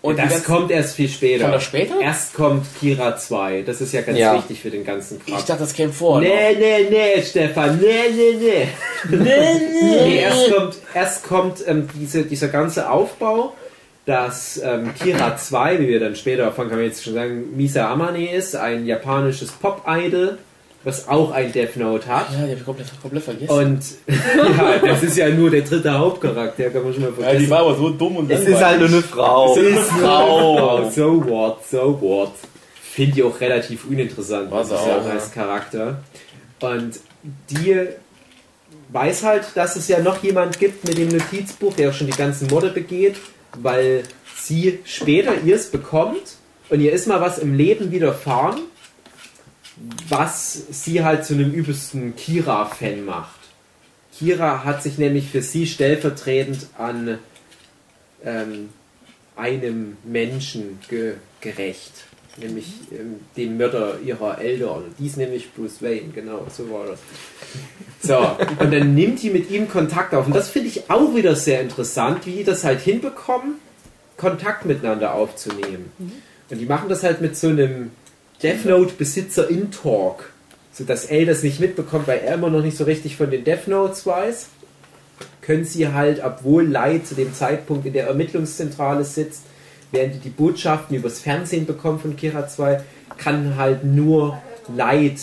Und 0.02 0.20
das 0.20 0.30
ganzen- 0.30 0.46
kommt 0.46 0.72
erst 0.72 0.96
viel 0.96 1.10
später. 1.10 1.46
Kommt 1.46 1.56
das 1.56 1.64
später? 1.64 2.00
Erst 2.00 2.36
kommt 2.36 2.68
Kira 2.80 3.18
2. 3.18 3.64
Das 3.64 3.82
ist 3.82 3.92
ja 3.92 4.02
ganz 4.02 4.20
Ja. 4.20 4.36
wichtig 4.36 4.60
für 4.62 4.70
den 4.70 4.84
ganzen 4.86 5.20
Kram. 5.26 5.36
Ich 5.40 5.46
dachte, 5.46 5.62
das 5.64 5.74
käme 5.74 5.92
vor. 5.94 6.20
Nee, 6.20 6.56
nee, 6.60 6.88
nee, 6.92 7.24
Stefan, 7.24 7.80
nee, 7.80 7.88
nee, 8.16 8.36
nee. 8.40 8.68
nee, 9.18 9.98
nee. 10.06 10.18
erst 10.20 10.52
kommt, 10.54 10.76
erst 10.94 11.24
kommt 11.28 11.68
ähm, 11.68 11.90
diese, 11.96 12.24
dieser 12.24 12.50
ganze 12.50 12.90
Aufbau, 12.92 13.54
dass 14.06 14.62
ähm, 14.64 14.94
Kira 15.02 15.36
2, 15.38 15.80
wie 15.80 15.88
wir 15.88 16.00
dann 16.00 16.16
später 16.16 16.44
erfahren, 16.44 16.68
kann 16.70 16.78
man 16.78 16.86
jetzt 16.86 17.04
schon 17.04 17.16
sagen, 17.16 17.56
Misa 17.58 17.90
Amane 17.92 18.32
ist, 18.32 18.56
ein 18.56 18.86
japanisches 18.86 19.52
Pop-Idol, 19.54 20.38
was 20.86 21.08
auch 21.08 21.32
ein 21.32 21.52
Death 21.52 21.76
Note 21.78 22.08
hat. 22.08 22.28
Ja, 22.32 22.46
die 22.46 22.52
hab 22.52 22.60
ich 22.60 22.66
komplett, 22.66 23.02
komplett 23.02 23.24
vergessen. 23.24 23.50
Und 23.52 23.84
ja, 24.08 24.78
das 24.78 25.04
ist 25.04 25.18
ja 25.18 25.30
nur 25.30 25.50
der 25.50 25.62
dritte 25.62 25.92
Hauptcharakter, 25.92 26.70
kann 26.70 26.84
man 26.84 26.94
schon 26.94 27.02
mal 27.02 27.10
ja, 27.10 27.16
vergessen. 27.16 27.44
die 27.44 27.50
war 27.50 27.60
aber 27.60 27.76
so 27.76 27.90
dumm 27.90 28.18
und 28.18 28.32
Es 28.32 28.42
ist 28.42 28.64
halt 28.64 28.80
nur 28.80 28.88
eine 28.88 29.02
Frau. 29.02 29.56
Es 29.58 29.64
ist 29.64 29.92
eine 29.92 30.00
Frau. 30.00 30.90
So 30.92 31.26
what, 31.28 31.68
so 31.68 32.00
what. 32.00 32.32
Finde 32.82 33.18
ich 33.18 33.24
auch 33.24 33.42
relativ 33.42 33.86
uninteressant, 33.86 34.52
Was 34.52 34.70
ja 34.70 34.78
auch, 34.78 35.06
ja. 35.06 35.12
als 35.12 35.32
Charakter. 35.32 35.98
Und 36.62 37.00
die 37.50 37.88
weiß 38.90 39.24
halt, 39.24 39.46
dass 39.56 39.76
es 39.76 39.88
ja 39.88 40.00
noch 40.00 40.24
jemand 40.24 40.60
gibt 40.60 40.88
mit 40.88 40.98
dem 40.98 41.10
Notizbuch, 41.10 41.74
der 41.74 41.90
auch 41.90 41.94
schon 41.94 42.08
die 42.08 42.18
ganzen 42.18 42.48
Morde 42.48 42.70
begeht, 42.70 43.16
weil 43.58 44.04
sie 44.36 44.80
später 44.86 45.34
ihrs 45.44 45.68
bekommt 45.68 46.38
und 46.70 46.80
ihr 46.80 46.94
ist 46.94 47.08
mal 47.08 47.20
was 47.20 47.40
im 47.40 47.56
Leben 47.56 47.92
widerfahren, 47.92 48.62
was 50.10 50.64
sie 50.70 51.04
halt 51.04 51.26
zu 51.26 51.34
einem 51.34 51.52
übelsten 51.52 52.16
Kira-Fan 52.16 53.06
macht. 53.06 53.40
Kira 54.18 54.64
hat 54.64 54.82
sich 54.82 54.98
nämlich 54.98 55.30
für 55.30 55.42
sie 55.42 55.68
stellvertretend 55.68 56.68
an 56.78 57.20
ähm, 58.24 58.70
einem 59.36 59.98
Menschen 60.04 60.80
ge 60.90 61.16
gerecht. 61.42 62.06
Nämlich 62.38 62.66
ähm, 62.92 63.20
dem 63.38 63.58
Mörder 63.58 64.00
ihrer 64.04 64.40
Eltern. 64.40 64.84
Dies 65.00 65.16
nämlich 65.16 65.54
Bruce 65.54 65.82
Wayne, 65.82 66.10
genau, 66.14 66.46
so 66.52 66.70
war 66.70 66.86
das. 66.88 67.00
So, 68.02 68.18
und 68.64 68.74
dann 68.74 68.94
nimmt 68.94 69.22
die 69.22 69.30
mit 69.30 69.50
ihm 69.50 69.70
Kontakt 69.70 70.14
auf. 70.14 70.28
Und 70.28 70.36
das 70.36 70.50
finde 70.50 70.70
ich 70.70 70.90
auch 70.90 71.16
wieder 71.16 71.36
sehr 71.36 71.62
interessant, 71.62 72.26
wie 72.26 72.38
die 72.38 72.44
das 72.44 72.64
halt 72.64 72.82
hinbekommen, 72.82 73.56
Kontakt 74.18 74.66
miteinander 74.66 75.14
aufzunehmen. 75.14 75.92
Und 76.50 76.58
die 76.58 76.66
machen 76.66 76.90
das 76.90 77.04
halt 77.04 77.22
mit 77.22 77.38
so 77.38 77.48
einem 77.48 77.92
Death 78.44 78.66
Note-Besitzer 78.66 79.50
in 79.50 79.72
Talk. 79.72 80.32
So 80.72 80.84
dass 80.84 81.06
Elle 81.06 81.26
das 81.26 81.44
nicht 81.44 81.60
mitbekommt, 81.60 82.08
weil 82.08 82.20
er 82.20 82.36
immer 82.36 82.50
noch 82.50 82.62
nicht 82.62 82.78
so 82.78 82.84
richtig 82.84 83.16
von 83.16 83.32
den 83.32 83.44
Death 83.44 83.68
Notes 83.68 84.06
weiß. 84.06 84.48
Können 85.42 85.64
sie 85.64 85.88
halt, 85.94 86.22
obwohl 86.24 86.68
Light 86.68 87.08
zu 87.08 87.16
dem 87.16 87.34
Zeitpunkt 87.34 87.86
in 87.86 87.94
der 87.94 88.08
Ermittlungszentrale 88.08 89.06
sitzt, 89.06 89.44
während 89.92 90.16
die 90.16 90.20
die 90.20 90.30
Botschaften 90.30 90.98
übers 90.98 91.20
Fernsehen 91.20 91.66
bekommen 91.66 92.00
von 92.00 92.18
Kira 92.18 92.48
2, 92.48 92.82
kann 93.18 93.56
halt 93.56 93.86
nur 93.86 94.42
Light 94.76 95.20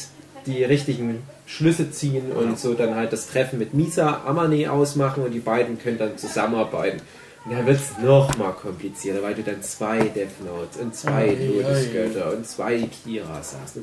die 0.46 0.64
richtigen 0.64 1.22
Schlüsse 1.46 1.90
ziehen 1.90 2.32
und 2.32 2.58
so 2.58 2.72
dann 2.72 2.94
halt 2.94 3.12
das 3.12 3.28
Treffen 3.28 3.58
mit 3.58 3.74
Misa 3.74 4.22
Amane 4.24 4.72
ausmachen 4.72 5.22
und 5.22 5.32
die 5.32 5.40
beiden 5.40 5.78
können 5.78 5.98
dann 5.98 6.16
zusammenarbeiten. 6.16 7.02
Dann 7.48 7.66
wird 7.66 7.80
es 7.80 7.98
nochmal 7.98 8.52
komplizierter, 8.52 9.22
weil 9.22 9.34
du 9.34 9.42
dann 9.42 9.62
zwei 9.62 9.98
Death 9.98 10.44
Notes 10.44 10.76
und 10.80 10.94
zwei 10.94 11.10
Ei, 11.10 11.30
ei. 11.30 11.62
Todesgötter 11.62 12.32
und 12.32 12.46
zwei 12.46 12.88
Kiras 13.04 13.56
hast. 13.60 13.78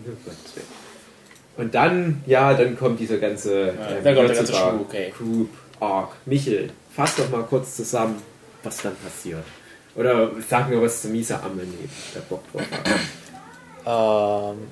Und, 1.57 1.75
dann, 1.75 2.23
ja, 2.25 2.53
dann 2.53 2.77
kommt 2.77 2.99
dieser 3.01 3.17
ganze 3.17 3.67
Ja, 3.67 3.71
äh, 3.71 4.03
dann 4.03 4.15
kommt 4.15 4.29
der 4.29 4.35
ganze 4.35 4.53
Schmuck, 4.53 4.81
okay. 4.87 5.13
Group 5.17 5.49
Arc. 5.81 6.11
Michel, 6.25 6.71
fass 6.95 7.15
doch 7.17 7.29
mal 7.29 7.43
kurz 7.43 7.75
zusammen, 7.75 8.21
was 8.63 8.77
dann 8.77 8.95
passiert. 8.95 9.43
Oder 9.95 10.31
sag 10.47 10.69
mir 10.69 10.81
was 10.81 11.01
zu 11.01 11.09
Misa 11.09 11.41
Amane, 11.41 11.67
der 12.15 12.21
Bock 12.21 12.43
drauf 12.53 12.61
hat. 12.71 12.87
Ähm, 13.85 14.67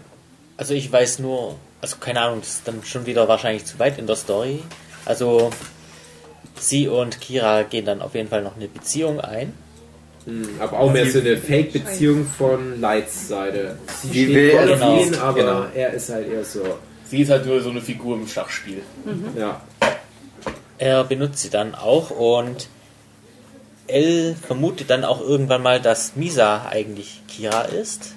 also 0.55 0.73
ich 0.73 0.91
weiß 0.91 1.19
nur, 1.19 1.57
also 1.81 1.97
keine 1.99 2.21
Ahnung, 2.21 2.39
das 2.39 2.49
ist 2.49 2.67
dann 2.67 2.83
schon 2.83 3.05
wieder 3.05 3.27
wahrscheinlich 3.27 3.65
zu 3.65 3.79
weit 3.79 3.97
in 3.99 4.07
der 4.07 4.15
Story. 4.15 4.63
Also 5.05 5.51
sie 6.59 6.87
und 6.87 7.19
Kira 7.21 7.63
gehen 7.63 7.85
dann 7.85 8.01
auf 8.01 8.15
jeden 8.15 8.29
Fall 8.29 8.41
noch 8.43 8.55
eine 8.55 8.67
Beziehung 8.67 9.19
ein. 9.21 9.53
Hm, 10.25 10.49
Aber 10.59 10.79
auch 10.79 10.91
mehr 10.91 11.09
so 11.09 11.19
eine 11.19 11.37
Fake-Beziehung 11.37 12.25
von 12.25 12.79
Lights 12.81 13.27
Seite. 13.29 13.77
Sie 14.01 14.09
Die 14.09 14.23
steht 14.25 14.35
will 14.35 14.49
er 14.49 14.65
nicht. 14.95 15.07
ihn, 15.07 15.15
aber 15.15 15.39
Genau. 15.39 15.65
er 15.73 15.93
ist 15.93 16.09
halt 16.09 16.29
eher 16.31 16.43
so. 16.43 16.61
Sie 17.09 17.21
ist 17.21 17.29
halt 17.29 17.45
nur 17.45 17.61
so 17.61 17.69
eine 17.69 17.81
Figur 17.81 18.17
im 18.17 18.27
Schachspiel. 18.27 18.81
Ja. 19.37 19.61
Er 20.77 21.03
benutzt 21.05 21.39
sie 21.39 21.49
dann 21.49 21.73
auch 21.75 22.09
und 22.11 22.67
Elle 23.87 24.35
vermutet 24.35 24.89
dann 24.89 25.05
auch 25.05 25.21
irgendwann 25.21 25.63
mal, 25.63 25.79
dass 25.81 26.17
Misa 26.17 26.65
eigentlich 26.69 27.21
Kira 27.29 27.61
ist. 27.61 28.13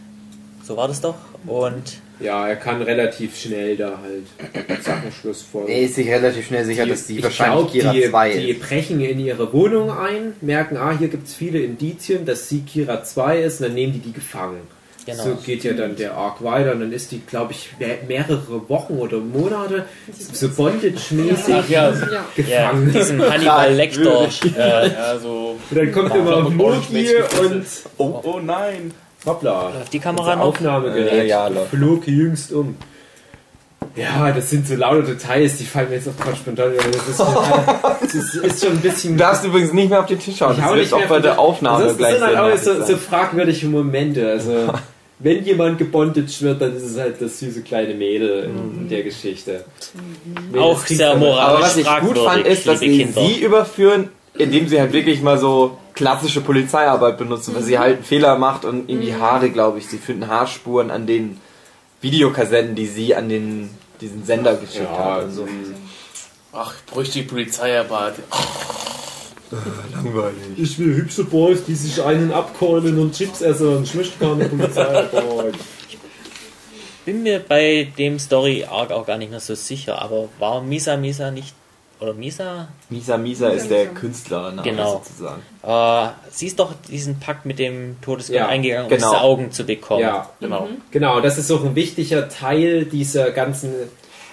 So 0.64 0.76
war 0.76 0.88
das 0.88 1.00
doch. 1.00 1.14
Und 1.46 1.98
ja, 2.20 2.48
er 2.48 2.56
kann 2.56 2.82
relativ 2.82 3.36
schnell 3.38 3.76
da 3.76 3.98
halt 4.02 4.82
Sachenschluss 4.84 5.42
folgen. 5.42 5.68
Er 5.72 5.80
ist 5.82 5.94
sich 5.94 6.08
relativ 6.08 6.46
schnell 6.46 6.64
sicher, 6.64 6.86
dass 6.86 7.06
die 7.06 7.18
ich 7.18 7.22
wahrscheinlich 7.24 7.72
glaub, 7.72 7.72
Kira 7.72 7.92
die, 7.92 8.10
2 8.10 8.32
die 8.38 8.50
ist. 8.50 8.60
brechen 8.60 9.00
in 9.00 9.18
ihre 9.20 9.52
Wohnung 9.52 9.90
ein, 9.90 10.34
merken, 10.40 10.76
ah, 10.76 10.94
hier 10.98 11.08
gibt 11.08 11.26
es 11.26 11.34
viele 11.34 11.58
Indizien, 11.60 12.24
dass 12.26 12.48
sie 12.48 12.60
Kira 12.60 13.02
2 13.04 13.40
ist, 13.42 13.60
und 13.60 13.66
dann 13.68 13.74
nehmen 13.74 13.92
die 13.94 13.98
die 14.00 14.12
gefangen. 14.12 14.60
Genau. 15.06 15.22
So 15.24 15.34
geht 15.36 15.64
ja 15.64 15.72
dann 15.72 15.96
der 15.96 16.12
Arc 16.14 16.44
weiter 16.44 16.72
und 16.72 16.80
dann 16.80 16.92
ist 16.92 17.10
die, 17.10 17.20
glaube 17.26 17.52
ich, 17.52 17.70
mehr- 17.78 17.98
mehrere 18.06 18.68
Wochen 18.68 18.98
oder 18.98 19.16
Monate 19.18 19.86
so 20.12 20.46
Bondage-mäßig 20.50 21.54
Ach 21.54 21.68
ja, 21.70 21.90
Ja. 21.90 21.96
ja, 21.96 22.24
gefangen. 22.36 22.92
diesen 22.92 23.22
Hannibal 23.32 23.74
Lecter 23.74 24.28
äh, 24.58 24.88
ja, 24.92 25.18
so. 25.18 25.56
Und 25.70 25.76
dann 25.76 25.90
kommt 25.90 26.14
immer 26.14 26.50
Mogi 26.50 27.08
und 27.40 27.64
Oh, 27.96 28.20
oh 28.22 28.40
nein! 28.44 28.92
Hoppla. 29.26 29.70
Läuft 29.70 29.92
die 29.92 29.98
Kamera 30.00 30.36
noch? 30.36 30.46
Aufnahmegerät 30.46 31.12
Äh, 31.12 31.26
ja, 31.26 31.48
läuft. 31.48 31.70
flog 31.70 32.06
jüngst 32.06 32.52
um. 32.52 32.76
Ja, 33.96 34.30
das 34.30 34.50
sind 34.50 34.66
so 34.68 34.76
laute 34.76 35.02
Details, 35.02 35.56
die 35.58 35.64
fallen 35.64 35.88
mir 35.88 35.96
jetzt 35.96 36.08
auch 36.08 36.16
gerade 36.22 36.36
spontan. 36.36 36.72
Das 36.76 37.08
ist, 37.08 37.18
das 37.18 38.14
ist, 38.14 38.34
ist 38.36 38.64
schon 38.64 38.74
ein 38.74 38.80
bisschen. 38.80 39.14
Du 39.16 39.18
darfst 39.18 39.44
übrigens 39.44 39.72
nicht 39.72 39.90
mehr 39.90 40.00
auf 40.00 40.06
den 40.06 40.18
Tisch 40.18 40.36
schauen. 40.36 40.52
Ich 40.52 40.58
Das 40.58 40.68
wird 40.68 40.78
nicht 40.80 40.92
auch 40.92 40.98
mehr 40.98 41.08
bei 41.08 41.18
der 41.20 41.38
Aufnahme 41.38 41.84
das 41.84 41.96
gleich 41.96 42.14
sind 42.14 42.24
halt 42.24 42.36
auch 42.36 42.56
so, 42.56 42.84
so 42.84 42.96
fragwürdige 42.96 43.66
Momente. 43.66 44.30
Also, 44.30 44.72
wenn 45.18 45.44
jemand 45.44 45.78
gebondaged 45.78 46.40
wird, 46.42 46.62
dann 46.62 46.76
ist 46.76 46.84
es 46.84 46.98
halt 46.98 47.20
das 47.20 47.40
süße 47.40 47.62
kleine 47.62 47.94
Mädel 47.94 48.44
in 48.44 48.88
der 48.88 49.02
Geschichte. 49.02 49.64
Nee, 50.52 50.58
Auch 50.58 50.78
das 50.80 50.88
sehr 50.96 51.16
moralisch. 51.16 51.42
Aber 51.42 51.60
was 51.62 51.76
ich 51.76 51.86
gut 52.00 52.18
fand, 52.18 52.46
ist, 52.46 52.66
dass 52.68 52.80
sie 52.80 53.08
sie 53.12 53.40
überführen, 53.40 54.08
indem 54.40 54.68
sie 54.68 54.80
halt 54.80 54.92
wirklich 54.92 55.22
mal 55.22 55.38
so 55.38 55.78
klassische 55.94 56.40
Polizeiarbeit 56.40 57.18
benutzen, 57.18 57.54
weil 57.54 57.62
sie 57.62 57.78
halt 57.78 57.96
einen 57.96 58.04
Fehler 58.04 58.36
macht 58.38 58.64
und 58.64 58.88
irgendwie 58.88 59.14
Haare, 59.14 59.50
glaube 59.50 59.78
ich, 59.78 59.86
sie 59.86 59.98
finden 59.98 60.28
Haarspuren 60.28 60.90
an 60.90 61.06
den 61.06 61.38
Videokassetten, 62.00 62.74
die 62.74 62.86
sie 62.86 63.14
an 63.14 63.28
den 63.28 63.70
diesen 64.00 64.24
Sender 64.24 64.54
geschickt 64.56 64.88
Ja, 64.90 65.16
hat. 65.16 65.24
Und 65.24 65.32
so. 65.32 65.46
Ach, 66.52 66.74
bräuchte 66.86 67.20
die 67.20 67.24
Polizeiarbeit. 67.24 68.14
Langweilig. 69.92 70.36
Ich 70.56 70.78
will 70.78 70.94
hübsche 70.96 71.24
Boys, 71.24 71.64
die 71.64 71.74
sich 71.74 72.02
einen 72.02 72.32
abkeulen 72.32 72.98
und 72.98 73.14
Chips 73.14 73.40
essen 73.40 73.76
und 73.76 73.88
schmeckt 73.88 74.18
keine 74.20 74.48
Polizei. 74.48 75.04
bin 77.04 77.22
mir 77.22 77.40
bei 77.40 77.88
dem 77.98 78.18
Story 78.18 78.64
Arc 78.64 78.92
auch 78.92 79.06
gar 79.06 79.18
nicht 79.18 79.30
mehr 79.30 79.40
so 79.40 79.54
sicher, 79.54 80.00
aber 80.00 80.28
war 80.38 80.62
Misa 80.62 80.96
Misa 80.96 81.30
nicht 81.30 81.54
oder 82.00 82.14
Misa? 82.14 82.68
Misa 82.88 83.16
Misa 83.18 83.48
ist 83.50 83.68
der 83.70 83.86
Künstler, 83.88 84.52
Genau. 84.64 85.02
sozusagen. 85.04 85.42
Äh, 85.62 86.12
sie 86.30 86.46
ist 86.46 86.58
doch 86.58 86.72
diesen 86.88 87.20
Pakt 87.20 87.46
mit 87.46 87.58
dem 87.58 88.00
Todesgott 88.00 88.36
Ja, 88.36 88.48
eingegangen, 88.48 88.84
um 88.84 88.90
genau. 88.90 89.10
diese 89.10 89.20
Augen 89.20 89.52
zu 89.52 89.64
bekommen. 89.64 90.00
Ja, 90.02 90.30
Genau. 90.40 90.68
genau, 90.90 91.20
das 91.20 91.38
ist 91.38 91.50
auch 91.50 91.64
ein 91.64 91.74
wichtiger 91.74 92.28
Teil 92.28 92.84
dieser 92.86 93.30
ganzen 93.32 93.72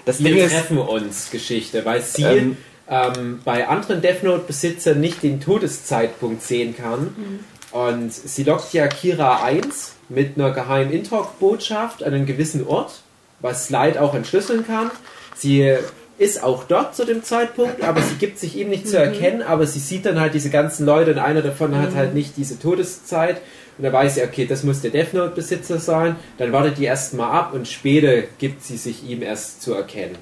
Das 0.06 0.18
Ding 0.20 0.34
Wir 0.36 0.46
ist, 0.46 0.54
treffen 0.54 0.78
uns 0.78 1.30
Geschichte, 1.32 1.84
weil 1.86 2.02
sie 2.02 2.24
Ähm, 2.24 2.58
ähm, 2.90 3.42
bei 3.44 3.68
anderen 3.68 4.02
Death 4.02 4.24
Note-Besitzern 4.24 5.02
nicht 5.02 5.22
den 5.24 5.42
Todeszeitpunkt 5.42 6.42
sehen 6.42 6.76
kann. 6.78 7.44
Und 7.72 8.14
sie 8.14 8.44
lockt 8.44 8.72
ja 8.74 8.88
Kira 8.88 9.44
1 9.44 9.96
mit 10.08 10.38
einer 10.38 10.52
geheimen 10.52 10.94
Intalk-Botschaft 10.94 12.02
an 12.02 12.14
einen 12.14 12.26
gewissen 12.26 12.66
Ort, 12.66 13.02
was 13.42 13.70
Light 13.70 13.98
auch 13.98 14.14
entschlüsseln 14.16 14.66
kann. 14.66 14.90
Sie 15.36 15.76
ist 16.18 16.44
auch 16.44 16.64
dort 16.64 16.96
zu 16.96 17.06
dem 17.06 17.24
Zeitpunkt, 17.24 17.84
aber 17.84 18.02
sie 18.02 18.16
gibt 18.16 18.40
sich 18.40 18.56
ihm 18.56 18.70
nicht 18.70 18.88
zu 18.88 18.98
erkennen, 18.98 19.44
aber 19.44 19.68
sie 19.68 19.80
sieht 19.80 20.06
dann 20.06 20.20
halt 20.20 20.34
diese 20.34 20.50
ganzen 20.50 20.86
Leute 20.86 21.12
und 21.12 21.20
einer 21.20 21.42
davon 21.42 21.78
hat 21.78 21.94
halt 21.96 22.14
nicht 22.14 22.38
diese 22.38 22.60
Todeszeit. 22.60 23.42
Und 23.78 23.84
da 23.84 23.94
weiß 23.94 24.16
sie, 24.16 24.24
okay, 24.24 24.48
das 24.48 24.64
muss 24.64 24.82
der 24.82 24.90
Death 24.90 25.14
Note-Besitzer 25.14 25.78
sein. 25.78 26.16
Dann 26.40 26.52
wartet 26.52 26.80
die 26.80 26.86
erstmal 26.86 27.32
ab 27.32 27.54
und 27.54 27.68
später 27.68 28.24
gibt 28.40 28.64
sie 28.64 28.78
sich 28.78 29.08
ihm 29.08 29.22
erst 29.22 29.62
zu 29.62 29.76
erkennen. 29.76 30.16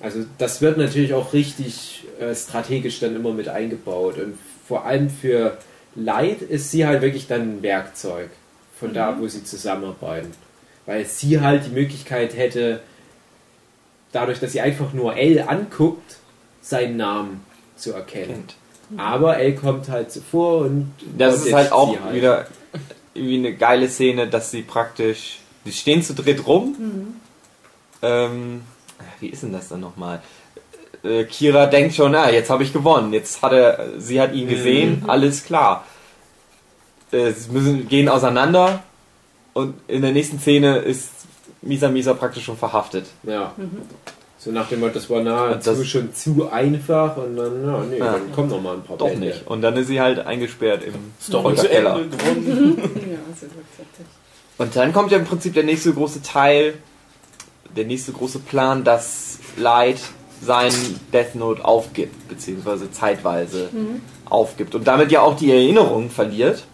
Also 0.00 0.20
das 0.38 0.60
wird 0.60 0.78
natürlich 0.78 1.14
auch 1.14 1.32
richtig 1.32 2.04
äh, 2.20 2.34
strategisch 2.34 3.00
dann 3.00 3.16
immer 3.16 3.32
mit 3.32 3.48
eingebaut. 3.48 4.18
Und 4.18 4.38
vor 4.68 4.84
allem 4.84 5.10
für 5.10 5.58
Light 5.96 6.42
ist 6.42 6.70
sie 6.70 6.86
halt 6.86 7.02
wirklich 7.02 7.26
dann 7.26 7.58
ein 7.58 7.62
Werkzeug. 7.62 8.30
Von 8.78 8.92
da, 8.92 9.18
wo 9.18 9.26
sie 9.26 9.42
zusammenarbeiten. 9.42 10.30
Weil 10.86 11.04
sie 11.06 11.40
halt 11.40 11.66
die 11.66 11.70
Möglichkeit 11.70 12.36
hätte, 12.36 12.80
dadurch, 14.14 14.40
dass 14.40 14.52
sie 14.52 14.60
einfach 14.60 14.92
nur 14.92 15.16
L 15.16 15.44
anguckt, 15.46 16.16
seinen 16.60 16.96
Namen 16.96 17.44
zu 17.76 17.92
erkennen. 17.92 18.44
Aber 18.96 19.38
L 19.38 19.54
kommt 19.54 19.88
halt 19.88 20.12
zuvor 20.12 20.62
und 20.62 20.92
das 21.16 21.46
ist 21.46 21.52
halt 21.52 21.72
auch 21.72 21.98
halt. 22.00 22.14
wieder 22.14 22.46
irgendwie 23.14 23.38
eine 23.38 23.54
geile 23.54 23.88
Szene, 23.88 24.28
dass 24.28 24.50
sie 24.50 24.62
praktisch, 24.62 25.40
die 25.64 25.72
stehen 25.72 26.02
zu 26.02 26.14
dritt 26.14 26.46
rum. 26.46 27.16
Ähm, 28.02 28.62
wie 29.20 29.28
ist 29.28 29.42
denn 29.42 29.52
das 29.52 29.68
dann 29.68 29.80
nochmal? 29.80 30.20
Äh, 31.02 31.24
Kira 31.24 31.66
denkt 31.66 31.94
schon, 31.94 32.14
ah, 32.14 32.30
jetzt 32.30 32.50
habe 32.50 32.62
ich 32.62 32.72
gewonnen. 32.72 33.12
Jetzt 33.12 33.42
hat 33.42 33.52
er, 33.52 33.98
sie 33.98 34.20
hat 34.20 34.34
ihn 34.34 34.48
gesehen, 34.48 35.04
alles 35.06 35.44
klar. 35.44 35.84
Äh, 37.10 37.32
sie 37.32 37.50
müssen, 37.50 37.88
gehen 37.88 38.08
auseinander 38.08 38.82
und 39.52 39.74
in 39.88 40.02
der 40.02 40.12
nächsten 40.12 40.38
Szene 40.38 40.78
ist 40.78 41.10
Misa 41.64 41.88
Misa 41.88 42.14
praktisch 42.14 42.44
schon 42.44 42.56
verhaftet. 42.56 43.06
Ja. 43.24 43.52
So 44.38 44.50
nach 44.50 44.68
dem 44.68 44.80
Motto, 44.80 44.94
das 44.94 45.08
war 45.08 45.22
nahezu 45.22 45.70
das- 45.70 45.86
schon 45.86 46.12
zu 46.14 46.50
einfach 46.50 47.16
und 47.16 47.36
dann, 47.36 47.64
ja, 47.66 47.78
nee, 47.88 47.98
Ja. 47.98 48.12
dann 48.12 48.32
kommen 48.32 48.50
noch 48.50 48.60
mal 48.60 48.74
ein 48.74 48.82
paar 48.82 48.98
Doch 48.98 49.08
Bände. 49.08 49.28
nicht. 49.28 49.46
Und 49.46 49.62
dann 49.62 49.74
ist 49.76 49.86
sie 49.86 50.00
halt 50.00 50.18
eingesperrt 50.26 50.82
im 50.84 50.94
Story 51.20 51.54
zu 51.56 51.66
Keller. 51.66 51.96
Ende 51.96 52.16
gewonnen. 52.16 52.76
Ja, 52.94 53.18
fertig. 53.34 54.06
Und 54.58 54.76
dann 54.76 54.92
kommt 54.92 55.10
ja 55.10 55.18
im 55.18 55.24
Prinzip 55.24 55.54
der 55.54 55.64
nächste 55.64 55.92
große 55.92 56.22
Teil, 56.22 56.74
der 57.74 57.86
nächste 57.86 58.12
große 58.12 58.38
Plan, 58.40 58.84
dass 58.84 59.38
Light 59.56 59.98
seinen 60.42 61.00
Death 61.12 61.34
Note 61.34 61.64
aufgibt, 61.64 62.28
beziehungsweise 62.28 62.90
zeitweise 62.92 63.70
aufgibt 64.28 64.74
und 64.74 64.86
damit 64.86 65.10
ja 65.10 65.22
auch 65.22 65.36
die 65.36 65.50
Erinnerung 65.50 66.10
verliert. 66.10 66.64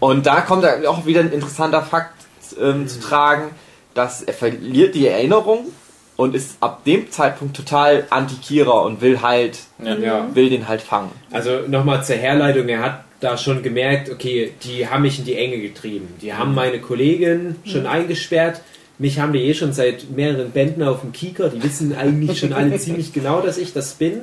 Und 0.00 0.26
da 0.26 0.40
kommt 0.40 0.64
dann 0.64 0.84
auch 0.86 1.06
wieder 1.06 1.20
ein 1.20 1.30
interessanter 1.32 1.82
Fakt 1.82 2.14
ähm, 2.60 2.88
zu 2.88 2.98
tragen, 3.00 3.50
dass 3.94 4.22
er 4.22 4.32
verliert 4.34 4.94
die 4.94 5.06
Erinnerung 5.06 5.66
und 6.16 6.34
ist 6.34 6.56
ab 6.60 6.84
dem 6.84 7.10
Zeitpunkt 7.10 7.56
total 7.56 8.06
anti-Kira 8.10 8.80
und 8.80 9.00
will 9.00 9.22
halt, 9.22 9.58
Ja. 9.82 10.28
will 10.34 10.50
den 10.50 10.68
halt 10.68 10.80
fangen. 10.82 11.10
Also 11.30 11.60
nochmal 11.66 12.04
zur 12.04 12.16
Herleitung, 12.16 12.68
er 12.68 12.82
hat 12.82 13.04
da 13.20 13.36
schon 13.38 13.62
gemerkt, 13.62 14.10
okay, 14.10 14.52
die 14.64 14.88
haben 14.88 15.02
mich 15.02 15.18
in 15.18 15.24
die 15.24 15.36
Enge 15.36 15.58
getrieben. 15.60 16.08
Die 16.20 16.34
haben 16.34 16.54
meine 16.54 16.80
Kollegin 16.80 17.56
schon 17.64 17.86
eingesperrt. 17.86 18.60
Mich 18.98 19.18
haben 19.20 19.32
die 19.32 19.40
eh 19.42 19.54
schon 19.54 19.72
seit 19.72 20.10
mehreren 20.10 20.50
Bänden 20.50 20.82
auf 20.82 21.00
dem 21.00 21.12
Kieker. 21.12 21.48
Die 21.48 21.62
wissen 21.62 21.94
eigentlich 21.96 22.38
schon 22.40 22.52
alle 22.52 22.76
ziemlich 22.78 23.12
genau, 23.12 23.40
dass 23.40 23.58
ich 23.58 23.72
das 23.72 23.94
bin. 23.94 24.22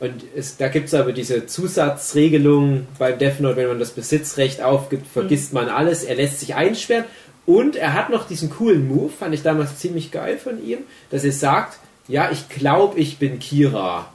Und 0.00 0.22
es, 0.36 0.56
da 0.56 0.68
gibt 0.68 0.88
es 0.88 0.94
aber 0.94 1.12
diese 1.12 1.46
Zusatzregelung 1.46 2.86
beim 2.98 3.18
Death 3.18 3.40
Note, 3.40 3.56
wenn 3.56 3.68
man 3.68 3.78
das 3.78 3.90
Besitzrecht 3.90 4.60
aufgibt, 4.60 5.06
vergisst 5.06 5.52
man 5.52 5.68
alles. 5.68 6.02
Er 6.04 6.16
lässt 6.16 6.40
sich 6.40 6.54
einsperren. 6.54 7.04
Und 7.46 7.76
er 7.76 7.94
hat 7.94 8.10
noch 8.10 8.26
diesen 8.26 8.50
coolen 8.50 8.88
Move, 8.88 9.10
fand 9.10 9.34
ich 9.34 9.42
damals 9.42 9.78
ziemlich 9.78 10.10
geil 10.10 10.38
von 10.38 10.64
ihm, 10.64 10.78
dass 11.10 11.24
er 11.24 11.32
sagt, 11.32 11.78
ja, 12.08 12.30
ich 12.30 12.48
glaube, 12.48 12.98
ich 12.98 13.18
bin 13.18 13.38
Kira. 13.38 14.08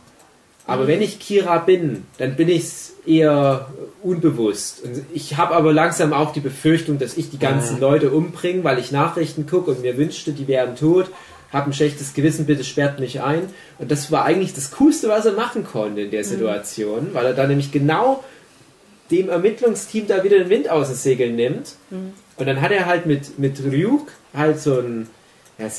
Aber 0.65 0.85
wenn 0.87 1.01
ich 1.01 1.19
Kira 1.19 1.57
bin, 1.57 2.05
dann 2.19 2.35
bin 2.35 2.47
ich 2.47 2.63
es 2.63 2.93
eher 3.05 3.71
unbewusst. 4.03 4.83
Und 4.83 5.03
ich 5.13 5.37
habe 5.37 5.55
aber 5.55 5.73
langsam 5.73 6.13
auch 6.13 6.31
die 6.31 6.41
Befürchtung, 6.41 6.99
dass 6.99 7.17
ich 7.17 7.31
die 7.31 7.39
ganzen 7.39 7.79
Leute 7.79 8.11
umbringe, 8.11 8.63
weil 8.63 8.77
ich 8.77 8.91
Nachrichten 8.91 9.47
gucke 9.47 9.71
und 9.71 9.81
mir 9.81 9.97
wünschte, 9.97 10.31
die 10.31 10.47
wären 10.47 10.75
tot. 10.75 11.09
Habe 11.51 11.71
ein 11.71 11.73
schlechtes 11.73 12.13
Gewissen, 12.13 12.45
bitte 12.45 12.63
sperrt 12.63 12.99
mich 12.99 13.21
ein. 13.21 13.49
Und 13.79 13.89
das 13.89 14.11
war 14.11 14.25
eigentlich 14.25 14.53
das 14.53 14.69
Coolste, 14.69 15.09
was 15.09 15.25
er 15.25 15.33
machen 15.33 15.63
konnte 15.63 16.01
in 16.01 16.11
der 16.11 16.23
Situation, 16.23 17.09
weil 17.13 17.25
er 17.25 17.33
da 17.33 17.47
nämlich 17.47 17.71
genau 17.71 18.23
dem 19.11 19.29
Ermittlungsteam 19.29 20.07
da 20.07 20.23
wieder 20.23 20.37
den 20.37 20.49
Wind 20.49 20.69
aus 20.69 20.87
den 20.87 20.95
Segeln 20.95 21.35
nimmt. 21.35 21.75
Und 22.37 22.45
dann 22.45 22.61
hat 22.61 22.71
er 22.71 22.85
halt 22.85 23.05
mit, 23.05 23.37
mit 23.37 23.61
Ryuk 23.63 24.11
halt 24.33 24.59
so 24.59 24.79
ein, 24.79 25.07
ja, 25.57 25.69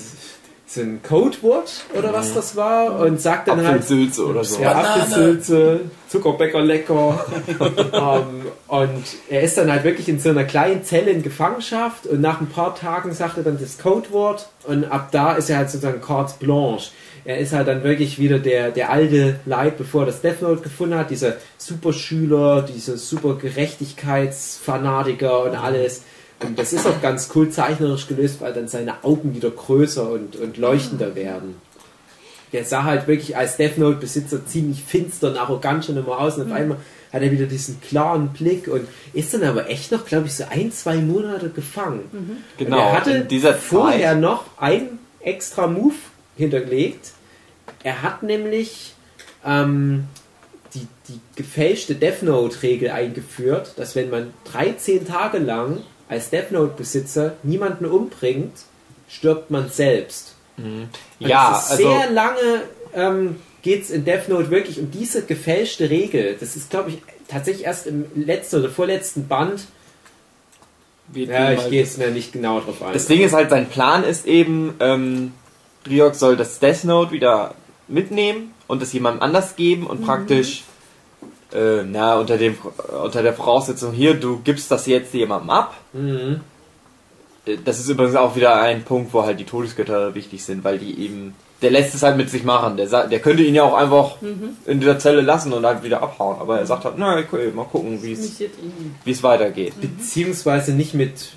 so 0.70 0.82
ein 0.82 1.02
Codewort 1.02 1.84
oder 1.98 2.12
was 2.12 2.32
das 2.32 2.54
war 2.54 3.00
und 3.00 3.20
sagt 3.20 3.48
dann 3.48 3.58
halt, 3.58 3.80
Apfelsülze 3.80 4.24
oder 4.24 4.44
so. 4.44 4.62
ja, 4.62 4.72
Apfelsülze, 4.72 5.80
Zuckerbäcker 6.08 6.60
lecker. 6.60 7.26
ähm, 7.58 8.46
und 8.68 9.04
er 9.28 9.42
ist 9.42 9.58
dann 9.58 9.70
halt 9.72 9.82
wirklich 9.82 10.08
in 10.08 10.20
so 10.20 10.28
einer 10.28 10.44
kleinen 10.44 10.84
Zelle 10.84 11.10
in 11.10 11.22
Gefangenschaft 11.24 12.06
und 12.06 12.20
nach 12.20 12.40
ein 12.40 12.46
paar 12.46 12.76
Tagen 12.76 13.12
sagt 13.12 13.38
er 13.38 13.42
dann 13.42 13.58
das 13.58 13.78
Codewort 13.78 14.48
und 14.62 14.84
ab 14.84 15.08
da 15.10 15.32
ist 15.32 15.50
er 15.50 15.56
halt 15.56 15.70
sozusagen 15.70 16.00
carte 16.00 16.34
blanche. 16.38 16.90
Er 17.24 17.38
ist 17.38 17.52
halt 17.52 17.68
dann 17.68 17.82
wirklich 17.84 18.18
wieder 18.18 18.38
der, 18.38 18.70
der 18.70 18.90
alte 18.90 19.40
Leid, 19.46 19.76
bevor 19.78 20.02
er 20.02 20.06
das 20.06 20.20
Death 20.22 20.42
Note 20.42 20.62
gefunden 20.62 20.96
hat, 20.96 21.10
dieser 21.10 21.34
Superschüler, 21.58 22.62
dieser 22.62 22.96
super 22.96 23.34
Gerechtigkeitsfanatiker 23.34 25.44
und 25.44 25.54
alles. 25.56 26.02
Und 26.42 26.58
das 26.58 26.72
ist 26.72 26.86
auch 26.86 27.02
ganz 27.02 27.30
cool 27.34 27.50
zeichnerisch 27.50 28.08
gelöst, 28.08 28.40
weil 28.40 28.54
dann 28.54 28.68
seine 28.68 29.04
Augen 29.04 29.34
wieder 29.34 29.50
größer 29.50 30.10
und, 30.10 30.36
und 30.36 30.56
leuchtender 30.56 31.14
werden. 31.14 31.56
Der 32.52 32.64
sah 32.64 32.84
halt 32.84 33.06
wirklich 33.06 33.36
als 33.36 33.56
Death 33.58 33.78
Note-Besitzer 33.78 34.44
ziemlich 34.46 34.82
finster 34.82 35.30
und 35.30 35.36
arrogant 35.36 35.84
schon 35.84 35.96
immer 35.96 36.18
aus. 36.18 36.36
Und 36.36 36.50
auf 36.50 36.56
einmal 36.56 36.78
hat 37.12 37.22
er 37.22 37.30
wieder 37.30 37.46
diesen 37.46 37.80
klaren 37.80 38.28
Blick 38.28 38.66
und 38.68 38.88
ist 39.12 39.34
dann 39.34 39.44
aber 39.44 39.68
echt 39.68 39.92
noch, 39.92 40.04
glaube 40.04 40.26
ich, 40.26 40.34
so 40.34 40.44
ein, 40.50 40.72
zwei 40.72 40.96
Monate 40.96 41.50
gefangen. 41.50 42.42
Genau, 42.56 42.76
Und 42.76 42.82
er 42.82 42.92
hatte 42.92 43.10
in 43.12 43.28
dieser 43.28 43.54
vorher 43.54 44.12
Zeit- 44.14 44.20
noch 44.20 44.44
einen 44.58 44.98
extra 45.20 45.66
Move 45.66 45.94
hinterlegt. 46.40 47.12
Er 47.82 48.02
hat 48.02 48.22
nämlich 48.22 48.94
ähm, 49.44 50.08
die, 50.74 50.86
die 51.08 51.20
gefälschte 51.36 51.94
Death 51.94 52.22
Note-Regel 52.22 52.90
eingeführt, 52.90 53.74
dass 53.76 53.94
wenn 53.94 54.10
man 54.10 54.32
13 54.44 55.06
Tage 55.06 55.38
lang 55.38 55.78
als 56.08 56.30
Death 56.30 56.50
Note-Besitzer 56.50 57.36
niemanden 57.42 57.86
umbringt, 57.86 58.54
stirbt 59.08 59.50
man 59.50 59.68
selbst. 59.68 60.34
Und 60.56 60.88
Ja, 61.18 61.62
also 61.68 61.76
sehr 61.76 62.10
lange 62.10 62.62
ähm, 62.94 63.36
geht 63.62 63.82
es 63.82 63.90
in 63.90 64.04
Death 64.04 64.28
Note 64.28 64.50
wirklich 64.50 64.78
um 64.78 64.90
diese 64.90 65.24
gefälschte 65.24 65.90
Regel. 65.90 66.36
Das 66.38 66.56
ist, 66.56 66.70
glaube 66.70 66.90
ich, 66.90 66.98
tatsächlich 67.28 67.66
erst 67.66 67.86
im 67.86 68.06
letzten 68.14 68.56
oder 68.56 68.68
vorletzten 68.68 69.28
Band. 69.28 69.62
Ja, 71.12 71.52
ich 71.52 71.68
gehe 71.70 71.80
jetzt 71.80 71.98
mir 71.98 72.10
nicht 72.10 72.32
genau 72.32 72.60
drauf 72.60 72.82
ein. 72.82 72.92
das 72.92 73.06
Ding 73.06 73.20
ist 73.20 73.32
halt, 73.32 73.50
sein 73.50 73.68
Plan 73.68 74.04
ist 74.04 74.26
eben, 74.26 74.74
ähm, 74.78 75.32
Ryok 75.88 76.14
soll 76.14 76.36
das 76.36 76.58
Death 76.58 76.84
Note 76.84 77.10
wieder 77.12 77.54
mitnehmen 77.88 78.52
und 78.68 78.82
es 78.82 78.92
jemandem 78.92 79.22
anders 79.22 79.56
geben 79.56 79.86
und 79.86 80.04
praktisch 80.04 80.64
äh, 81.52 81.82
na, 81.84 82.18
unter, 82.18 82.36
dem, 82.38 82.56
unter 83.02 83.22
der 83.22 83.32
Voraussetzung 83.34 83.92
hier, 83.92 84.14
du 84.14 84.40
gibst 84.44 84.70
das 84.70 84.86
jetzt 84.86 85.12
jemandem 85.14 85.50
ab. 85.50 85.74
Mhm. 85.92 86.40
Äh, 87.46 87.56
Das 87.64 87.80
ist 87.80 87.88
übrigens 87.88 88.14
auch 88.16 88.36
wieder 88.36 88.60
ein 88.60 88.84
Punkt, 88.84 89.12
wo 89.12 89.22
halt 89.24 89.40
die 89.40 89.44
Todesgötter 89.44 90.14
wichtig 90.14 90.44
sind, 90.44 90.62
weil 90.64 90.78
die 90.78 91.00
eben. 91.04 91.34
Der 91.62 91.70
lässt 91.70 91.94
es 91.94 92.02
halt 92.02 92.16
mit 92.16 92.30
sich 92.30 92.42
machen. 92.42 92.78
Der, 92.78 92.88
sa- 92.88 93.06
der 93.06 93.20
könnte 93.20 93.42
ihn 93.42 93.54
ja 93.54 93.64
auch 93.64 93.74
einfach 93.74 94.16
in 94.64 94.80
dieser 94.80 94.98
Zelle 94.98 95.20
lassen 95.20 95.52
und 95.52 95.66
halt 95.66 95.82
wieder 95.82 96.02
abhauen. 96.02 96.38
Aber 96.40 96.58
er 96.58 96.64
sagt 96.64 96.86
halt, 96.86 96.94
na, 96.96 97.18
okay, 97.18 97.50
mal 97.54 97.66
gucken, 97.66 98.02
wie 98.02 98.12
es 98.12 98.40
wie 99.04 99.10
es 99.10 99.22
weitergeht. 99.22 99.74
Beziehungsweise 99.78 100.72
nicht 100.72 100.94
mit. 100.94 101.32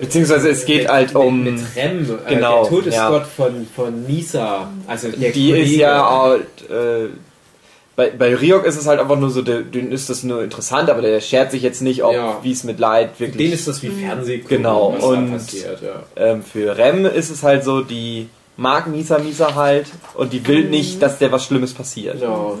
Beziehungsweise 0.00 0.48
es 0.50 0.64
geht 0.64 0.82
mit, 0.82 0.88
halt 0.90 1.14
um. 1.14 1.44
Mit, 1.44 1.54
mit 1.54 1.64
Rem, 1.76 2.06
Genau, 2.28 2.60
äh, 2.60 2.62
der 2.62 2.70
Todesgott 2.70 3.26
von, 3.26 3.66
von 3.74 4.02
Nisa. 4.06 4.68
Also 4.86 5.08
der 5.10 5.30
die 5.32 5.50
ist 5.50 5.56
Kollege. 5.58 5.80
ja 5.80 6.10
halt, 6.22 6.70
äh, 6.70 7.08
bei, 7.96 8.10
bei 8.10 8.34
Ryok 8.34 8.64
ist 8.66 8.76
es 8.76 8.86
halt 8.88 8.98
einfach 8.98 9.18
nur 9.18 9.30
so, 9.30 9.42
der, 9.42 9.60
denen 9.60 9.92
ist 9.92 10.10
das 10.10 10.24
nur 10.24 10.42
interessant, 10.42 10.90
aber 10.90 11.00
der 11.00 11.20
schert 11.20 11.52
sich 11.52 11.62
jetzt 11.62 11.80
nicht, 11.80 12.02
ob 12.02 12.12
Ja. 12.12 12.38
wie 12.42 12.50
es 12.50 12.64
mit 12.64 12.80
Leid 12.80 13.10
Für 13.16 13.20
wirklich. 13.26 13.36
den 13.50 13.52
ist 13.52 13.68
das 13.68 13.82
wie 13.84 13.88
Fernsehen. 13.90 14.44
Genau, 14.48 14.94
was 14.96 15.04
und- 15.04 15.26
da 15.28 15.32
passiert. 15.34 15.80
Ja. 15.82 16.02
ähm, 16.16 16.42
für 16.42 16.76
Rem 16.76 17.06
ist 17.06 17.30
es 17.30 17.42
halt 17.44 17.62
so, 17.62 17.82
die 17.82 18.28
mag 18.56 18.86
Misa 18.88 19.18
Misa 19.18 19.54
halt 19.54 19.86
und 20.14 20.32
die 20.32 20.44
will 20.46 20.64
nicht, 20.64 21.00
dass 21.02 21.18
der 21.18 21.30
was 21.32 21.44
Schlimmes 21.44 21.72
passiert. 21.72 22.20
Genau. 22.20 22.58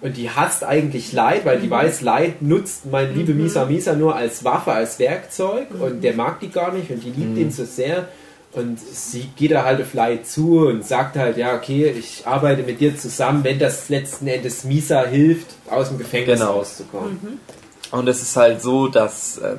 Und 0.00 0.16
die 0.16 0.30
hasst 0.30 0.62
eigentlich 0.62 1.12
Leid, 1.12 1.44
weil 1.44 1.58
die 1.60 1.68
weiß, 1.70 2.02
Leid 2.02 2.40
nutzt 2.40 2.86
mein 2.86 3.14
liebe 3.16 3.34
Misa 3.34 3.64
Misa 3.64 3.94
nur 3.94 4.14
als 4.14 4.44
Waffe, 4.44 4.72
als 4.72 4.98
Werkzeug 5.00 5.66
und 5.80 6.02
der 6.04 6.14
mag 6.14 6.38
die 6.38 6.50
gar 6.50 6.72
nicht 6.72 6.88
und 6.90 7.02
die 7.02 7.10
liebt 7.10 7.36
ihn 7.36 7.50
so 7.50 7.64
sehr. 7.64 8.06
Und 8.52 8.78
sie 8.80 9.28
geht 9.36 9.50
da 9.50 9.64
halt 9.64 9.80
auf 9.82 9.92
Leid 9.94 10.26
zu 10.26 10.60
und 10.68 10.84
sagt 10.86 11.16
halt, 11.16 11.36
ja, 11.36 11.54
okay, 11.54 11.90
ich 11.98 12.26
arbeite 12.26 12.62
mit 12.62 12.80
dir 12.80 12.96
zusammen, 12.96 13.42
wenn 13.44 13.58
das 13.58 13.88
letzten 13.88 14.26
Endes 14.28 14.64
Misa 14.64 15.04
hilft, 15.04 15.48
aus 15.68 15.88
dem 15.88 15.98
Gefängnis 15.98 16.38
Genau. 16.40 16.52
rauszukommen. 16.52 17.40
Und 17.90 18.08
es 18.08 18.22
ist 18.22 18.36
halt 18.36 18.62
so, 18.62 18.86
dass 18.88 19.38
ähm, 19.44 19.58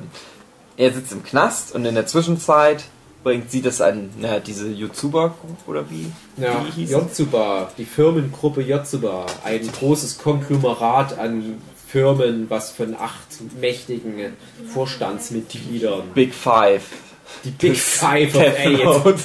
er 0.76 0.92
sitzt 0.92 1.12
im 1.12 1.22
Knast 1.22 1.74
und 1.74 1.84
in 1.84 1.94
der 1.94 2.06
Zwischenzeit 2.06 2.84
bringt 3.22 3.50
sie 3.50 3.60
das 3.62 3.80
an 3.80 4.10
na, 4.18 4.38
diese 4.40 4.68
YouTuber 4.68 5.34
oder 5.66 5.88
wie? 5.90 6.10
Ja, 6.36 6.64
wie 6.64 6.70
hieß 6.70 6.90
Yotsuba, 6.92 7.70
die 7.76 7.84
Firmengruppe 7.84 8.62
Yotsuba, 8.62 9.26
ein 9.44 9.70
großes 9.70 10.18
Konglomerat 10.18 11.18
an 11.18 11.58
Firmen, 11.86 12.46
was 12.48 12.70
von 12.70 12.94
acht 12.94 13.26
mächtigen 13.60 14.34
Vorstandsmitgliedern, 14.72 16.02
Big 16.14 16.32
Five. 16.34 16.82
die 17.44 17.50
Big 17.50 17.76
Five 17.76 18.34
of 18.36 18.42
Eight, 18.42 18.84
Note. 18.84 19.18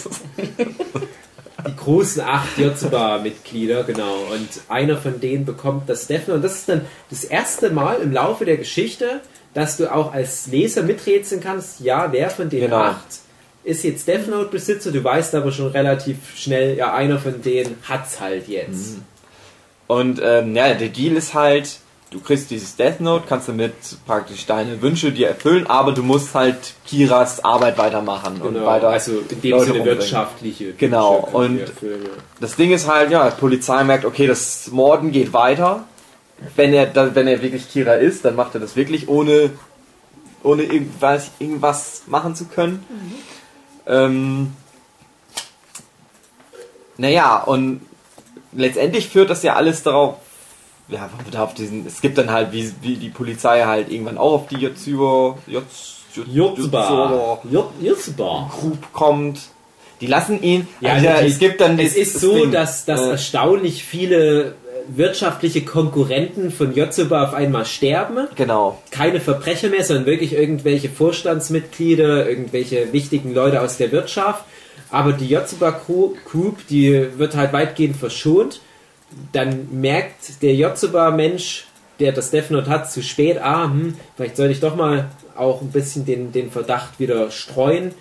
die 1.68 1.76
großen 1.76 2.22
acht 2.22 2.58
Yotsuba-Mitglieder, 2.58 3.84
genau. 3.84 4.16
Und 4.34 4.50
einer 4.70 4.98
von 4.98 5.20
denen 5.20 5.46
bekommt 5.46 5.90
das 5.90 6.08
Death 6.08 6.28
Note. 6.28 6.34
Und 6.38 6.42
das 6.44 6.56
ist 6.56 6.70
dann 6.70 6.82
das 7.10 7.24
erste 7.24 7.70
Mal 7.72 8.02
im 8.02 8.12
Laufe 8.12 8.46
der 8.46 8.58
Geschichte, 8.58 9.22
dass 9.54 9.78
du 9.78 9.94
auch 9.94 10.12
als 10.14 10.48
Leser 10.48 10.84
miträtseln 10.84 11.42
kannst, 11.42 11.80
ja, 11.80 12.12
wer 12.12 12.30
von 12.30 12.50
den 12.50 12.62
Genau. 12.62 12.78
acht 12.78 13.20
ist 13.66 13.84
jetzt 13.84 14.08
Death 14.08 14.28
Note-Besitzer, 14.30 14.92
du 14.92 15.04
weißt 15.04 15.36
aber 15.36 15.52
schon 15.52 15.68
relativ 15.68 16.18
schnell, 16.38 16.78
ja, 16.78 16.94
einer 16.94 17.20
von 17.20 17.42
denen 17.42 17.76
hat's 17.84 18.22
halt 18.22 18.48
jetzt. 18.48 18.98
Und 19.88 20.22
ähm, 20.24 20.56
ja, 20.56 20.74
der 20.74 20.90
Deal 20.90 21.16
ist 21.18 21.34
halt, 21.34 21.80
du 22.12 22.20
kriegst 22.20 22.50
dieses 22.52 22.76
Death 22.76 23.02
Note, 23.02 23.26
kannst 23.28 23.50
damit 23.50 23.74
praktisch 24.06 24.46
deine 24.46 24.82
Wünsche 24.82 25.12
dir 25.12 25.28
erfüllen, 25.30 25.68
aber 25.68 25.92
du 25.92 26.04
musst 26.04 26.34
halt 26.34 26.56
Kiras 26.86 27.44
Arbeit 27.44 27.78
weitermachen 27.78 28.42
und 28.42 28.54
Genau, 28.54 28.66
weiter. 28.68 28.90
also 28.90 29.20
in 29.30 29.42
dem 29.42 29.52
Leute 29.52 29.66
Sinne 29.66 29.78
umbringen. 29.80 30.00
wirtschaftliche. 30.00 30.74
Genau, 30.74 31.24
Wünsche 31.24 31.32
wir 31.32 31.36
und- 31.40 31.60
erfüllen, 31.60 32.04
ja. 32.04 32.10
Das 32.40 32.56
Ding 32.56 32.72
ist 32.72 32.88
halt, 32.88 33.12
ja, 33.12 33.30
die 33.30 33.40
Polizei 33.40 33.84
merkt, 33.84 34.06
okay, 34.06 34.28
das 34.28 34.68
Morden 34.72 35.12
geht 35.12 35.34
weiter. 35.34 35.84
Wenn 36.56 36.74
er, 36.74 36.94
wenn 37.16 37.28
er 37.28 37.42
wirklich 37.42 37.70
Kira 37.70 37.94
ist, 37.94 38.26
dann 38.26 38.36
macht 38.36 38.54
er 38.56 38.60
das 38.60 38.76
wirklich, 38.76 39.08
ohne, 39.08 39.52
ohne 40.44 40.64
irgendwas, 40.64 41.32
irgendwas 41.40 42.04
machen 42.08 42.36
zu 42.36 42.46
können. 42.46 42.84
Ähm, 43.88 44.54
naja, 46.98 47.38
und 47.44 47.82
letztendlich 48.54 49.10
führt 49.10 49.30
das 49.30 49.44
ja 49.44 49.56
alles 49.56 49.84
darauf, 49.84 50.16
ja, 50.88 51.10
auf 51.42 51.54
diesen, 51.54 51.86
es 51.86 52.02
gibt 52.02 52.18
dann 52.18 52.32
halt, 52.32 52.52
wie, 52.52 52.72
wie 52.82 52.96
die 52.96 53.10
Polizei 53.10 53.64
halt 53.64 53.92
irgendwann 53.92 54.18
auch 54.18 54.34
auf 54.34 54.48
die 54.48 54.58
Yotsuba, 54.58 55.38
Yots, 55.48 55.96
Yotsuba. 56.28 57.40
Jot- 57.52 57.74
Yotsuba. 57.82 58.50
Group 58.60 58.94
kommt. 58.94 59.40
Die 60.02 60.08
lassen 60.08 60.42
ihn, 60.42 60.68
Ja, 60.82 60.94
also, 60.94 61.08
die- 61.22 61.28
es 61.28 61.40
gibt 61.40 61.62
dann 61.62 61.80
Es 61.80 61.96
ist 61.96 62.20
so, 62.20 62.46
dass, 62.48 62.86
dass 62.86 63.02
äh, 63.02 63.10
erstaunlich 63.12 63.84
viele 63.84 64.56
wirtschaftliche 64.88 65.64
Konkurrenten 65.64 66.52
von 66.52 66.74
Yotsuba 66.74 67.24
auf 67.24 67.34
einmal 67.34 67.66
sterben. 67.66 68.28
Genau. 68.36 68.82
Keine 68.92 69.20
Verbrecher 69.20 69.70
mehr, 69.70 69.84
sondern 69.84 70.06
wirklich 70.06 70.34
irgendwelche 70.34 70.90
Vorstandsmitglieder, 70.90 72.28
irgendwelche 72.30 72.92
wichtigen 72.94 73.34
Leute 73.34 73.62
aus 73.62 73.78
der 73.78 73.92
Wirtschaft. 73.92 74.46
Aber 74.92 75.14
die 75.14 75.28
Yotsuba 75.28 75.72
Group, 75.72 76.68
die 76.68 77.08
wird 77.18 77.36
halt 77.36 77.54
weitgehend 77.54 77.98
verschont. 77.98 78.62
Dann 79.32 79.68
merkt 79.72 80.42
der 80.42 80.56
Yotsuba-Mensch, 80.56 81.66
der 82.00 82.12
das 82.12 82.32
Death 82.32 82.52
Note 82.52 82.70
hat, 82.70 82.92
zu 82.92 83.02
spät, 83.02 83.38
ah, 83.42 83.66
hm, 83.66 83.96
vielleicht 84.16 84.36
sollte 84.38 84.52
ich 84.52 84.60
doch 84.60 84.76
mal 84.76 85.10
auch 85.36 85.62
ein 85.62 85.72
bisschen 85.72 86.06
den, 86.06 86.32
den 86.32 86.52
Verdacht 86.52 87.00
wieder 87.00 87.32
streuen. 87.32 87.94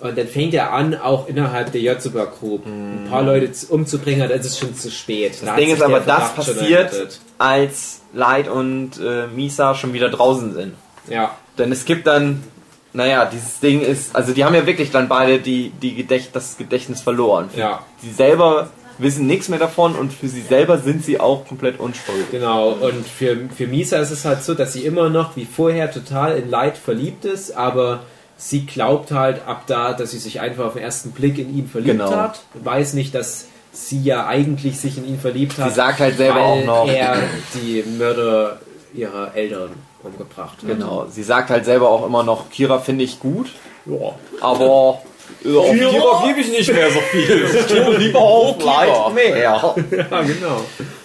Und 0.00 0.16
dann 0.16 0.28
fängt 0.28 0.54
er 0.54 0.72
an, 0.72 0.94
auch 0.94 1.26
innerhalb 1.28 1.72
der 1.72 1.80
Yotsuba 1.80 2.26
Group 2.26 2.66
ein 2.66 3.06
paar 3.10 3.22
Leute 3.22 3.50
zu- 3.52 3.72
umzubringen, 3.72 4.28
dann 4.28 4.38
ist 4.38 4.46
es 4.46 4.58
schon 4.58 4.74
zu 4.74 4.90
spät. 4.90 5.32
Das 5.44 5.56
Ding 5.56 5.70
ist 5.70 5.82
aber, 5.82 6.00
das 6.00 6.34
passiert, 6.34 7.18
als 7.38 8.00
Light 8.12 8.48
und 8.48 8.92
äh, 9.00 9.26
Misa 9.26 9.74
schon 9.74 9.92
wieder 9.92 10.08
draußen 10.08 10.54
sind. 10.54 10.74
Ja, 11.08 11.32
Denn 11.58 11.72
es 11.72 11.84
gibt 11.84 12.06
dann, 12.06 12.44
naja, 12.92 13.24
dieses 13.26 13.58
Ding 13.60 13.80
ist, 13.80 14.14
also 14.14 14.32
die 14.32 14.44
haben 14.44 14.54
ja 14.54 14.66
wirklich 14.66 14.90
dann 14.90 15.08
beide 15.08 15.38
die, 15.40 15.70
die 15.82 15.94
Gedächt, 15.94 16.30
das 16.34 16.56
Gedächtnis 16.56 17.00
verloren. 17.00 17.48
ja. 17.56 17.80
Sie 18.00 18.10
selber 18.12 18.70
wissen 18.98 19.26
nichts 19.28 19.48
mehr 19.48 19.58
davon 19.60 19.94
und 19.94 20.12
für 20.12 20.26
sie 20.28 20.42
selber 20.42 20.78
sind 20.78 21.04
sie 21.04 21.20
auch 21.20 21.46
komplett 21.46 21.78
unschuldig. 21.78 22.26
Genau, 22.32 22.70
und 22.70 23.06
für, 23.06 23.36
für 23.56 23.66
Misa 23.68 23.98
ist 23.98 24.10
es 24.10 24.24
halt 24.24 24.42
so, 24.42 24.54
dass 24.54 24.72
sie 24.72 24.84
immer 24.84 25.08
noch 25.08 25.36
wie 25.36 25.44
vorher 25.44 25.90
total 25.92 26.36
in 26.36 26.50
Light 26.50 26.76
verliebt 26.76 27.24
ist, 27.24 27.56
aber 27.56 28.00
sie 28.38 28.64
glaubt 28.66 29.10
halt 29.10 29.42
ab 29.46 29.64
da, 29.66 29.92
dass 29.92 30.12
sie 30.12 30.18
sich 30.18 30.40
einfach 30.40 30.64
auf 30.66 30.72
den 30.74 30.82
ersten 30.82 31.10
Blick 31.10 31.38
in 31.38 31.54
ihn 31.56 31.68
verliebt 31.68 31.98
Genau. 31.98 32.10
hat, 32.12 32.40
weiß 32.54 32.94
nicht, 32.94 33.14
dass 33.14 33.46
sie 33.72 34.00
ja 34.02 34.26
eigentlich 34.26 34.78
sich 34.80 34.96
in 34.96 35.06
ihn 35.06 35.18
verliebt 35.20 35.58
hat, 35.58 35.68
Sie 35.70 35.74
sagt 35.74 36.00
halt 36.00 36.16
selber 36.16 36.36
weil 36.36 36.62
auch 36.62 36.64
noch, 36.86 36.88
er 36.88 37.16
die 37.54 37.82
Mörder 37.98 38.60
ihrer 38.94 39.34
Eltern 39.34 39.70
umgebracht 40.02 40.58
hat. 40.62 40.66
genau, 40.68 41.06
sie 41.10 41.22
sagt 41.22 41.50
halt 41.50 41.64
selber 41.64 41.88
auch 41.90 42.06
immer 42.06 42.22
noch, 42.22 42.48
Kira 42.50 42.78
finde 42.78 43.04
ich 43.04 43.18
gut, 43.20 43.48
Ja. 43.86 44.14
aber 44.40 44.64
auf 44.70 45.02
Kira 45.42 46.26
gebe 46.26 46.40
ich 46.40 46.50
nicht 46.50 46.72
mehr 46.72 46.90
so 46.90 47.00
viel. 47.00 47.44
Ich 47.60 47.66
gebe 47.74 47.96
lieber 47.98 48.20
auf 48.20 48.62
Light 48.62 49.14
mehr. 49.14 49.36
ja, 49.38 49.74
genau. 49.90 50.60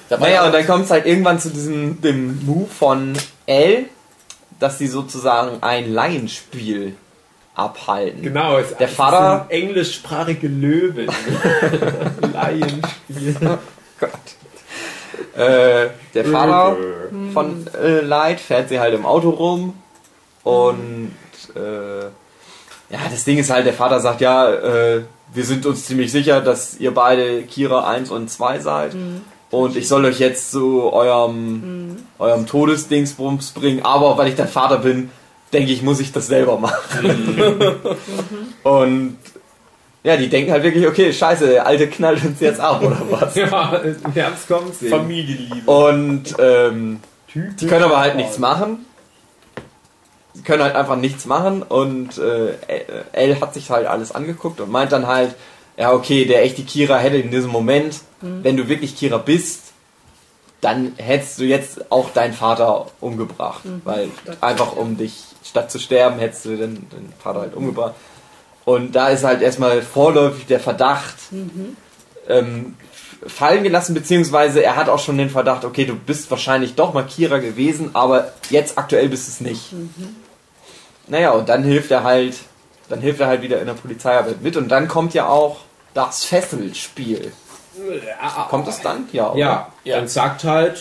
Naja, 0.09 0.27
ja 0.29 0.45
und 0.45 0.53
dann 0.53 0.65
kommt 0.67 0.85
es 0.85 0.91
halt 0.91 1.05
irgendwann 1.07 1.39
zu 1.39 1.49
diesem 1.49 1.99
dem 2.01 2.45
Move 2.45 2.67
von 2.67 3.13
L, 3.47 3.85
dass 4.59 4.77
sie 4.77 4.87
sozusagen 4.87 5.57
ein 5.61 5.91
Laienspiel 5.91 6.95
abhalten. 7.55 8.21
Genau, 8.21 8.57
es, 8.57 8.75
Der 8.77 8.87
Vater- 8.87 9.45
sind 9.49 9.61
englischsprachige 9.61 10.47
Löwen. 10.47 11.07
Laienspiel. 12.33 13.35
Gott. 13.99 14.11
Äh, 15.35 15.89
der 16.13 16.25
Vater 16.25 16.77
von 17.33 17.65
äh, 17.81 18.01
Light 18.01 18.39
fährt 18.39 18.69
sie 18.69 18.79
halt 18.79 18.93
im 18.93 19.05
Auto 19.05 19.29
rum 19.31 19.73
und 20.43 21.11
äh, 21.55 22.01
ja, 22.89 22.99
das 23.09 23.23
Ding 23.23 23.39
ist 23.39 23.49
halt, 23.49 23.65
der 23.65 23.73
Vater 23.73 23.99
sagt, 23.99 24.21
ja, 24.21 24.51
äh, 24.51 25.01
wir 25.33 25.43
sind 25.45 25.65
uns 25.65 25.85
ziemlich 25.85 26.11
sicher, 26.11 26.41
dass 26.41 26.77
ihr 26.79 26.93
beide 26.93 27.41
Kira 27.43 27.87
1 27.87 28.11
und 28.11 28.29
2 28.29 28.59
seid 28.59 28.95
und 29.49 29.75
ich 29.75 29.87
soll 29.87 30.05
euch 30.05 30.19
jetzt 30.19 30.51
zu 30.51 30.91
eurem, 30.93 31.97
eurem 32.19 32.45
Todesdingsbums 32.45 33.51
bringen, 33.51 33.83
aber 33.83 34.15
weil 34.19 34.27
ich 34.27 34.35
der 34.35 34.47
Vater 34.47 34.77
bin, 34.77 35.09
denke 35.53 35.71
ich, 35.71 35.81
muss 35.81 35.99
ich 35.99 36.11
das 36.11 36.27
selber 36.27 36.57
machen. 36.57 36.75
und 38.63 39.17
ja, 40.03 40.17
die 40.17 40.27
denken 40.27 40.51
halt 40.51 40.63
wirklich, 40.63 40.85
okay, 40.85 41.13
scheiße, 41.13 41.47
der 41.47 41.65
Alte 41.65 41.87
knallt 41.87 42.23
uns 42.25 42.39
jetzt 42.41 42.59
ab, 42.59 42.81
oder 42.83 43.01
was? 43.09 43.35
Ja, 43.35 43.75
im 43.77 44.11
Herbst 44.13 44.47
kommt 44.47 44.75
sie. 44.75 44.89
Familienliebe. 44.89 45.71
Und 45.71 46.35
ähm, 46.39 46.99
die 47.33 47.67
können 47.67 47.83
aber 47.83 47.99
halt 47.99 48.15
nichts 48.15 48.37
machen. 48.37 48.85
Sie 50.33 50.41
können 50.41 50.63
halt 50.63 50.75
einfach 50.75 50.95
nichts 50.95 51.25
machen 51.25 51.61
und 51.61 52.17
äh, 52.17 52.55
Elle 53.13 53.39
hat 53.39 53.53
sich 53.53 53.69
halt 53.69 53.85
alles 53.85 54.11
angeguckt 54.11 54.59
und 54.59 54.71
meint 54.71 54.91
dann 54.91 55.07
halt, 55.07 55.35
ja 55.77 55.93
okay, 55.93 56.25
der 56.25 56.43
echte 56.43 56.63
Kira 56.63 56.97
hätte 56.97 57.17
in 57.17 57.29
diesem 57.29 57.51
Moment, 57.51 58.01
wenn 58.19 58.57
du 58.57 58.67
wirklich 58.67 58.95
Kira 58.95 59.17
bist, 59.19 59.73
dann 60.59 60.93
hättest 60.97 61.39
du 61.39 61.43
jetzt 61.43 61.91
auch 61.91 62.09
deinen 62.11 62.33
Vater 62.33 62.87
umgebracht, 62.99 63.61
weil 63.83 64.09
einfach 64.41 64.75
um 64.75 64.97
dich 64.97 65.23
statt 65.53 65.69
zu 65.69 65.77
sterben 65.77 66.17
hättest 66.17 66.45
du 66.45 66.57
den, 66.57 66.89
den 66.89 67.13
Vater 67.21 67.41
halt 67.41 67.53
umgebracht. 67.53 67.93
Und 68.65 68.93
da 68.95 69.09
ist 69.09 69.23
halt 69.23 69.43
erstmal 69.43 69.83
vorläufig 69.83 70.47
der 70.47 70.59
Verdacht 70.59 71.13
ähm, 72.27 72.75
fallen 73.27 73.61
gelassen, 73.61 73.93
beziehungsweise 73.93 74.63
er 74.63 74.75
hat 74.75 74.89
auch 74.89 74.97
schon 74.97 75.15
den 75.19 75.29
Verdacht, 75.29 75.63
okay, 75.63 75.85
du 75.85 75.95
bist 75.95 76.31
wahrscheinlich 76.31 76.73
doch 76.73 76.95
mal 76.95 77.03
Kira 77.05 77.37
gewesen, 77.37 77.91
aber 77.93 78.31
jetzt 78.49 78.79
aktuell 78.79 79.09
bist 79.09 79.27
es 79.27 79.41
nicht. 79.41 79.73
Naja, 81.07 81.31
und 81.33 81.49
dann 81.49 81.63
hilft 81.63 81.91
er 81.91 82.03
halt, 82.03 82.35
dann 82.89 82.99
hilft 82.99 83.19
er 83.19 83.27
halt 83.27 83.43
wieder 83.43 83.59
in 83.59 83.67
der 83.67 83.73
Polizeiarbeit 83.75 84.41
mit 84.41 84.57
und 84.57 84.69
dann 84.69 84.87
kommt 84.87 85.13
ja 85.13 85.27
auch 85.27 85.57
das 85.93 86.23
Fesselspiel. 86.23 87.31
Kommt 88.49 88.67
es 88.67 88.81
dann? 88.81 89.07
Ja. 89.11 89.29
oder? 89.29 89.39
Ja, 89.39 89.67
Ja. 89.83 89.97
dann 89.97 90.07
sagt 90.07 90.45
halt 90.45 90.79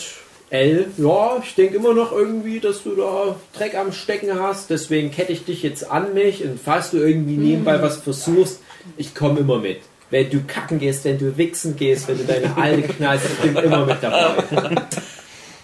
L, 0.53 0.85
ja, 0.97 1.41
ich 1.43 1.55
denke 1.55 1.77
immer 1.77 1.95
noch 1.95 2.11
irgendwie, 2.11 2.59
dass 2.59 2.83
du 2.83 2.95
da 2.95 3.35
Dreck 3.57 3.73
am 3.73 3.91
Stecken 3.91 4.39
hast, 4.39 4.69
deswegen 4.69 5.09
kette 5.09 5.33
ich 5.33 5.45
dich 5.45 5.63
jetzt 5.63 5.89
an 5.89 6.13
mich 6.13 6.43
und 6.43 6.59
falls 6.63 6.91
du 6.91 6.97
irgendwie 6.97 7.37
nebenbei 7.37 7.81
was 7.81 7.97
versuchst, 7.97 8.59
ich 8.95 9.15
komme 9.15 9.39
immer 9.39 9.57
mit. 9.57 9.79
Wenn 10.11 10.29
du 10.29 10.43
kacken 10.43 10.77
gehst, 10.77 11.05
wenn 11.05 11.17
du 11.17 11.35
wichsen 11.37 11.75
gehst, 11.75 12.07
wenn 12.07 12.19
du 12.19 12.25
deine 12.25 12.55
Alte 12.55 12.87
knallst, 12.87 13.25
ich 13.25 13.51
bin 13.51 13.63
immer 13.63 13.83
mit 13.83 13.97
dabei. 13.99 14.43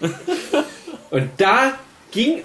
Und 1.10 1.30
da 1.36 1.78
ging, 2.10 2.42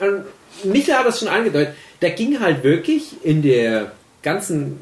Michael 0.64 1.00
hat 1.00 1.08
das 1.08 1.20
schon 1.22 1.30
angedeutet, 1.30 1.74
da 2.02 2.10
ging 2.10 2.40
halt 2.40 2.64
wirklich 2.64 3.24
in 3.24 3.42
der 3.42 3.94
ganzen 4.22 4.80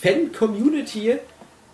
Fan-Community 0.00 1.18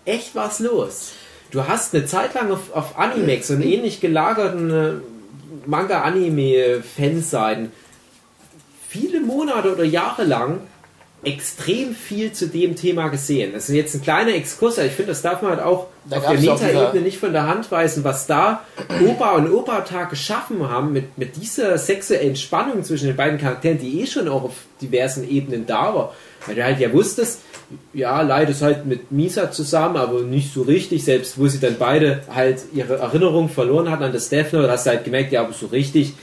echt 0.04 0.34
was 0.34 0.58
los. 0.58 1.12
Du 1.52 1.68
hast 1.68 1.94
eine 1.94 2.06
Zeit 2.06 2.34
lang 2.34 2.50
auf, 2.50 2.72
auf 2.72 2.98
Animex 2.98 3.50
und 3.50 3.62
ähnlich 3.62 4.00
gelagerten 4.00 5.02
äh, 5.48 5.68
Manga-Anime-Fanseiten 5.68 7.72
viele 8.88 9.20
Monate 9.20 9.72
oder 9.72 9.84
Jahre 9.84 10.24
lang 10.24 10.60
extrem 11.24 11.94
viel 11.94 12.32
zu 12.32 12.46
dem 12.46 12.76
Thema 12.76 13.08
gesehen. 13.08 13.52
Das 13.52 13.68
ist 13.68 13.74
jetzt 13.74 13.94
ein 13.94 14.02
kleiner 14.02 14.34
Exkurs, 14.34 14.78
aber 14.78 14.86
ich 14.86 14.92
finde, 14.92 15.10
das 15.10 15.22
darf 15.22 15.42
man 15.42 15.52
halt 15.52 15.62
auch 15.62 15.88
Da 16.08 16.18
auf 16.18 16.26
der 16.26 16.38
Meta-Ebene 16.38 17.02
nicht 17.02 17.18
von 17.18 17.32
der 17.32 17.48
Hand 17.48 17.70
weisen, 17.72 18.04
was 18.04 18.28
da 18.28 18.62
Opa 19.04 19.32
und 19.32 19.50
Opa-Tag 19.50 20.10
geschaffen 20.10 20.68
haben 20.68 20.92
mit, 20.92 21.18
mit 21.18 21.36
dieser 21.36 21.76
sexuellen 21.76 22.36
Spannung 22.36 22.84
zwischen 22.84 23.08
den 23.08 23.16
beiden 23.16 23.38
Charakteren, 23.38 23.78
die 23.78 24.00
eh 24.00 24.06
schon 24.06 24.28
auch 24.28 24.44
auf 24.44 24.54
diversen 24.80 25.28
Ebenen 25.28 25.66
da 25.66 25.92
war. 25.92 26.14
Weil 26.46 26.54
du 26.54 26.64
halt 26.64 26.78
ja 26.78 26.92
wusstest, 26.92 27.40
ja, 27.92 28.22
Leid 28.22 28.50
ist 28.50 28.62
halt 28.62 28.86
mit 28.86 29.12
Misa 29.12 29.50
zusammen, 29.50 29.96
aber 29.96 30.22
nicht 30.22 30.52
so 30.52 30.62
richtig, 30.62 31.04
selbst 31.04 31.38
wo 31.38 31.46
sie 31.46 31.60
dann 31.60 31.76
beide 31.78 32.22
halt 32.32 32.60
ihre 32.72 32.96
Erinnerung 32.96 33.48
verloren 33.48 33.90
hatten 33.90 34.04
an 34.04 34.12
das 34.12 34.28
Death 34.28 34.52
Note, 34.52 34.70
hast 34.70 34.86
du 34.86 34.90
halt 34.90 35.04
gemerkt, 35.04 35.32
ja, 35.32 35.42
aber 35.42 35.52
so 35.52 35.66
richtig 35.66 36.14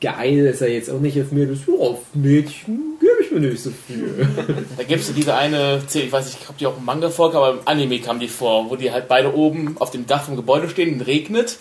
geil 0.00 0.46
ist 0.46 0.60
er 0.60 0.70
jetzt 0.70 0.90
auch 0.90 1.00
nicht 1.00 1.20
auf 1.20 1.32
mir, 1.32 1.46
das 1.46 1.58
ja, 1.66 1.74
auf 1.74 1.98
Mädchen 2.14 2.98
gebe 3.00 3.22
ich 3.22 3.30
mir 3.30 3.40
nicht 3.40 3.62
so 3.62 3.70
viel. 3.86 4.28
Da 4.76 4.84
gibt 4.84 5.00
es 5.00 5.12
diese 5.12 5.34
eine 5.34 5.82
Szene, 5.88 6.04
ich 6.04 6.12
weiß 6.12 6.26
nicht, 6.26 6.38
ob 6.48 6.58
die 6.58 6.66
auch 6.66 6.76
im 6.76 6.84
Manga 6.84 7.10
vorkam, 7.10 7.42
aber 7.42 7.52
im 7.58 7.60
Anime 7.64 7.98
kam 8.00 8.20
die 8.20 8.28
vor, 8.28 8.70
wo 8.70 8.76
die 8.76 8.92
halt 8.92 9.08
beide 9.08 9.34
oben 9.34 9.76
auf 9.78 9.90
dem 9.90 10.06
Dach 10.06 10.24
vom 10.24 10.36
Gebäude 10.36 10.68
stehen 10.68 10.94
und 10.94 11.00
regnet. 11.02 11.58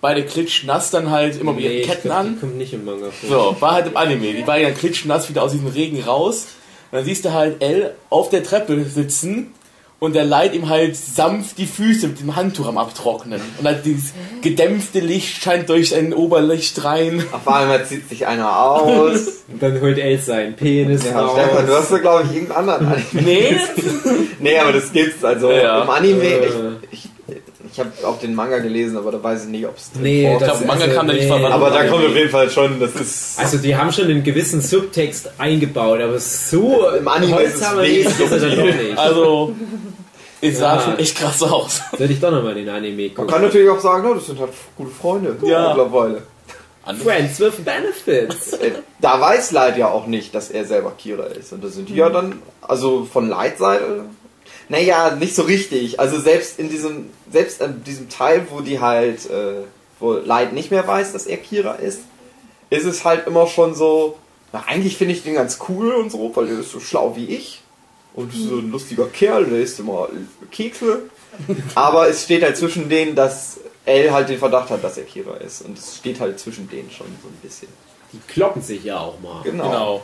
Beide 0.00 0.24
klitschnass 0.24 0.90
dann 0.90 1.10
halt 1.10 1.38
immer 1.38 1.52
mit 1.52 1.64
ihren 1.64 1.76
ich 1.76 1.86
Ketten 1.86 2.08
glaub, 2.08 2.18
an. 2.18 2.34
Die 2.34 2.40
kommt 2.40 2.56
nicht 2.56 2.72
im 2.72 2.84
Manga 2.84 3.10
vor. 3.10 3.28
So, 3.28 3.60
war 3.60 3.72
halt 3.72 3.86
im 3.86 3.96
Anime. 3.96 4.32
Die 4.32 4.42
beiden 4.42 4.68
dann 4.68 4.78
klitschnass 4.78 5.28
wieder 5.28 5.42
aus 5.42 5.52
diesem 5.52 5.66
Regen 5.66 6.02
raus. 6.02 6.46
Und 6.90 6.96
dann 6.98 7.04
siehst 7.04 7.24
du 7.24 7.32
halt 7.32 7.62
Elle 7.62 7.94
auf 8.10 8.30
der 8.30 8.42
Treppe 8.42 8.82
sitzen 8.84 9.54
und 10.00 10.14
der 10.14 10.24
Light 10.24 10.54
ihm 10.54 10.68
halt 10.70 10.96
sanft 10.96 11.58
die 11.58 11.66
Füße 11.66 12.08
mit 12.08 12.20
dem 12.20 12.34
Handtuch 12.34 12.66
am 12.66 12.78
Abtrocknen. 12.78 13.40
Und 13.58 13.66
halt 13.66 13.84
dieses 13.84 14.12
gedämpfte 14.40 14.98
Licht 15.00 15.42
scheint 15.42 15.68
durch 15.68 15.94
ein 15.94 16.14
Oberlicht 16.14 16.82
rein. 16.84 17.22
Auf 17.32 17.46
einmal 17.46 17.84
zieht 17.84 18.08
sich 18.08 18.26
einer 18.26 18.58
aus. 18.58 19.42
Und 19.52 19.62
dann 19.62 19.78
holt 19.80 19.98
El 19.98 20.18
seinen 20.18 20.56
Penis 20.56 21.04
Ja, 21.04 21.20
raus. 21.20 21.38
Stefan, 21.38 21.66
du 21.66 21.74
hast 21.74 21.92
da 21.92 21.98
glaube 21.98 22.24
ich 22.28 22.34
irgendeinen 22.36 22.68
anderen 22.70 22.86
Anime. 22.86 23.22
Nee, 23.22 23.56
Nee, 24.40 24.58
aber 24.58 24.72
das 24.72 24.90
gibt's. 24.90 25.22
Also 25.22 25.50
Ja. 25.52 25.82
im 25.82 25.90
Anime, 25.90 26.24
Äh. 26.24 26.46
ich, 26.90 27.04
ich, 27.04 27.09
ich 27.72 27.78
habe 27.80 27.90
auch 28.04 28.18
den 28.18 28.34
Manga 28.34 28.58
gelesen, 28.58 28.96
aber 28.96 29.12
da 29.12 29.22
weiß 29.22 29.44
ich 29.44 29.48
nicht, 29.50 29.66
ob 29.66 29.76
es 29.76 29.92
drin 29.92 30.02
Nee, 30.02 30.22
vorkommt. 30.24 30.42
das 30.50 30.58
glaub, 30.58 30.66
Manga 30.68 30.84
also, 30.84 30.96
kam 30.96 31.06
da 31.08 31.12
nicht 31.14 31.22
nee. 31.22 31.28
vor, 31.40 31.50
Aber 31.52 31.70
da 31.70 31.84
kommt 31.84 32.04
auf 32.06 32.14
jeden 32.14 32.30
Fall 32.30 32.50
schon, 32.50 32.80
das 32.80 32.94
ist. 32.94 33.38
Also 33.38 33.58
die 33.58 33.76
haben 33.76 33.92
schon 33.92 34.04
einen 34.06 34.22
gewissen 34.24 34.60
Subtext 34.60 35.30
eingebaut, 35.38 36.00
aber 36.00 36.18
so 36.18 36.86
Im 36.98 37.06
Anime 37.08 37.42
ist 37.42 37.60
es 37.62 37.74
nicht 37.76 38.06
ist 38.06 38.20
er 38.32 38.38
dann 38.38 38.56
doch 38.56 38.64
nicht. 38.64 38.98
also 38.98 39.54
es 40.42 40.58
sah 40.58 40.76
Ja. 40.76 40.80
schon 40.82 40.98
echt 40.98 41.16
krass 41.18 41.42
aus. 41.42 41.82
Sollte 41.96 42.12
ich 42.12 42.20
doch 42.20 42.30
nochmal 42.30 42.54
den 42.54 42.68
Anime 42.68 43.02
Man 43.08 43.14
gucken. 43.14 43.30
kann 43.30 43.42
natürlich 43.42 43.68
auch 43.68 43.80
sagen, 43.80 44.02
no, 44.08 44.14
das 44.14 44.26
sind 44.26 44.40
halt 44.40 44.50
gute 44.76 44.90
Freunde 44.90 45.36
Ja. 45.42 45.68
mittlerweile. 45.68 46.22
Friends 47.04 47.38
with 47.38 47.54
Benefits. 47.64 48.54
Äh, 48.54 48.72
Da 49.00 49.20
weiß 49.20 49.52
Light 49.52 49.76
ja 49.76 49.88
auch 49.88 50.06
nicht, 50.06 50.34
dass 50.34 50.50
er 50.50 50.64
selber 50.64 50.92
Kira 50.98 51.24
ist. 51.24 51.52
Und 51.52 51.62
da 51.62 51.68
sind 51.68 51.88
die 51.88 51.94
ja 51.94 52.08
dann, 52.08 52.40
also 52.62 53.04
von 53.04 53.28
Light 53.28 53.58
Seite, 53.58 54.06
naja, 54.70 55.16
nicht 55.16 55.34
so 55.34 55.42
richtig. 55.42 55.98
Also 55.98 56.20
selbst 56.20 56.58
in 56.58 56.70
diesem, 56.70 57.10
selbst 57.30 57.60
an 57.60 57.82
diesem 57.84 58.08
Teil, 58.08 58.46
wo 58.50 58.60
die 58.60 58.80
halt, 58.80 59.28
äh, 59.28 59.64
wo 59.98 60.12
Light 60.12 60.52
nicht 60.52 60.70
mehr 60.70 60.86
weiß, 60.86 61.12
dass 61.12 61.26
er 61.26 61.38
Kira 61.38 61.74
ist, 61.74 62.02
ist 62.70 62.84
es 62.84 63.04
halt 63.04 63.26
immer 63.26 63.48
schon 63.48 63.74
so, 63.74 64.16
na 64.52 64.64
eigentlich 64.68 64.96
finde 64.96 65.14
ich 65.14 65.24
den 65.24 65.34
ganz 65.34 65.58
cool 65.68 65.92
und 65.92 66.10
so, 66.10 66.30
weil 66.36 66.46
der 66.46 66.60
ist 66.60 66.70
so 66.70 66.78
schlau 66.78 67.16
wie 67.16 67.26
ich. 67.26 67.62
und 68.14 68.32
so 68.32 68.58
ein 68.58 68.70
lustiger 68.70 69.06
Kerl, 69.06 69.46
der 69.46 69.60
isst 69.60 69.80
immer 69.80 70.08
Kekse. 70.52 71.02
Aber 71.74 72.08
es 72.08 72.24
steht 72.24 72.42
halt 72.42 72.56
zwischen 72.56 72.88
denen, 72.88 73.14
dass 73.16 73.58
L 73.86 74.12
halt 74.12 74.28
den 74.28 74.38
Verdacht 74.38 74.70
hat, 74.70 74.84
dass 74.84 74.98
er 74.98 75.04
Kira 75.04 75.36
ist. 75.38 75.62
Und 75.62 75.78
es 75.78 75.96
steht 75.96 76.20
halt 76.20 76.38
zwischen 76.38 76.68
denen 76.68 76.90
schon 76.90 77.06
so 77.22 77.28
ein 77.28 77.38
bisschen. 77.42 77.68
Die 78.12 78.20
kloppen 78.28 78.62
sich 78.62 78.84
ja 78.84 78.98
auch 79.00 79.18
mal. 79.20 79.42
Genau. 79.42 79.64
Genau. 79.64 80.02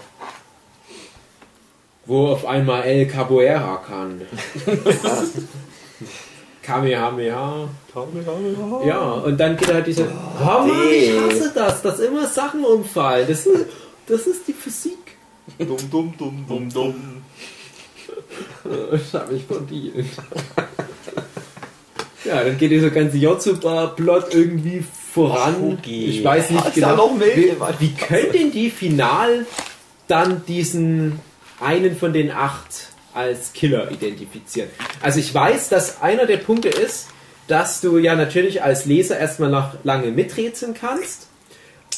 Wo 2.07 2.29
auf 2.29 2.47
einmal 2.47 2.85
El 2.85 3.07
Caboera 3.07 3.83
kann. 3.87 4.23
Kamehameha. 6.63 7.69
Ja, 8.85 9.13
und 9.13 9.39
dann 9.39 9.57
geht 9.57 9.73
halt 9.73 9.87
diese. 9.87 10.07
Oh 10.41 10.45
Mann, 10.45 10.71
ich 10.91 11.11
nee. 11.11 11.19
hasse 11.19 11.53
das, 11.55 11.83
dass 11.83 12.01
immer 12.01 12.27
Sachen 12.27 12.65
umfallen. 12.65 13.27
Das 13.29 13.47
ist, 13.47 13.67
das 14.07 14.27
ist 14.27 14.47
die 14.49 14.53
Physik. 14.53 14.99
Dumm, 15.59 15.77
dumm, 15.91 16.15
dumm, 16.19 16.45
dumm, 16.49 16.73
dumm. 16.73 16.95
Ich 18.93 19.15
hab 19.15 19.31
mich 19.31 19.45
verdient. 19.45 20.07
Ja, 22.25 22.43
dann 22.43 22.59
geht 22.59 22.73
dieser 22.73 22.91
ganze 22.91 23.17
Jotsuba-Plot 23.19 24.35
irgendwie 24.35 24.85
voran. 25.13 25.57
Hugi. 25.61 26.07
Ich 26.07 26.25
weiß 26.25 26.51
nicht 26.51 26.67
da 26.67 26.71
genau. 26.71 27.17
wie, 27.21 27.53
wie 27.79 27.95
können 27.95 28.33
denn 28.33 28.51
die 28.51 28.71
final 28.71 29.47
dann 30.09 30.45
diesen 30.47 31.21
einen 31.61 31.97
von 31.97 32.13
den 32.13 32.31
acht 32.31 32.89
als 33.15 33.53
Killer 33.53 33.91
identifizieren? 33.91 34.69
Also 35.03 35.21
ich 35.21 35.33
weiß, 35.33 35.69
dass 35.69 36.03
einer 36.03 36.27
der 36.27 36.39
Punkte 36.39 36.69
ist, 36.69 37.09
dass 37.49 37.81
du 37.81 37.99
ja 37.99 38.15
natürlich 38.15 38.63
als 38.63 38.87
Leser 38.87 39.19
erstmal 39.19 39.51
noch 39.51 39.75
lange 39.85 40.09
miträtseln 40.09 40.75
kannst. 40.75 41.29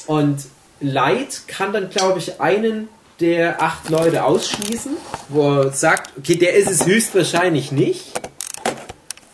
Und 0.06 0.44
Light 0.80 1.42
kann 1.48 1.72
dann, 1.72 1.90
glaube 1.90 2.18
ich, 2.18 2.40
einen 2.40 2.88
der 3.20 3.61
acht 3.61 3.88
Leute 3.88 4.24
ausschließen, 4.24 4.92
wo 5.28 5.61
er 5.61 5.72
sagt, 5.72 6.12
okay, 6.18 6.36
der 6.36 6.54
ist 6.54 6.70
es 6.70 6.86
höchstwahrscheinlich 6.86 7.72
nicht. 7.72 8.12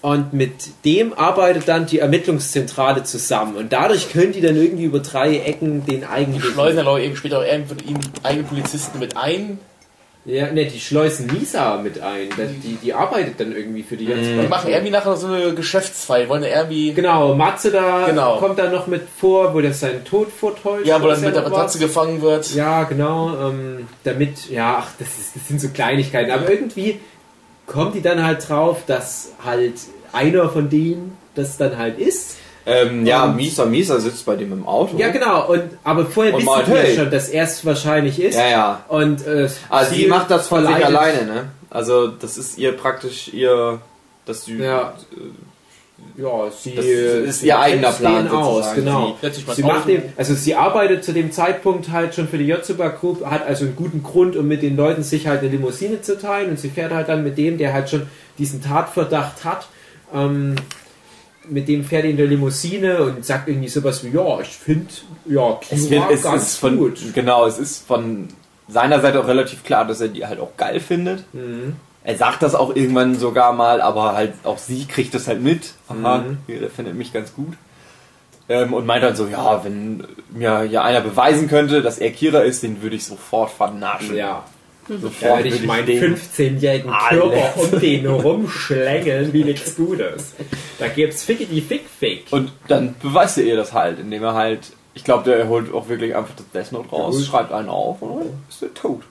Und 0.00 0.34
mit 0.34 0.84
dem 0.84 1.14
arbeitet 1.14 1.66
dann 1.66 1.86
die 1.86 1.98
Ermittlungszentrale 1.98 3.04
zusammen. 3.04 3.56
Und 3.56 3.72
dadurch 3.72 4.12
können 4.12 4.32
die 4.32 4.42
dann 4.42 4.56
irgendwie 4.56 4.84
über 4.84 5.00
drei 5.00 5.38
Ecken 5.38 5.86
den 5.86 6.00
Die 6.00 6.06
eigentlichen... 6.06 6.52
schleusen 6.52 6.76
dann 6.76 6.86
auch 6.86 6.98
eben 6.98 7.16
später 7.16 7.38
auch 7.38 7.44
irgendwie 7.44 7.94
eigenen 8.22 8.46
Polizisten 8.46 8.98
mit 8.98 9.16
ein. 9.16 9.58
Ja, 10.26 10.50
ne, 10.50 10.64
die 10.64 10.80
schleusen 10.80 11.28
Lisa 11.28 11.76
mit 11.76 12.00
ein. 12.00 12.30
Die, 12.62 12.76
die 12.82 12.94
arbeitet 12.94 13.38
dann 13.40 13.54
irgendwie 13.54 13.82
für 13.82 13.96
die 13.98 14.06
ganze 14.06 14.40
Die 14.40 14.48
machen 14.48 14.70
irgendwie 14.70 14.90
nachher 14.90 15.16
so 15.16 15.26
eine 15.26 15.52
Geschäftsfeier, 15.54 16.30
wollen 16.30 16.42
ja 16.42 16.48
irgendwie. 16.48 16.94
Genau, 16.94 17.34
Matze 17.34 17.70
da 17.70 18.06
Genau. 18.06 18.38
kommt 18.38 18.58
dann 18.58 18.72
noch 18.72 18.86
mit 18.86 19.02
vor, 19.20 19.52
wo 19.52 19.60
der 19.60 19.74
seinen 19.74 20.02
Tod 20.04 20.28
vortäuscht. 20.32 20.86
Ja, 20.86 20.98
wo 21.00 21.04
oder 21.04 21.14
dann 21.16 21.24
mit 21.24 21.34
der 21.34 21.42
noch 21.42 21.50
was. 21.50 21.56
Matratze 21.56 21.78
gefangen 21.78 22.22
wird. 22.22 22.54
Ja, 22.54 22.84
genau. 22.84 23.36
Ähm, 23.50 23.86
damit, 24.04 24.48
ja, 24.48 24.78
ach, 24.80 24.92
das, 24.98 25.08
ist, 25.08 25.36
das 25.36 25.46
sind 25.46 25.60
so 25.60 25.68
Kleinigkeiten. 25.68 26.30
Aber 26.30 26.50
irgendwie 26.50 27.00
kommt 27.66 27.94
die 27.94 28.00
dann 28.02 28.24
halt 28.24 28.48
drauf, 28.48 28.82
dass 28.86 29.32
halt 29.44 29.74
einer 30.12 30.48
von 30.48 30.70
denen 30.70 31.18
das 31.34 31.58
dann 31.58 31.76
halt 31.76 31.98
ist. 31.98 32.36
Ähm, 32.66 33.04
ja, 33.06 33.24
Und- 33.24 33.36
Misa 33.36 33.64
Misa 33.66 34.00
sitzt 34.00 34.24
bei 34.24 34.36
dem 34.36 34.52
im 34.52 34.66
Auto. 34.66 34.96
Ja, 34.96 35.08
genau. 35.10 35.48
Und, 35.50 35.62
aber 35.84 36.06
vorher 36.06 36.32
Und 36.34 36.40
wissen 36.40 36.50
meint, 36.54 36.68
wir 36.68 36.76
hey. 36.76 36.96
schon, 36.96 37.10
dass 37.10 37.28
er 37.28 37.44
es 37.44 37.64
wahrscheinlich 37.66 38.18
ist. 38.20 38.36
Ja, 38.36 38.48
ja. 38.48 38.84
Und 38.88 39.26
äh, 39.26 39.48
Also 39.68 39.94
sie 39.94 40.06
macht 40.06 40.30
das 40.30 40.48
von 40.48 40.60
sich 40.66 40.74
verleitet- 40.74 40.96
alleine, 40.96 41.26
ne? 41.26 41.44
Also 41.70 42.06
das 42.08 42.38
ist 42.38 42.56
ihr 42.56 42.72
praktisch 42.72 43.28
ihr, 43.34 43.80
dass 44.26 44.44
sie 44.46 44.56
Ja. 44.56 44.94
Ja, 46.16 46.50
sie 46.56 46.74
Das 46.76 46.84
äh, 46.84 47.24
ist 47.24 47.42
ihr 47.42 47.58
eigener 47.58 47.90
Plan 47.92 48.28
aus, 48.28 48.56
sozusagen. 48.66 48.84
genau. 48.84 49.16
Sich 49.20 49.34
Sie 49.54 49.62
drauf. 49.62 49.72
macht 49.74 49.88
den, 49.88 50.02
also 50.16 50.34
sie 50.34 50.54
arbeitet 50.54 51.02
zu 51.04 51.12
dem 51.12 51.32
Zeitpunkt 51.32 51.90
halt 51.90 52.14
schon 52.14 52.28
für 52.28 52.38
die 52.38 52.46
Jotsuba 52.46 52.88
Group, 52.88 53.24
hat 53.26 53.44
also 53.46 53.64
einen 53.64 53.74
guten 53.74 54.02
Grund, 54.02 54.36
um 54.36 54.46
mit 54.46 54.62
den 54.62 54.76
Leuten 54.76 55.02
sich 55.02 55.26
halt 55.26 55.40
eine 55.40 55.48
Limousine 55.50 56.02
zu 56.02 56.16
teilen 56.18 56.50
und 56.50 56.60
sie 56.60 56.68
fährt 56.70 56.92
halt 56.92 57.08
dann 57.08 57.24
mit 57.24 57.36
dem, 57.36 57.58
der 57.58 57.72
halt 57.72 57.90
schon 57.90 58.06
diesen 58.38 58.62
Tatverdacht 58.62 59.44
hat, 59.44 59.66
ähm, 60.14 60.54
mit 61.48 61.68
dem 61.68 61.84
fährt 61.84 62.04
in 62.04 62.16
der 62.16 62.26
Limousine 62.26 63.02
und 63.02 63.24
sagt 63.24 63.48
irgendwie 63.48 63.68
sowas 63.68 64.02
wie, 64.04 64.08
ja, 64.10 64.40
ich 64.40 64.48
finde, 64.48 64.86
ja, 65.26 65.58
wird, 65.90 66.10
es 66.10 66.22
ganz 66.22 66.42
ist 66.44 66.56
von 66.58 66.76
gut. 66.76 66.98
genau, 67.14 67.46
es 67.46 67.58
ist 67.58 67.86
von 67.86 68.28
seiner 68.68 69.00
Seite 69.00 69.20
auch 69.20 69.28
relativ 69.28 69.62
klar, 69.64 69.84
dass 69.86 70.00
er 70.00 70.08
die 70.08 70.24
halt 70.26 70.40
auch 70.40 70.56
geil 70.56 70.80
findet. 70.80 71.24
Mhm. 71.34 71.76
Er 72.02 72.16
sagt 72.16 72.42
das 72.42 72.54
auch 72.54 72.74
irgendwann 72.76 73.14
sogar 73.14 73.52
mal, 73.52 73.80
aber 73.80 74.14
halt 74.14 74.32
auch 74.44 74.58
sie 74.58 74.84
kriegt 74.86 75.14
das 75.14 75.26
halt 75.26 75.42
mit. 75.42 75.72
Aha, 75.88 76.18
Mhm. 76.18 76.38
ja, 76.46 76.58
der 76.60 76.70
findet 76.70 76.94
mich 76.94 77.12
ganz 77.12 77.34
gut. 77.34 77.54
Ähm, 78.46 78.74
und 78.74 78.84
meint 78.84 79.02
dann 79.02 79.16
so, 79.16 79.26
ja, 79.26 79.64
wenn 79.64 80.04
mir 80.30 80.62
hier 80.62 80.82
einer 80.84 81.00
beweisen 81.00 81.48
könnte, 81.48 81.80
dass 81.80 81.96
er 81.98 82.10
Kira 82.10 82.40
ist, 82.40 82.62
den 82.62 82.82
würde 82.82 82.96
ich 82.96 83.06
sofort 83.06 83.50
vernaschen. 83.50 84.16
Ja. 84.16 84.44
Sofort 84.88 85.44
Würde 85.44 85.48
ich 85.48 85.64
meinen 85.64 85.86
den- 85.86 86.16
15-jährigen 86.16 86.90
Alles. 86.90 87.20
Körper 87.20 87.60
um 87.74 87.80
den 87.80 88.06
rumschlängeln 88.06 89.32
wie 89.32 89.44
nichts 89.44 89.76
Gutes. 89.76 90.34
Da 90.78 90.88
gibt's 90.88 91.22
Fickety 91.24 91.60
Fick 91.60 91.82
Fick. 91.98 92.24
Und 92.30 92.52
dann 92.68 92.94
beweist 93.02 93.38
er 93.38 93.44
ihr 93.44 93.56
das 93.56 93.72
halt, 93.72 93.98
indem 94.00 94.22
er 94.22 94.34
halt, 94.34 94.72
ich 94.94 95.04
glaube, 95.04 95.24
der 95.30 95.48
holt 95.48 95.72
auch 95.72 95.88
wirklich 95.88 96.14
einfach 96.14 96.34
das 96.36 96.46
Death 96.52 96.72
Note 96.72 96.90
raus, 96.90 97.16
Gut. 97.16 97.24
schreibt 97.26 97.52
einen 97.52 97.68
auf 97.68 98.02
und 98.02 98.18
dann 98.20 98.28
ist 98.48 98.62
er 98.62 98.74
tot. 98.74 99.02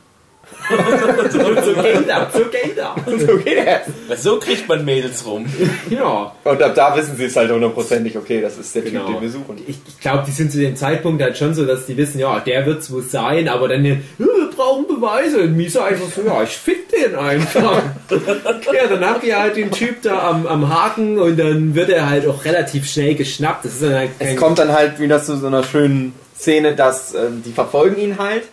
Und 0.69 1.63
so 1.63 1.73
geht 1.81 2.07
das, 2.09 2.33
so 2.33 2.45
geht 2.45 2.77
das. 2.77 3.21
so 3.27 3.37
geht 3.37 3.57
er. 3.57 3.81
Weil 4.07 4.17
So 4.17 4.39
kriegt 4.39 4.67
man 4.67 4.83
Mädels 4.85 5.25
rum. 5.25 5.45
Ja. 5.89 6.31
Und 6.43 6.61
ab 6.61 6.73
da 6.75 6.95
wissen 6.95 7.15
sie 7.17 7.25
es 7.25 7.35
halt 7.35 7.51
hundertprozentig, 7.51 8.17
okay, 8.17 8.41
das 8.41 8.57
ist 8.57 8.73
der 8.75 8.83
Genau. 8.83 9.05
Typ, 9.05 9.15
den 9.15 9.21
wir 9.21 9.29
suchen. 9.29 9.57
Ich, 9.67 9.77
ich 9.87 9.99
glaube, 9.99 10.23
die 10.25 10.31
sind 10.31 10.51
zu 10.51 10.59
dem 10.59 10.75
Zeitpunkt 10.75 11.21
halt 11.21 11.37
schon 11.37 11.53
so, 11.53 11.65
dass 11.65 11.85
die 11.85 11.97
wissen, 11.97 12.19
ja, 12.19 12.39
der 12.39 12.65
wird's 12.65 12.91
wohl 12.91 13.03
sein, 13.03 13.47
aber 13.49 13.67
dann, 13.67 13.83
äh, 13.85 13.97
wir 14.17 14.49
brauchen 14.55 14.87
Beweise. 14.87 15.41
Und 15.41 15.55
Misa 15.57 15.85
einfach 15.85 16.07
so, 16.15 16.21
ja, 16.25 16.43
ich 16.43 16.49
fick 16.49 16.89
den 16.89 17.15
einfach. 17.15 17.81
ja, 18.09 18.87
dann 18.89 19.05
habt 19.05 19.23
ihr 19.23 19.39
halt 19.39 19.55
den 19.55 19.71
Typ 19.71 20.01
da 20.01 20.29
am, 20.29 20.47
am 20.47 20.69
Haken 20.73 21.17
und 21.19 21.37
dann 21.39 21.75
wird 21.75 21.89
er 21.89 22.09
halt 22.09 22.27
auch 22.27 22.45
relativ 22.45 22.89
schnell 22.89 23.15
geschnappt. 23.15 23.65
Das 23.65 23.73
ist 23.73 23.83
dann 23.83 23.95
halt 23.95 24.09
Es 24.19 24.35
kommt 24.35 24.59
dann 24.59 24.71
halt 24.71 24.99
wieder 24.99 25.21
zu 25.21 25.35
so 25.37 25.47
einer 25.47 25.63
schönen 25.63 26.13
Szene, 26.37 26.75
dass 26.75 27.13
ähm, 27.15 27.41
die 27.45 27.51
verfolgen 27.51 27.99
ihn 27.99 28.17
halt. 28.17 28.43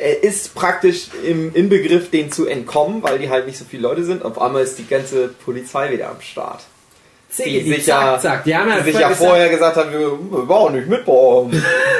Er 0.00 0.22
ist 0.24 0.54
praktisch 0.54 1.08
im 1.24 1.54
Inbegriff, 1.54 2.10
den 2.10 2.32
zu 2.32 2.46
entkommen, 2.46 3.02
weil 3.02 3.18
die 3.18 3.28
halt 3.28 3.46
nicht 3.46 3.58
so 3.58 3.64
viele 3.68 3.82
Leute 3.82 4.04
sind. 4.04 4.24
Auf 4.24 4.40
einmal 4.40 4.62
ist 4.62 4.78
die 4.78 4.86
ganze 4.86 5.28
Polizei 5.28 5.90
wieder 5.92 6.08
am 6.08 6.20
Start. 6.20 6.62
Zicki, 7.28 7.62
die 7.62 7.74
sich 7.74 7.86
ja- 7.86 8.18
zack. 8.18 8.42
Die 8.44 8.56
haben 8.56 8.70
Die 8.70 8.76
ja 8.78 8.82
sich 8.82 8.98
ja 8.98 9.10
vorher 9.10 9.48
gesagt 9.50 9.76
haben, 9.76 9.92
wir, 9.92 10.00
wir 10.00 10.46
brauchen 10.46 10.74
nicht 10.76 10.88
mitbauen. 10.88 11.52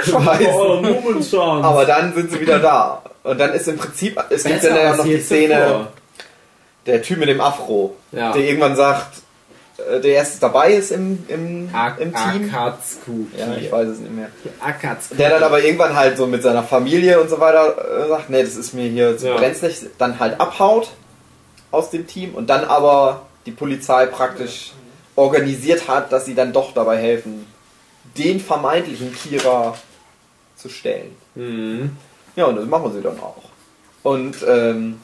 Scheiße. 0.05 0.49
Oh. 0.53 1.39
Aber 1.63 1.85
dann 1.85 2.15
sind 2.15 2.33
sie 2.33 2.41
wieder 2.41 2.59
da. 2.59 3.03
Und 3.23 3.39
dann 3.39 3.53
ist 3.53 3.69
im 3.69 3.77
Prinzip, 3.77 4.19
es 4.31 4.43
gibt 4.45 4.61
Besser 4.63 4.75
dann 4.75 4.85
ja 4.85 4.97
noch 4.97 5.05
die 5.05 5.21
Szene, 5.21 5.89
der 6.87 7.03
Typ 7.03 7.19
mit 7.19 7.29
dem 7.29 7.41
Afro, 7.41 7.95
Ja. 8.13 8.33
der 8.33 8.43
irgendwann 8.43 8.75
sagt, 8.77 9.20
der 10.01 10.13
erst 10.15 10.43
dabei 10.43 10.73
ist 10.75 10.91
im, 10.93 11.25
im, 11.29 11.71
im 11.99 12.15
Team. 12.15 12.55
Akatsuki. 12.55 13.27
Ja, 13.39 13.55
ich 13.57 13.71
weiß 13.71 13.89
es 13.89 13.99
nicht 13.99 14.15
mehr. 14.15 14.29
Akatsuki. 14.61 15.17
Der 15.17 15.31
dann 15.31 15.43
aber 15.43 15.63
irgendwann 15.63 15.95
halt 15.95 16.17
so 16.17 16.27
mit 16.27 16.43
seiner 16.43 16.63
Familie 16.63 17.21
und 17.21 17.29
so 17.31 17.41
weiter 17.41 18.05
äh, 18.05 18.09
sagt, 18.09 18.31
nee, 18.31 18.43
das 18.43 18.57
ist 18.57 18.75
mir 18.75 18.89
hier 18.89 19.17
zu 19.17 19.29
Ja. 19.29 19.37
brenzlig, 19.37 19.81
dann 19.99 20.19
halt 20.19 20.41
abhaut 20.41 20.91
aus 21.71 21.91
dem 21.91 22.07
Team 22.07 22.35
und 22.35 22.49
dann 22.49 22.65
aber 22.65 23.23
die 23.47 23.53
Polizei 23.53 24.07
praktisch 24.07 24.73
organisiert 25.17 25.89
hat, 25.89 26.13
dass 26.13 26.25
sie 26.25 26.35
dann 26.35 26.53
doch 26.53 26.73
dabei 26.75 26.97
helfen, 26.99 27.47
den 28.17 28.41
vermeintlichen 28.41 29.15
Kira 29.15 29.77
zu 30.57 30.69
stellen. 30.69 31.17
Mhm. 31.35 31.97
Ja, 32.37 32.47
und 32.47 32.57
das 32.57 32.67
machen 32.67 32.93
sie 32.93 33.01
dann 33.03 33.19
auch. 33.21 33.43
Und 34.03 34.37
ähm, 34.47 35.01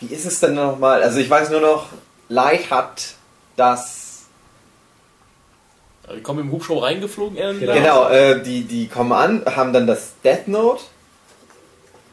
wie 0.00 0.14
ist 0.14 0.26
es 0.26 0.40
denn 0.40 0.54
nochmal? 0.54 1.02
Also 1.02 1.18
ich 1.18 1.30
weiß 1.30 1.50
nur 1.50 1.60
noch, 1.60 1.86
Light 2.28 2.70
hat 2.70 3.14
das 3.56 4.22
Die 6.14 6.20
kommen 6.22 6.40
im 6.40 6.52
Hubschrauber 6.52 6.82
reingeflogen 6.86 7.36
irgendwie. 7.38 7.66
Genau. 7.66 7.74
Genau, 7.74 8.08
äh, 8.08 8.42
die, 8.42 8.62
die 8.64 8.88
kommen 8.88 9.12
an, 9.12 9.42
haben 9.56 9.72
dann 9.72 9.86
das 9.86 10.12
Death 10.22 10.48
Note. 10.48 10.82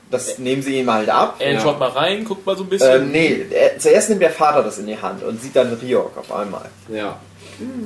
Das 0.09 0.37
nehmen 0.39 0.61
sie 0.61 0.77
ihm 0.79 0.91
halt 0.91 1.09
ab. 1.09 1.35
Er 1.39 1.53
Ja. 1.53 1.59
schaut 1.61 1.79
mal 1.79 1.89
rein, 1.89 2.25
guckt 2.25 2.45
mal 2.45 2.57
so 2.57 2.63
ein 2.63 2.69
bisschen. 2.69 3.03
Ähm, 3.03 3.11
nee, 3.11 3.45
er, 3.49 3.79
zuerst 3.79 4.09
nimmt 4.09 4.21
der 4.21 4.29
Vater 4.31 4.61
das 4.61 4.77
in 4.77 4.85
die 4.87 4.97
Hand 5.01 5.23
und 5.23 5.41
sieht 5.41 5.55
dann 5.55 5.73
Ryok 5.73 6.17
auf 6.17 6.31
einmal. 6.33 6.65
Ja. 6.89 7.17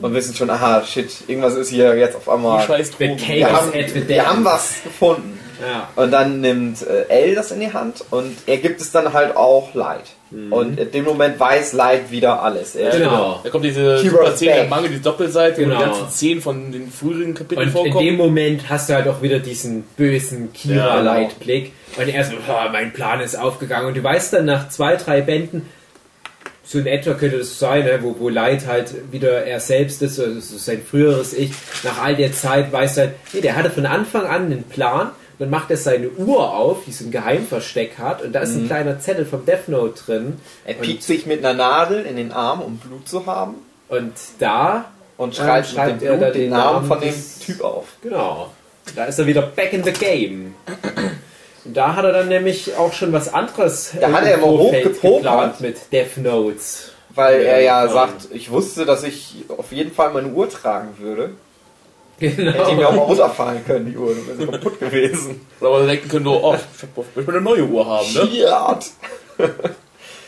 Und 0.01 0.13
wissen 0.13 0.33
schon, 0.33 0.49
aha, 0.49 0.83
shit, 0.85 1.11
irgendwas 1.27 1.53
ist 1.55 1.69
hier 1.69 1.95
jetzt 1.97 2.15
auf 2.15 2.23
Die 2.25 2.29
einmal. 2.31 2.65
scheiß 2.65 2.91
The 2.97 3.07
Drogen. 3.07 3.17
Chaos 3.17 3.27
Wir 3.37 3.51
haben, 3.51 4.07
wir 4.07 4.25
haben 4.29 4.45
was 4.45 4.73
gefunden. 4.83 5.39
Ja. 5.61 5.89
Und 5.95 6.11
dann 6.11 6.41
nimmt 6.41 6.81
äh, 6.81 7.03
L 7.09 7.35
das 7.35 7.51
in 7.51 7.59
die 7.59 7.71
Hand 7.73 8.03
und 8.11 8.35
er 8.45 8.57
gibt 8.57 8.79
es 8.81 8.91
dann 8.91 9.11
halt 9.13 9.35
auch 9.37 9.73
Light. 9.73 10.05
Und 10.51 10.79
in 10.79 10.91
dem 10.91 11.05
Moment 11.05 11.39
weiß 11.39 11.73
Light 11.73 12.11
wieder 12.11 12.41
alles. 12.43 12.75
Er 12.75 12.91
Genau. 12.91 13.39
Da 13.43 13.49
kommt 13.49 13.63
diese 13.63 13.99
super 13.99 14.31
Szene 14.35 14.51
back. 14.51 14.63
im 14.65 14.69
Mangel, 14.69 14.89
die 14.89 15.01
Doppelseite, 15.01 15.61
wo 15.61 15.65
Genau. 15.65 15.77
die 15.77 15.83
ganzen 15.85 16.09
Szenen 16.09 16.41
von 16.41 16.71
den 16.71 16.91
früheren 16.91 17.33
Kapiteln 17.33 17.61
Und 17.61 17.67
in 17.67 17.71
vorkommen. 17.73 18.05
dem 18.05 18.15
Moment 18.17 18.69
hast 18.69 18.89
du 18.89 18.95
halt 18.95 19.07
auch 19.07 19.21
wieder 19.21 19.39
diesen 19.39 19.83
bösen 19.95 20.49
Ja, 20.63 20.73
genau. 20.73 20.83
Kira-Leitblick. 20.83 21.71
Und 21.97 22.07
er 22.09 22.23
so, 22.25 22.33
"Ah, 22.49 22.69
mein 22.71 22.91
Plan 22.91 23.21
ist 23.21 23.35
aufgegangen. 23.39 23.87
Und 23.87 23.97
du 23.97 24.03
weißt 24.03 24.33
dann 24.33 24.45
nach 24.45 24.67
zwei, 24.69 24.95
drei 24.97 25.21
Bänden, 25.21 25.67
so 26.63 26.79
in 26.79 26.87
etwa 26.87 27.13
könnte 27.13 27.37
das 27.37 27.59
sein, 27.59 27.85
ne, 27.85 27.99
wo, 28.01 28.15
wo 28.19 28.27
Light 28.27 28.65
halt 28.67 28.93
wieder 29.11 29.45
er 29.45 29.59
selbst 29.59 30.01
ist, 30.01 30.19
also 30.19 30.39
so 30.39 30.57
sein 30.57 30.81
früheres 30.83 31.33
Ich. 31.33 31.51
Nach 31.83 32.01
all 32.03 32.15
der 32.15 32.33
Zeit 32.33 32.73
weiß 32.73 32.97
halt, 32.97 33.11
nee, 33.33 33.41
der 33.41 33.55
hatte 33.55 33.69
von 33.69 33.85
Anfang 33.85 34.25
an 34.25 34.45
einen 34.45 34.63
Plan. 34.63 35.11
Dann 35.39 35.49
macht 35.49 35.69
er 35.71 35.77
seine 35.77 36.09
Uhr 36.09 36.53
auf, 36.53 36.85
die 36.87 36.91
so 36.93 37.05
ein 37.05 37.11
Geheimversteck 37.11 37.97
hat, 37.97 38.21
und 38.21 38.31
da 38.33 38.39
ist 38.39 38.55
ein 38.55 38.67
kleiner 38.67 38.99
Zettel 38.99 39.25
vom 39.25 39.45
Death 39.45 39.67
Note 39.67 40.01
drin. 40.05 40.39
Er 40.65 40.75
piekt 40.75 41.03
sich 41.03 41.25
mit 41.25 41.43
einer 41.43 41.53
Nadel 41.53 42.05
in 42.05 42.15
den 42.15 42.31
Arm, 42.31 42.61
um 42.61 42.77
Blut 42.77 43.07
zu 43.07 43.25
haben. 43.25 43.55
Und 43.89 44.13
da, 44.39 44.85
Und 45.17 45.37
Ähm, 45.37 45.45
schreibt, 45.45 45.67
schreibt 45.67 45.91
mit 45.93 46.01
dem 46.01 46.07
er 46.07 46.17
Blut 46.17 46.27
da 46.27 46.31
den 46.31 46.41
den 46.41 46.49
Namen 46.51 46.73
Namen 46.75 46.87
von 46.87 46.99
dem 47.01 47.13
Typ 47.45 47.61
auf. 47.63 47.85
genau, 48.01 48.49
da 48.95 49.05
ist 49.05 49.19
er 49.19 49.27
wieder 49.27 49.41
back 49.41 49.73
in 49.73 49.83
the 49.83 49.91
game. 49.91 50.55
Und 51.65 51.75
da 51.75 51.95
hat 51.95 52.05
er 52.05 52.11
dann 52.13 52.27
nämlich 52.27 52.75
auch 52.77 52.93
schon 52.93 53.11
was 53.11 53.33
anderes 53.33 53.91
Da 53.99 54.11
hat 54.11 54.23
er 54.25 54.35
immer 54.35 54.47
Vorfeld 54.47 54.85
hochgepokert. 54.85 55.17
geplant 55.23 55.61
mit 55.61 55.77
Death 55.91 56.17
Notes. 56.17 56.91
Weil 57.15 57.41
er 57.41 57.61
ja 57.61 57.85
Ja. 57.85 57.91
sagt, 57.91 58.27
ich 58.31 58.51
wusste, 58.51 58.85
dass 58.85 59.03
ich 59.03 59.45
auf 59.57 59.71
jeden 59.71 59.91
Fall 59.93 60.11
meine 60.11 60.27
Uhr 60.27 60.49
tragen 60.49 60.95
würde. 60.99 61.31
Hätte 62.19 62.41
ihn 62.41 62.45
mir 62.45 62.53
Genau. 62.87 62.89
auch 63.01 63.07
runterfallen 63.09 63.65
können, 63.65 63.85
die 63.91 63.97
Uhr. 63.97 64.13
Die 64.15 64.39
wäre 64.39 64.51
kaputt 64.51 64.79
gewesen. 64.79 65.41
Aber 65.59 65.81
sie 65.81 65.87
denken 65.87 66.07
können 66.09 66.23
nur, 66.25 66.43
oh, 66.43 66.55
ich 66.55 67.27
will 67.27 67.35
eine 67.35 67.41
neue 67.43 67.63
Uhr 67.65 67.85
haben, 67.85 68.13
ne? 68.13 68.29
Ja. 68.31 68.79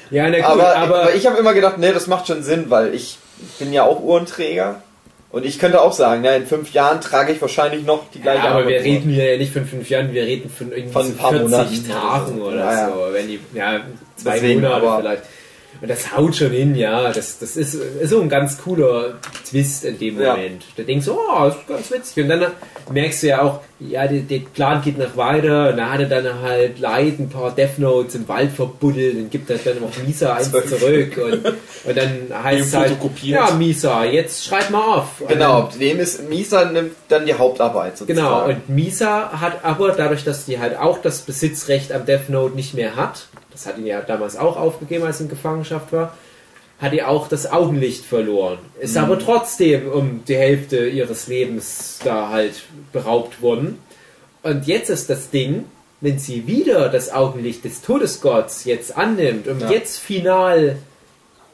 Ja, 0.09 0.29
na 0.29 0.37
gut, 0.37 0.45
Aber, 0.45 0.75
aber, 0.75 1.01
aber 1.01 1.15
ich 1.15 1.25
habe 1.27 1.37
immer 1.37 1.53
gedacht, 1.53 1.77
nee, 1.77 1.91
das 1.91 2.07
macht 2.07 2.27
schon 2.27 2.41
Sinn, 2.43 2.65
weil 2.69 2.93
ich 2.95 3.17
bin 3.59 3.73
ja 3.73 3.83
auch 3.83 4.01
Uhrenträger. 4.01 4.81
Und 5.29 5.45
ich 5.45 5.59
könnte 5.59 5.81
auch 5.81 5.91
sagen, 5.91 6.21
na, 6.23 6.33
in 6.35 6.45
fünf 6.47 6.71
Jahren 6.71 7.01
trage 7.01 7.33
ich 7.33 7.41
wahrscheinlich 7.41 7.85
noch 7.85 8.09
die 8.13 8.21
gleiche 8.21 8.45
Ja, 8.45 8.51
aber 8.51 8.67
wir 8.67 8.77
Armbanduhr. 8.77 8.85
reden 8.99 9.09
hier 9.11 9.31
ja 9.33 9.37
nicht 9.37 9.51
von 9.51 9.65
fünf 9.65 9.89
Jahren, 9.89 10.13
wir 10.13 10.23
reden 10.23 10.49
von 10.49 10.71
irgendwie 10.71 10.93
Von 10.93 11.05
ein 11.07 11.17
paar 11.17 11.31
40 11.31 11.49
Monaten 11.51 11.87
Tagen 11.89 12.41
oder 12.41 12.51
so. 12.51 12.57
Ja, 12.57 12.71
ja. 12.73 12.89
so. 12.89 13.13
Wenn 13.13 13.27
die, 13.27 13.39
ja, 13.53 13.81
zwei 14.15 14.33
Deswegen, 14.35 14.61
Monate 14.61 14.75
aber- 14.87 14.97
vielleicht. 14.99 15.23
Und 15.81 15.89
das 15.89 16.15
haut 16.15 16.35
schon 16.35 16.51
hin, 16.51 16.75
ja. 16.75 17.11
Das, 17.11 17.39
das 17.39 17.55
ist, 17.55 17.75
ist 17.75 18.09
so 18.09 18.21
ein 18.21 18.29
ganz 18.29 18.57
cooler 18.57 19.15
Twist 19.47 19.85
in 19.85 19.97
dem 19.99 20.19
Ja. 20.19 20.35
Moment. 20.35 20.63
Da 20.75 20.83
denkst 20.83 21.05
du, 21.05 21.13
oh, 21.13 21.45
das 21.45 21.55
ist 21.55 21.67
ganz 21.67 21.91
witzig. 21.91 22.23
Und 22.23 22.29
dann 22.29 22.45
merkst 22.91 23.23
du 23.23 23.27
ja 23.27 23.41
auch, 23.41 23.59
ja, 23.79 24.07
der, 24.07 24.21
der 24.21 24.39
Plan 24.39 24.81
geht 24.81 24.97
noch 24.97 25.15
weiter. 25.15 25.69
Und 25.69 25.77
da 25.77 25.91
hat 25.91 25.99
er 25.99 26.07
dann 26.07 26.41
halt 26.41 26.79
Leid, 26.79 27.19
ein 27.19 27.29
paar 27.29 27.51
Death 27.51 27.77
Notes 27.77 28.15
im 28.15 28.27
Wald 28.27 28.51
verbuddelt 28.51 29.15
und 29.15 29.29
gibt 29.29 29.49
das 29.49 29.63
dann 29.63 29.77
auch 29.83 30.03
Misa 30.05 30.33
eins 30.35 30.51
zurück. 30.51 31.17
Und, 31.17 31.45
und 31.45 31.97
dann 31.97 32.43
heißt 32.43 32.67
es 32.67 32.73
halt, 32.73 32.97
ja, 33.21 33.51
Misa, 33.51 34.03
jetzt 34.05 34.45
schreib 34.45 34.69
mal 34.71 34.97
auf. 34.97 35.21
Und 35.21 35.27
Genau, 35.29 35.69
dem 35.79 35.99
ist 35.99 36.27
Misa 36.29 36.65
nimmt 36.65 36.93
dann 37.07 37.25
die 37.25 37.35
Hauptarbeit 37.35 37.97
sozusagen. 37.97 38.17
Genau, 38.17 38.45
und 38.45 38.69
Misa 38.69 39.31
hat 39.39 39.63
aber 39.63 39.91
dadurch, 39.91 40.23
dass 40.23 40.45
die 40.45 40.59
halt 40.59 40.77
auch 40.77 40.99
das 41.01 41.21
Besitzrecht 41.21 41.91
am 41.91 42.05
Death 42.05 42.29
Note 42.29 42.55
nicht 42.55 42.73
mehr 42.73 42.95
hat, 42.95 43.27
das 43.57 43.65
hat 43.65 43.77
ihn 43.79 43.87
ja 43.87 44.01
damals 44.01 44.35
auch 44.37 44.55
aufgegeben, 44.57 45.03
als 45.03 45.17
er 45.19 45.23
in 45.23 45.29
Gefangenschaft 45.29 45.91
war, 45.91 46.15
hat 46.79 46.93
die 46.93 47.01
auch 47.01 47.27
das 47.27 47.51
Augenlicht 47.51 48.05
verloren. 48.05 48.59
Ist 48.79 48.91
Mhm. 48.95 49.03
aber 49.03 49.19
trotzdem 49.19 49.87
um 49.89 50.23
die 50.27 50.35
Hälfte 50.37 50.87
ihres 50.87 51.27
Lebens 51.27 51.99
da 52.03 52.29
halt 52.29 52.63
beraubt 52.93 53.41
worden. 53.41 53.79
Und 54.43 54.67
jetzt 54.67 54.89
ist 54.89 55.09
das 55.09 55.31
Ding, 55.31 55.65
wenn 56.01 56.19
sie 56.19 56.45
wieder 56.45 56.89
das 56.89 57.11
Augenlicht 57.11 57.63
des 57.65 57.81
Todesgotts 57.81 58.65
jetzt 58.65 58.95
annimmt, 58.95 59.47
um 59.47 59.59
Ja. 59.59 59.71
jetzt 59.71 59.97
final 59.97 60.77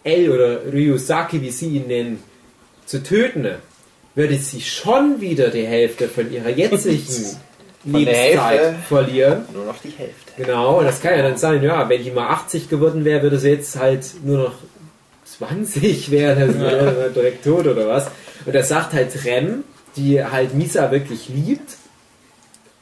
El 0.03 0.29
oder 0.29 0.65
Ryusaki, 0.73 1.41
wie 1.41 1.51
sie 1.51 1.69
ihn 1.77 1.87
nennen, 1.87 2.21
zu 2.85 3.01
töten, 3.01 3.47
würde 4.15 4.35
sie 4.37 4.59
schon 4.59 5.21
wieder 5.21 5.47
die 5.49 5.65
Hälfte 5.65 6.09
von 6.09 6.29
ihrer 6.31 6.49
jetzigen 6.57 7.37
Lebenszeit 7.85 8.59
Hälfte. 8.59 8.75
verlieren. 8.87 9.45
Nur 9.53 9.65
noch 9.65 9.77
die 9.79 9.89
Hälfte. 9.89 10.31
Genau, 10.37 10.79
und 10.79 10.85
das 10.85 11.01
kann 11.01 11.15
ja 11.17 11.21
dann 11.21 11.37
sein, 11.37 11.61
ja, 11.63 11.87
wenn 11.89 12.03
die 12.03 12.11
mal 12.11 12.27
80 12.27 12.69
geworden 12.69 13.05
wäre, 13.05 13.21
würde 13.21 13.37
sie 13.37 13.49
jetzt 13.49 13.77
halt 13.77 14.05
nur 14.23 14.37
noch 14.45 14.53
20 15.25 16.11
werden, 16.11 16.43
also 16.43 16.59
wäre 16.59 17.07
sie 17.09 17.13
direkt 17.19 17.43
tot 17.43 17.67
oder 17.67 17.87
was. 17.87 18.07
Und 18.45 18.55
er 18.55 18.63
sagt 18.63 18.93
halt 18.93 19.25
Rem, 19.25 19.63
die 19.95 20.23
halt 20.23 20.53
Misa 20.53 20.91
wirklich 20.91 21.29
liebt. 21.29 21.77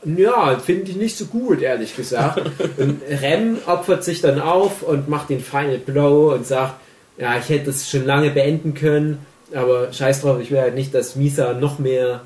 Ja, 0.04 0.58
finde 0.58 0.90
ich 0.90 0.98
nicht 0.98 1.16
so 1.18 1.26
gut, 1.26 1.62
ehrlich 1.62 1.96
gesagt. 1.96 2.42
Und 2.78 3.02
Rem 3.08 3.58
opfert 3.68 4.04
sich 4.04 4.22
dann 4.22 4.42
auf 4.42 4.82
und 4.82 5.08
macht 5.10 5.30
den 5.30 5.42
Final 5.42 5.78
Blow 5.78 6.34
und 6.34 6.48
sagt, 6.48 6.74
ja, 7.18 7.38
ich 7.38 7.50
hätte 7.50 7.70
es 7.70 7.88
schon 7.88 8.06
lange 8.06 8.32
beenden 8.32 8.74
können, 8.74 9.24
aber 9.54 9.94
scheiß 9.94 10.22
drauf, 10.22 10.40
ich 10.42 10.50
will 10.50 10.60
halt 10.60 10.74
nicht, 10.74 10.96
dass 10.96 11.16
Misa 11.16 11.54
noch 11.54 11.78
mehr 11.78 12.22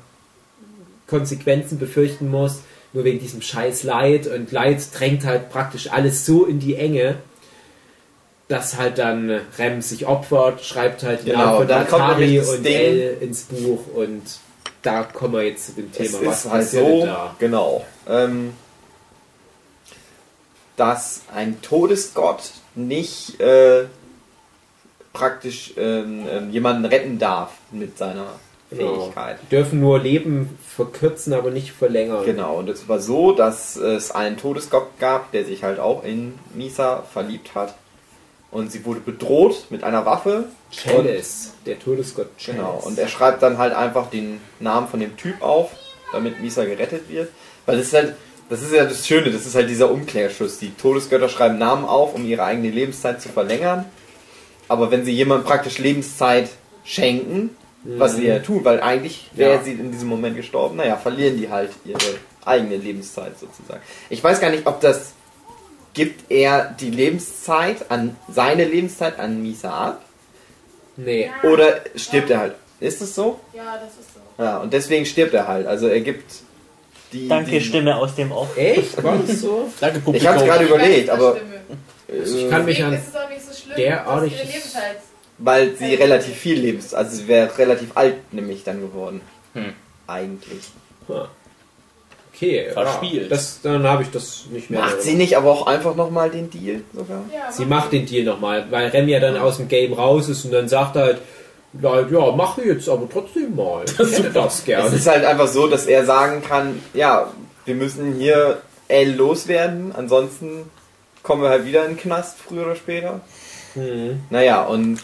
Konsequenzen 1.06 1.78
befürchten 1.78 2.30
muss, 2.30 2.60
nur 2.92 3.04
wegen 3.04 3.18
diesem 3.18 3.42
scheiß 3.42 3.82
Leid. 3.84 4.26
Und 4.26 4.52
Leid 4.52 4.82
drängt 4.92 5.24
halt 5.24 5.50
praktisch 5.50 5.90
alles 5.92 6.26
so 6.26 6.44
in 6.44 6.58
die 6.60 6.76
Enge, 6.76 7.16
dass 8.48 8.76
halt 8.76 8.98
dann 8.98 9.40
Rem 9.58 9.82
sich 9.82 10.06
opfert, 10.06 10.64
schreibt 10.64 11.02
halt 11.02 11.22
die 11.22 11.30
Genau, 11.30 11.44
Namen 11.44 11.56
von 11.58 11.66
das 11.68 12.48
und 12.48 12.64
Ding. 12.64 12.74
El 12.74 13.16
ins 13.20 13.42
Buch 13.42 13.80
und 13.94 14.22
da 14.82 15.02
kommen 15.02 15.34
wir 15.34 15.42
jetzt 15.42 15.66
zu 15.66 15.72
dem 15.72 15.90
Es 15.90 15.96
Thema. 15.96 16.18
ist 16.18 16.26
Was 16.26 16.44
halt 16.44 16.52
passiert 16.62 16.86
denn 16.86 17.00
so, 17.00 17.06
da? 17.06 17.36
genau, 17.40 17.84
ähm, 18.08 18.52
dass 20.76 21.22
ein 21.34 21.60
Todesgott 21.62 22.50
nicht 22.74 23.40
äh, 23.40 23.86
praktisch 25.12 25.72
ähm, 25.76 26.24
ähm, 26.30 26.50
jemanden 26.50 26.84
retten 26.84 27.18
darf 27.18 27.52
mit 27.72 27.96
seiner. 27.98 28.26
Fähigkeit. 28.74 29.38
Die 29.42 29.48
dürfen 29.48 29.80
nur 29.80 29.98
Leben 29.98 30.58
verkürzen, 30.66 31.32
aber 31.32 31.50
nicht 31.50 31.72
verlängern. 31.72 32.24
Genau, 32.24 32.58
und 32.58 32.68
es 32.68 32.88
war 32.88 32.98
so, 32.98 33.32
dass 33.32 33.76
es 33.76 34.10
einen 34.10 34.36
Todesgott 34.36 34.98
gab, 34.98 35.32
der 35.32 35.44
sich 35.44 35.62
halt 35.62 35.78
auch 35.78 36.04
in 36.04 36.38
Misa 36.54 37.02
verliebt 37.02 37.54
hat. 37.54 37.74
Und 38.50 38.72
sie 38.72 38.84
wurde 38.84 39.00
bedroht 39.00 39.66
mit 39.70 39.84
einer 39.84 40.06
Waffe. 40.06 40.44
Chalice, 40.70 41.52
der 41.66 41.78
Todesgott 41.78 42.28
Chalice. 42.38 42.56
genau, 42.56 42.82
und 42.84 42.98
er 42.98 43.08
schreibt 43.08 43.42
dann 43.42 43.58
halt 43.58 43.74
einfach 43.74 44.08
den 44.10 44.40
Namen 44.60 44.88
von 44.88 45.00
dem 45.00 45.16
Typ 45.16 45.42
auf, 45.42 45.70
damit 46.12 46.40
Misa 46.40 46.64
gerettet 46.64 47.08
wird. 47.08 47.30
Weil 47.66 47.76
das 47.76 47.86
ist 47.88 47.94
halt, 47.94 48.14
das 48.48 48.62
ist 48.62 48.72
ja 48.72 48.84
das 48.84 49.06
Schöne, 49.06 49.30
das 49.30 49.46
ist 49.46 49.54
halt 49.54 49.68
dieser 49.68 49.90
Umkehrschluss. 49.90 50.58
Die 50.58 50.74
Todesgötter 50.74 51.28
schreiben 51.28 51.58
Namen 51.58 51.84
auf, 51.84 52.14
um 52.14 52.24
ihre 52.24 52.44
eigene 52.44 52.70
Lebenszeit 52.70 53.20
zu 53.20 53.28
verlängern. 53.28 53.84
Aber 54.68 54.90
wenn 54.90 55.04
sie 55.04 55.12
jemandem 55.12 55.46
praktisch 55.46 55.78
Lebenszeit 55.78 56.48
schenken, 56.84 57.50
was 57.98 58.16
sie 58.16 58.26
ja 58.26 58.38
tun, 58.40 58.64
weil 58.64 58.80
eigentlich 58.80 59.30
wäre 59.32 59.54
Ja. 59.56 59.62
sie 59.62 59.72
in 59.72 59.92
diesem 59.92 60.08
Moment 60.08 60.36
gestorben, 60.36 60.76
naja, 60.76 60.96
verlieren 60.96 61.36
die 61.38 61.48
halt 61.50 61.70
ihre 61.84 61.98
eigene 62.44 62.76
Lebenszeit 62.76 63.38
sozusagen. 63.38 63.80
Ich 64.10 64.22
weiß 64.22 64.40
gar 64.40 64.50
nicht, 64.50 64.66
ob 64.66 64.80
das 64.80 65.12
gibt 65.94 66.30
er 66.30 66.74
die 66.78 66.90
Lebenszeit 66.90 67.90
an 67.90 68.16
seine 68.28 68.64
Lebenszeit 68.64 69.18
an 69.18 69.42
Misa 69.42 69.70
ab 69.70 70.02
Nee. 70.96 71.30
oder 71.42 71.80
stirbt 71.96 72.30
er 72.30 72.38
halt. 72.40 72.54
Ist 72.80 73.00
es 73.02 73.14
so? 73.14 73.40
Ja, 73.54 73.78
das 73.78 73.92
ist 74.04 74.14
so. 74.14 74.42
Ja, 74.42 74.58
und 74.58 74.72
deswegen 74.72 75.06
stirbt 75.06 75.32
er 75.34 75.46
halt. 75.48 75.66
Also 75.66 75.88
er 75.88 76.00
gibt 76.00 76.30
die. 77.12 77.28
Danke, 77.28 77.50
die, 77.52 77.60
Stimme 77.62 77.96
aus 77.96 78.14
dem 78.14 78.32
Off. 78.32 78.56
Echt? 78.56 79.02
War 79.02 79.16
das 79.26 79.40
so? 79.40 79.70
Danke, 79.80 79.98
Ich 79.98 80.04
Publikum. 80.04 80.28
habe 80.28 80.38
es 80.40 80.44
gerade 80.44 80.64
überlegt, 80.66 81.10
aber 81.10 81.36
Stimme. 81.36 82.24
Ich 82.24 82.50
kann 82.50 82.64
mich 82.64 82.76
Deswegen 82.76 82.94
an 82.94 83.00
ist 83.02 83.08
es 83.08 83.16
auch 83.16 83.28
nicht 83.28 83.42
so 83.44 83.52
schlimm, 83.54 83.76
derartig- 83.76 84.32
dass 84.32 84.40
ihre 84.42 84.52
Lebenszeit. 84.52 84.96
Weil 85.38 85.76
sie 85.76 85.94
relativ 85.94 86.34
viel 86.34 86.60
lebt. 86.60 86.94
Also 86.94 87.16
sie 87.16 87.28
wäre 87.28 87.56
relativ 87.58 87.90
alt 87.94 88.32
nämlich 88.32 88.64
dann 88.64 88.80
geworden. 88.80 89.20
Hm. 89.54 89.72
Eigentlich. 90.06 90.70
Okay, 92.36 92.70
Verspielt. 92.70 93.22
Ja, 93.24 93.28
das, 93.28 93.60
dann 93.62 93.84
habe 93.84 94.02
ich 94.02 94.10
das 94.10 94.44
nicht 94.50 94.70
mehr. 94.70 94.80
Macht 94.80 95.02
sie 95.02 95.14
nicht 95.14 95.36
aber 95.36 95.50
auch 95.50 95.66
einfach 95.66 95.96
nochmal 95.96 96.30
den 96.30 96.50
Deal 96.50 96.82
sogar? 96.92 97.24
Ja, 97.34 97.50
Sie 97.50 97.64
macht 97.64 97.92
den 97.92 98.04
Deal 98.04 98.24
nochmal, 98.24 98.66
weil 98.70 98.88
Rem 98.88 99.08
ja 99.08 99.20
dann 99.20 99.36
aus 99.36 99.56
dem 99.56 99.68
Game 99.68 99.94
raus 99.94 100.28
ist 100.28 100.44
und 100.44 100.52
dann 100.52 100.68
sagt 100.68 100.96
er 100.96 101.02
halt, 101.02 101.18
ja, 101.80 102.00
ja, 102.00 102.32
mach 102.32 102.58
jetzt 102.58 102.88
aber 102.88 103.08
trotzdem 103.10 103.54
mal. 103.56 103.84
Ich 103.86 103.98
hätte 103.98 104.30
das 104.30 104.58
Es 104.58 104.64
gerne. 104.64 104.94
ist 104.94 105.06
halt 105.06 105.24
einfach 105.24 105.48
so, 105.48 105.66
dass 105.66 105.86
er 105.86 106.04
sagen 106.04 106.42
kann, 106.42 106.80
ja, 106.92 107.32
wir 107.64 107.74
müssen 107.74 108.14
hier 108.14 108.60
L 108.88 109.14
loswerden, 109.14 109.92
ansonsten 109.96 110.70
kommen 111.22 111.42
wir 111.42 111.48
halt 111.48 111.64
wieder 111.64 111.84
in 111.86 111.92
den 111.92 111.98
Knast, 111.98 112.38
früher 112.38 112.66
oder 112.66 112.76
später. 112.76 113.20
Hm. 113.74 114.20
Naja, 114.30 114.62
und 114.64 115.00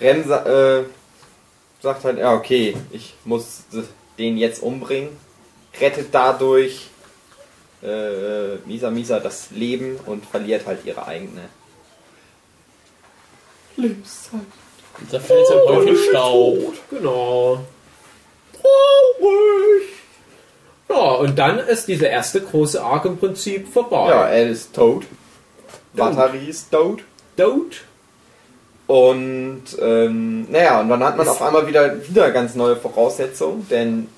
Rem 0.00 0.26
sa 0.26 0.44
äh, 0.78 0.84
sagt 1.82 2.04
halt, 2.04 2.18
ja, 2.18 2.34
okay, 2.34 2.76
ich 2.90 3.14
muss 3.24 3.62
den 4.18 4.36
jetzt 4.36 4.62
umbringen, 4.62 5.16
rettet 5.80 6.08
dadurch 6.12 6.88
äh, 7.82 8.56
Misa 8.66 8.90
Misa 8.90 9.20
das 9.20 9.50
Leben 9.50 9.98
und 10.06 10.26
verliert 10.26 10.66
halt 10.66 10.84
ihre 10.84 11.06
eigene 11.06 11.48
Lebenszeit. 13.76 14.40
Da 15.10 15.18
fällt 15.18 15.48
der 15.48 15.64
Teufel 15.64 15.96
Staub. 15.96 16.74
Genau. 16.90 17.64
Traurig. 18.52 19.82
Ja, 20.88 21.12
und 21.12 21.38
dann 21.38 21.58
ist 21.58 21.86
dieser 21.86 22.10
erste 22.10 22.40
große 22.40 22.82
Arc 22.82 23.04
im 23.04 23.16
Prinzip 23.16 23.72
vorbei. 23.72 24.08
Ja, 24.08 24.26
er 24.26 24.50
ist 24.50 24.74
tot. 24.74 25.04
Batterie 25.94 26.48
ist 26.48 26.70
tot. 26.70 27.02
Dote. 27.36 27.78
Und 28.90 29.62
ähm, 29.80 30.50
naja, 30.50 30.80
und 30.80 30.88
dann 30.88 31.04
hat 31.04 31.16
man 31.16 31.28
auf 31.28 31.40
einmal 31.40 31.68
wieder, 31.68 32.08
wieder 32.08 32.32
ganz 32.32 32.56
neue 32.56 32.74
Voraussetzungen, 32.74 33.64
denn 33.70 34.08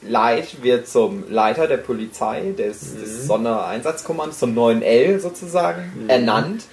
Light 0.00 0.62
wird 0.62 0.88
zum 0.88 1.30
Leiter 1.30 1.66
der 1.66 1.76
Polizei, 1.76 2.54
des, 2.56 2.94
des 2.94 3.26
Sondereinsatzkommandos, 3.26 4.38
zum 4.38 4.56
9L 4.58 5.18
sozusagen, 5.18 6.06
ernannt. 6.08 6.64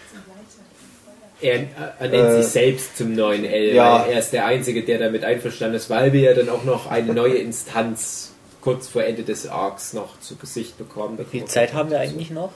Er, 1.41 1.65
er 1.99 2.07
nennt 2.07 2.29
Äh, 2.29 2.41
sich 2.43 2.47
selbst 2.49 2.95
zum 2.97 3.13
neuen 3.13 3.43
L, 3.43 3.75
ja. 3.75 4.05
weil 4.05 4.13
er 4.13 4.19
ist 4.19 4.31
der 4.31 4.45
Einzige, 4.45 4.85
der 4.85 4.99
damit 4.99 5.25
einverstanden 5.25 5.75
ist, 5.75 5.89
weil 5.89 6.13
wir 6.13 6.21
ja 6.21 6.33
dann 6.33 6.47
auch 6.47 6.63
noch 6.63 6.89
eine 6.89 7.13
neue 7.13 7.39
Instanz 7.39 8.31
kurz 8.61 8.87
vor 8.87 9.03
Ende 9.03 9.23
des 9.23 9.49
Arcs 9.49 9.91
noch 9.91 10.17
zu 10.21 10.37
Gesicht 10.37 10.77
bekommen. 10.77 11.17
Wie 11.17 11.25
viel 11.25 11.43
Zeit 11.43 11.73
haben 11.73 11.89
wir 11.89 11.99
eigentlich 11.99 12.31
noch? 12.31 12.53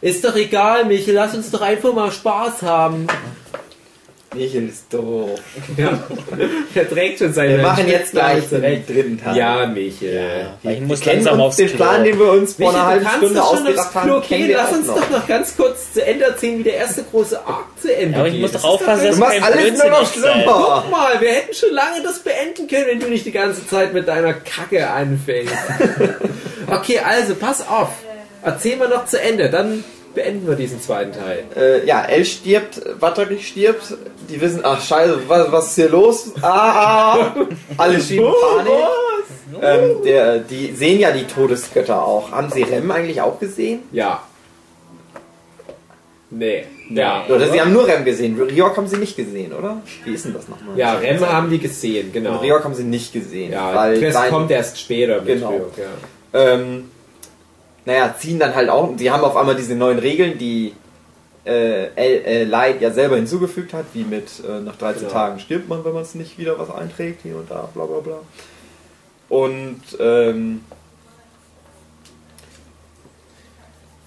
Ist 0.00 0.24
doch 0.24 0.34
egal, 0.34 0.86
Michel, 0.86 1.12
lass 1.12 1.34
uns 1.34 1.50
doch 1.50 1.60
einfach 1.60 1.92
mal 1.92 2.10
Spaß 2.10 2.62
haben. 2.62 3.06
Michel 4.34 4.68
ist 4.68 4.84
doof. 4.92 5.40
Ja. 5.76 5.98
Er 6.74 6.88
trägt 6.88 7.18
schon 7.18 7.32
seine 7.32 7.56
Wir 7.56 7.62
machen 7.62 7.88
jetzt 7.88 8.12
gleich 8.12 8.48
den 8.48 8.86
dritten 8.86 9.20
Teil. 9.20 9.36
Ja, 9.36 9.66
Michel. 9.66 10.50
Weil 10.62 10.74
ich 10.74 10.80
muss 10.82 11.04
langsam 11.04 11.40
aufs 11.40 11.56
den 11.56 11.66
Klo. 11.66 11.76
Plan, 11.76 12.04
den 12.04 12.16
wir 12.18 12.30
uns 12.30 12.54
vor 12.54 12.70
einer 12.70 12.78
du 12.78 12.86
halben 12.86 13.04
kannst 13.04 13.18
Stunde 13.18 13.34
doch 13.34 13.48
schon 13.50 13.58
ausgedacht 13.58 13.86
aufs 13.88 13.94
haben, 13.96 14.08
wir 14.48 14.56
Lass 14.56 14.72
uns 14.72 14.86
noch. 14.86 14.94
doch 15.00 15.10
noch 15.10 15.26
ganz 15.26 15.56
kurz 15.56 15.92
zu 15.94 16.06
Ende 16.06 16.24
erzählen, 16.26 16.58
wie 16.60 16.62
der 16.62 16.74
erste 16.74 17.02
große 17.02 17.40
Arc 17.44 17.64
zu 17.82 17.92
Ende 17.92 18.12
Ja, 18.12 18.18
aber 18.18 18.28
ich 18.28 18.34
geht. 18.34 18.42
muss 18.42 18.52
Das 18.52 18.62
doch 18.62 18.68
ist 18.68 18.74
aufpassen, 18.80 19.04
dass 19.06 19.14
Du 19.16 19.20
machst 19.20 19.42
alles 19.42 19.82
nur 19.82 19.90
noch 19.90 20.12
schlimmer. 20.12 20.82
Guck 20.84 20.90
mal, 20.92 21.20
wir 21.20 21.30
hätten 21.32 21.54
schon 21.54 21.70
lange 21.72 22.02
das 22.04 22.18
beenden 22.20 22.68
können, 22.68 22.86
wenn 22.86 23.00
du 23.00 23.08
nicht 23.08 23.26
die 23.26 23.32
ganze 23.32 23.66
Zeit 23.66 23.92
mit 23.92 24.06
deiner 24.06 24.34
Kacke 24.34 24.88
anfängst. 24.88 25.52
okay, 26.68 27.00
also 27.00 27.34
pass 27.34 27.66
auf. 27.68 27.88
Erzähl 28.42 28.76
mal 28.76 28.88
noch 28.88 29.06
zu 29.06 29.20
Ende, 29.20 29.50
dann 29.50 29.82
beenden 30.14 30.46
wir 30.48 30.56
diesen 30.56 30.80
zweiten 30.80 31.12
Teil. 31.12 31.44
Äh, 31.56 31.86
ja, 31.86 32.02
Elle 32.04 32.24
stirbt, 32.24 32.80
Watari 33.00 33.38
stirbt. 33.40 33.94
Die 34.28 34.40
wissen, 34.40 34.60
ach 34.62 34.82
scheiße, 34.82 35.20
was, 35.28 35.52
was 35.52 35.66
ist 35.68 35.74
hier 35.76 35.88
los? 35.88 36.32
Ah. 36.42 37.32
Alle 37.76 38.00
schieben 38.00 38.32
Panik. 38.56 38.72
Ähm, 39.62 40.02
der, 40.04 40.38
die 40.38 40.72
sehen 40.72 41.00
ja 41.00 41.10
die 41.10 41.24
Todesgötter 41.24 42.02
auch. 42.04 42.30
Haben 42.30 42.50
sie 42.50 42.62
Rem 42.62 42.90
eigentlich 42.90 43.20
auch 43.20 43.38
gesehen? 43.40 43.80
Ja. 43.92 44.22
Nee. 46.30 46.64
Ja. 46.90 47.24
Oder 47.28 47.50
sie 47.50 47.60
haben 47.60 47.72
nur 47.72 47.86
Rem 47.86 48.04
gesehen. 48.04 48.40
Riok 48.40 48.76
haben 48.76 48.86
sie 48.86 48.96
nicht 48.96 49.16
gesehen, 49.16 49.52
oder? 49.52 49.82
Wie 50.04 50.14
ist 50.14 50.24
denn 50.24 50.32
das 50.34 50.48
nochmal? 50.48 50.76
Ja, 50.78 50.94
Rem 50.94 51.20
haben 51.26 51.50
die 51.50 51.58
gesehen, 51.58 52.12
genau. 52.12 52.32
Und 52.34 52.38
Riok 52.42 52.64
haben 52.64 52.74
sie 52.74 52.84
nicht 52.84 53.12
gesehen. 53.12 53.52
Ja, 53.52 53.74
weil 53.74 54.00
das 54.00 54.28
kommt 54.28 54.50
erst 54.50 54.80
später 54.80 55.16
mit 55.22 55.26
Genau. 55.26 55.48
Ryuk, 55.50 55.72
ja. 55.76 56.52
ähm, 56.54 56.90
naja, 57.90 58.14
ziehen 58.16 58.38
dann 58.38 58.54
halt 58.54 58.68
auch, 58.68 58.94
die 58.96 59.10
haben 59.10 59.24
auf 59.24 59.36
einmal 59.36 59.56
diese 59.56 59.74
neuen 59.74 59.98
Regeln, 59.98 60.38
die 60.38 60.74
äh, 61.44 61.86
L, 61.86 62.24
äh, 62.24 62.44
Light 62.44 62.80
ja 62.80 62.92
selber 62.92 63.16
hinzugefügt 63.16 63.72
hat, 63.72 63.86
wie 63.94 64.04
mit 64.04 64.28
äh, 64.48 64.60
nach 64.60 64.76
13 64.76 65.00
Genau. 65.02 65.12
Tagen 65.12 65.40
stirbt 65.40 65.68
man, 65.68 65.84
wenn 65.84 65.92
man 65.94 66.02
es 66.02 66.14
nicht 66.14 66.38
wieder 66.38 66.56
was 66.56 66.70
einträgt, 66.70 67.22
hier 67.24 67.34
und 67.36 67.50
da, 67.50 67.68
bla 67.74 67.86
bla 67.86 67.98
bla. 67.98 68.18
Und 69.28 69.80
ähm, 69.98 70.60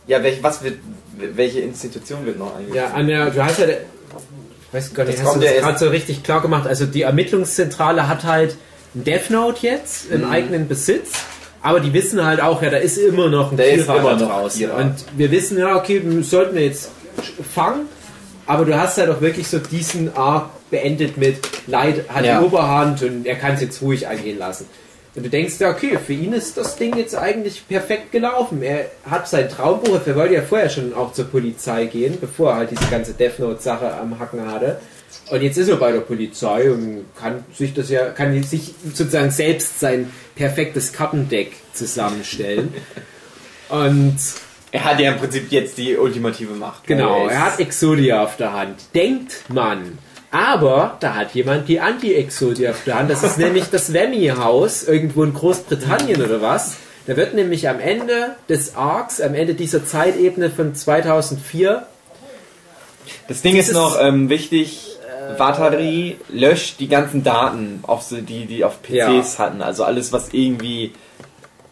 ja, 0.08 0.24
welch, 0.24 0.42
was 0.42 0.64
wird, 0.64 0.80
welche 1.18 1.60
Institution 1.60 2.26
wird 2.26 2.40
noch 2.40 2.56
eingeführt? 2.56 2.76
Ja, 2.76 2.94
an 2.94 3.08
der, 3.08 3.30
du 3.32 3.44
hast 3.44 3.60
ja, 3.60 3.66
der, 3.66 3.78
ich 3.82 4.74
weiß 4.74 4.86
nicht, 4.92 4.98
Das 4.98 5.24
hast 5.24 5.36
du 5.36 5.40
das 5.42 5.54
gerade 5.60 5.80
so 5.80 5.90
richtig 5.90 6.24
klar 6.24 6.42
gemacht? 6.42 6.68
Also 6.68 6.86
die 6.86 7.02
Ermittlungszentrale 7.02 8.08
hat 8.08 8.24
halt 8.24 8.56
ein 8.96 9.04
Death 9.04 9.30
Note 9.30 9.60
jetzt 9.68 10.10
Mhm. 10.10 10.16
im 10.16 10.30
eigenen 10.30 10.68
Besitz, 10.70 11.12
aber 11.64 11.80
die 11.80 11.94
wissen 11.94 12.24
halt 12.24 12.42
auch, 12.42 12.62
ja, 12.62 12.70
da 12.70 12.78
ist 12.78 12.98
immer 12.98 13.30
noch 13.30 13.52
ein 13.52 13.58
noch 14.20 14.20
draußen. 14.20 14.60
Kira. 14.60 14.76
Und 14.78 14.96
wir 15.18 15.32
wissen 15.32 15.58
ja, 15.58 15.76
okay, 15.78 16.02
wir 16.04 16.24
sollten 16.24 16.56
wir 16.56 16.66
jetzt 16.66 16.92
fangen, 17.56 17.88
aber 18.46 18.66
du 18.66 18.78
hast 18.80 18.98
halt 18.98 19.10
auch 19.10 19.22
wirklich 19.22 19.48
so 19.48 19.60
diesen 19.60 20.16
Arc 20.16 20.50
beendet 20.70 21.18
mit 21.18 21.38
Light 21.68 22.10
hat 22.10 22.26
Ja. 22.26 22.40
die 22.40 22.46
Oberhand 22.46 23.02
und 23.02 23.26
er 23.26 23.36
kann 23.36 23.54
es 23.54 23.62
jetzt 23.62 23.82
ruhig 23.82 24.08
angehen 24.08 24.38
lassen. 24.38 24.68
Und 25.16 25.24
du 25.24 25.30
denkst 25.30 25.56
ja, 25.60 25.70
okay, 25.70 25.98
für 26.06 26.14
ihn 26.14 26.34
ist 26.34 26.58
das 26.58 26.76
Ding 26.76 26.98
jetzt 26.98 27.16
eigentlich 27.16 27.68
perfekt 27.68 28.12
gelaufen. 28.12 28.62
Er 28.64 28.88
hat 29.10 29.28
sein 29.30 29.48
Traumbuch, 29.48 30.00
er 30.06 30.16
wollte 30.16 30.34
ja 30.34 30.42
vorher 30.42 30.70
schon 30.70 30.94
auch 30.96 31.14
zur 31.14 31.26
Polizei 31.26 31.86
gehen, 31.86 32.18
bevor 32.20 32.52
er 32.52 32.56
halt 32.58 32.72
diese 32.72 32.90
ganze 32.90 33.14
Death 33.14 33.38
Note-Sache 33.40 33.94
am 33.94 34.20
Hacken 34.20 34.52
hatte. 34.52 34.80
Und 35.30 35.42
jetzt 35.42 35.58
ist 35.58 35.70
er 35.70 35.78
bei 35.78 35.92
der 35.92 36.02
Polizei 36.02 36.72
und 36.72 37.06
kann 37.20 37.46
sich 37.54 37.74
das 37.74 37.90
ja, 37.90 38.10
kann 38.10 38.42
sich 38.44 38.74
sozusagen 38.94 39.32
selbst 39.32 39.80
sein 39.80 40.12
perfektes 40.36 40.94
Kartendeck 40.94 41.54
zusammenstellen. 41.74 42.74
und 43.70 44.18
Er 44.72 44.84
hat 44.84 45.00
ja 45.00 45.12
im 45.12 45.20
Prinzip 45.20 45.52
jetzt 45.52 45.78
die 45.78 45.96
ultimative 45.98 46.54
Macht. 46.54 46.86
Genau, 46.88 47.28
er 47.28 47.46
hat 47.46 47.60
Exodia 47.60 48.24
auf 48.24 48.38
der 48.38 48.54
Hand. 48.54 48.80
Denkt 48.94 49.44
man. 49.50 49.98
Aber 50.32 50.98
da 51.00 51.14
hat 51.14 51.36
jemand 51.36 51.70
die 51.70 51.80
Anti-Exodia 51.80 52.72
auf 52.72 52.84
der 52.84 52.96
Hand. 52.96 53.12
Das 53.12 53.22
ist 53.22 53.38
nämlich 53.38 53.66
das 53.66 53.94
Wemmy-Haus, 53.94 54.84
irgendwo 54.84 55.24
in 55.24 55.34
Großbritannien 55.34 56.24
oder 56.24 56.42
was. 56.42 56.78
Da 57.06 57.16
wird 57.18 57.36
nämlich 57.36 57.70
am 57.70 57.80
Ende 57.80 58.36
des 58.50 58.76
Arcs, 58.76 59.22
am 59.22 59.36
Ende 59.36 59.54
dieser 59.54 59.86
Zeitebene 59.86 60.50
von 60.50 60.74
2004, 60.74 61.86
Das 63.28 63.42
Ding 63.42 63.58
ist 63.58 63.74
noch 63.74 64.00
ähm, 64.02 64.30
wichtig, 64.30 64.93
Vatari 65.38 66.18
löscht 66.30 66.80
die 66.80 66.88
ganzen 66.88 67.24
Daten, 67.24 67.80
auf 67.84 68.02
so, 68.04 68.18
die 68.18 68.46
die 68.46 68.64
auf 68.64 68.82
PCs 68.82 69.40
hatten. 69.40 69.62
Also 69.62 69.84
alles, 69.84 70.12
was 70.14 70.34
irgendwie 70.34 70.94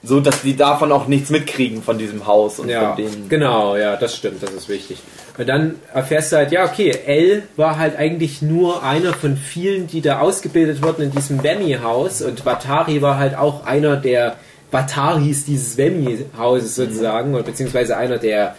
so, 0.04 0.20
dass 0.20 0.42
die 0.42 0.56
davon 0.58 0.92
auch 0.92 1.08
nichts 1.08 1.30
mitkriegen 1.30 1.84
von 1.84 2.00
diesem 2.00 2.26
Haus 2.26 2.58
und 2.60 2.70
Ja, 2.70 2.96
von 2.96 2.98
denen. 3.06 3.30
genau, 3.30 3.76
ja, 3.76 3.96
das 3.98 4.16
stimmt, 4.16 4.42
das 4.42 4.50
ist 4.52 4.68
wichtig. 4.68 4.98
Und 5.38 5.48
dann 5.48 5.76
erfährst 5.94 6.32
du 6.32 6.38
halt, 6.38 6.52
ja, 6.52 6.66
okay, 6.66 6.90
L 7.06 7.44
war 7.56 7.78
halt 7.78 7.96
eigentlich 7.96 8.42
nur 8.42 8.84
einer 8.84 9.14
von 9.14 9.38
vielen, 9.38 9.86
die 9.88 10.02
da 10.02 10.20
ausgebildet 10.20 10.82
wurden 10.82 11.04
in 11.04 11.12
diesem 11.12 11.44
Wemmy-Haus 11.44 12.24
und 12.24 12.44
Batari 12.44 13.02
war 13.04 13.18
halt 13.18 13.38
auch 13.38 13.64
einer 13.66 13.96
der 13.96 14.38
Bataris 14.72 15.46
dieses 15.46 15.78
Wemmy-Hauses 15.78 16.76
sozusagen, 16.76 17.36
oder 17.36 17.44
beziehungsweise 17.44 17.96
einer 17.96 18.18
der 18.18 18.56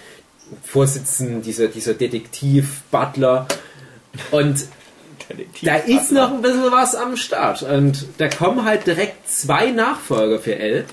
Vorsitzenden, 0.63 1.43
dieser, 1.43 1.69
dieser 1.69 1.95
Detektiv-Butler. 1.95 3.47
Und 4.31 4.67
da 5.63 5.77
ist 5.77 6.13
noch 6.13 6.33
ein 6.33 6.43
bisschen 6.43 6.71
was 6.71 6.95
am 6.95 7.17
Start. 7.17 7.63
Und 7.63 8.07
da 8.19 8.29
kommen 8.29 8.65
halt 8.65 8.87
direkt 8.87 9.29
zwei 9.29 9.71
Nachfolger 9.71 10.39
für 10.39 10.57
L. 10.59 10.85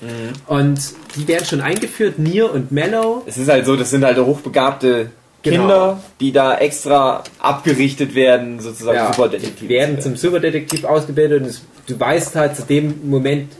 Und 0.46 0.80
die 1.16 1.26
werden 1.28 1.44
schon 1.46 1.60
eingeführt, 1.60 2.18
Nier 2.18 2.52
und 2.52 2.72
Mellow. 2.72 3.22
Es 3.26 3.36
ist 3.38 3.48
halt 3.48 3.66
so, 3.66 3.76
das 3.76 3.90
sind 3.90 4.04
halt 4.04 4.18
hochbegabte 4.18 5.10
Genau. 5.42 5.56
Kinder, 5.62 6.00
die 6.20 6.32
da 6.32 6.58
extra 6.58 7.24
abgerichtet 7.38 8.14
werden, 8.14 8.60
sozusagen 8.60 8.98
Ja, 8.98 9.10
Superdetektive. 9.10 9.56
die 9.62 9.68
werden 9.70 9.98
zum 10.02 10.14
Superdetektiv 10.14 10.84
ausgebildet 10.84 11.40
und 11.40 11.48
es, 11.48 11.62
du 11.86 11.98
weißt 11.98 12.36
halt 12.36 12.56
zu 12.56 12.62
dem 12.64 13.08
Moment 13.08 13.50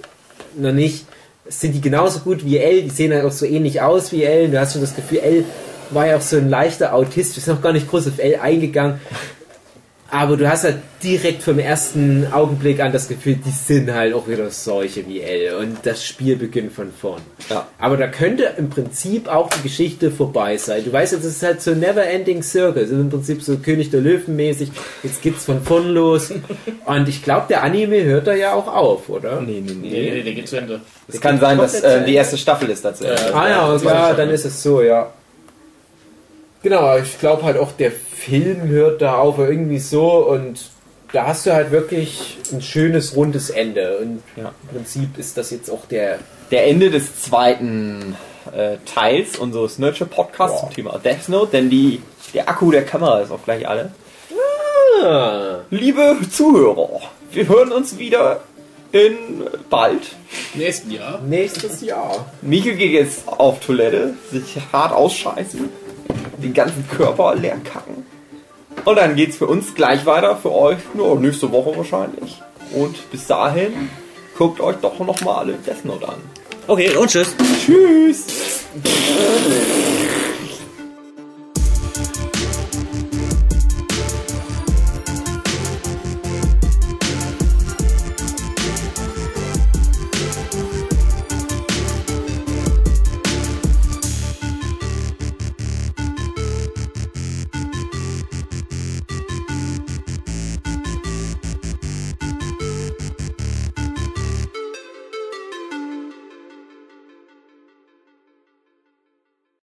noch 0.59 0.73
nicht, 0.73 1.07
sind 1.49 1.73
die 1.75 1.81
genauso 1.81 2.21
gut 2.21 2.45
wie 2.45 2.59
L, 2.59 2.83
die 2.83 2.91
sehen 2.91 3.15
halt 3.15 3.25
auch 3.25 3.33
so 3.33 3.47
ähnlich 3.47 3.81
aus 3.81 4.13
wie 4.13 4.25
L. 4.25 4.51
Du 4.51 4.61
hast 4.61 4.73
schon 4.75 4.83
das 4.83 4.95
Gefühl, 4.95 5.21
L 5.21 5.45
war 5.89 6.07
ja 6.07 6.19
auch 6.19 6.21
so 6.21 6.37
ein 6.37 6.51
leichter 6.51 6.95
Autist, 6.95 7.35
wir 7.37 7.43
sind 7.43 7.55
noch 7.55 7.63
gar 7.63 7.73
nicht 7.73 7.89
groß 7.89 8.09
auf 8.09 8.19
L 8.19 8.37
eingegangen. 8.43 9.01
Aber 10.13 10.37
du 10.37 10.49
hast 10.51 10.65
halt 10.65 10.79
direkt 11.03 11.43
vom 11.43 11.59
ersten 11.59 12.27
Augenblick 12.33 12.81
an 12.81 12.93
das 12.93 13.07
Gefühl, 13.07 13.37
die 13.37 13.51
sind 13.51 13.95
halt 13.95 14.13
auch 14.13 14.27
wieder 14.27 14.51
solche 14.51 15.07
wie 15.07 15.21
L. 15.21 15.55
Und 15.55 15.79
das 15.85 16.05
Spiel 16.05 16.37
beginnt 16.37 16.73
von 16.73 16.91
vorn. 16.93 17.23
Ja. 17.49 17.69
Aber 17.79 17.97
da 17.97 18.09
könnte 18.09 18.53
im 18.57 18.71
Prinzip 18.71 19.29
auch 19.29 19.49
die 19.49 19.63
Geschichte 19.63 20.11
vorbei 20.11 20.57
sein. 20.57 20.85
Du 20.85 20.93
weißt, 20.93 21.13
es 21.13 21.25
ist 21.25 21.43
halt 21.43 21.63
so 21.63 21.75
Never 21.75 22.05
Ending 22.05 22.43
Circle. 22.43 22.83
Es 22.83 22.91
ist 22.91 22.99
im 22.99 23.09
Prinzip 23.09 23.43
so 23.43 23.57
König 23.59 23.91
der 23.91 24.01
Löwen 24.01 24.35
mäßig. 24.35 24.71
Jetzt 25.03 25.23
geht's 25.23 25.45
von 25.45 25.63
vorn 25.63 25.89
los. 25.91 26.33
Und 26.87 27.09
ich 27.09 27.23
glaube, 27.23 27.47
der 27.49 27.63
Anime 27.63 28.03
hört 28.05 28.27
da 28.27 28.35
ja 28.35 28.53
auch 28.53 28.67
auf, 28.67 29.09
oder? 29.09 29.41
Nee, 29.41 29.63
nee, 29.65 29.73
Nee, 29.73 29.89
nee. 29.91 30.11
nee, 30.11 30.23
der 30.23 30.35
geht 30.35 30.49
zu 30.49 30.57
Ende. 30.57 30.81
Es 31.07 31.21
kann 31.21 31.39
sein, 31.39 31.57
dass 31.57 31.81
äh, 31.81 32.05
die 32.05 32.15
erste 32.15 32.37
Staffel 32.37 32.69
ist 32.71 32.85
dazu. 32.85 33.05
Ah 33.33 33.49
ja, 33.49 33.73
das 33.73 33.85
weiß 33.85 33.93
ja, 33.93 34.11
ich 34.11 34.17
dann 34.17 34.31
ist 34.31 34.45
es 34.45 34.63
so, 34.63 34.83
ja. 34.83 35.13
Genau, 36.63 36.99
ich 36.99 37.19
glaube 37.19 37.43
halt 37.45 37.57
auch, 37.57 37.73
der 37.73 37.91
Film 37.91 38.69
hört 38.69 39.01
da 39.03 39.17
auf, 39.19 39.39
irgendwie 39.39 39.79
so 39.79 40.27
und 40.29 40.61
da 41.13 41.27
hast 41.27 41.47
du 41.47 41.53
halt 41.53 41.71
wirklich 41.73 42.37
ein 42.53 42.61
schönes, 42.63 43.17
rundes 43.17 43.51
Ende. 43.51 43.99
Und 43.99 44.23
Ja. 44.37 44.53
im 44.63 44.69
Prinzip 44.77 45.19
ist 45.19 45.37
das 45.37 45.51
jetzt 45.51 45.71
auch 45.71 45.87
der 45.87 46.19
der 46.51 46.67
Ende 46.67 46.91
des 46.91 47.23
zweiten 47.23 48.17
äh, 48.53 48.77
Teils 48.85 49.37
unseres 49.39 49.79
Nurture 49.79 50.11
Podcasts 50.11 50.61
zum 50.61 50.71
Thema 50.71 50.99
Death 50.99 51.29
Note, 51.29 51.53
denn 51.53 51.71
die, 51.71 52.03
der 52.35 52.49
Akku 52.49 52.73
der 52.73 52.85
Kamera 52.85 53.21
ist 53.21 53.31
auch 53.31 53.45
gleich 53.45 53.69
alle. 53.69 53.93
Ah, 55.05 55.61
Liebe 55.71 56.17
Zuhörer, 56.31 57.01
wir 57.33 57.49
hören 57.49 57.71
uns 57.73 57.99
wieder 57.99 58.41
in 58.93 59.17
bald. 59.71 60.03
Nächsten 60.55 60.91
Jahr. 60.91 61.21
nächstes 61.23 61.81
Jahr. 61.81 62.27
Michael 62.43 62.75
geht 62.75 62.91
jetzt 62.93 63.29
auf 63.29 63.61
Toilette, 63.61 64.15
sich 64.33 64.59
hart 64.73 64.93
ausscheißen, 64.93 65.69
den 66.39 66.55
ganzen 66.55 66.89
Körper 66.89 67.35
leer 67.35 67.59
kacken. 67.65 68.07
Und 68.85 68.97
dann 68.97 69.17
geht's 69.17 69.37
für 69.37 69.47
uns 69.47 69.75
gleich 69.75 70.07
weiter, 70.07 70.37
für 70.37 70.53
euch 70.53 70.79
nur 70.95 71.19
nächste 71.21 71.53
Woche 71.53 71.77
wahrscheinlich. 71.77 72.41
Und 72.73 73.11
bis 73.11 73.27
dahin 73.27 73.91
guckt 74.37 74.61
euch 74.61 74.77
doch 74.77 74.99
noch 75.01 75.21
mal 75.23 75.39
alle 75.39 75.55
Death 75.55 75.85
Note 75.85 76.09
an. 76.09 76.21
Okay, 76.67 76.95
und 76.97 77.11
tschüss. 77.11 77.35
Tschüss! 77.67 78.27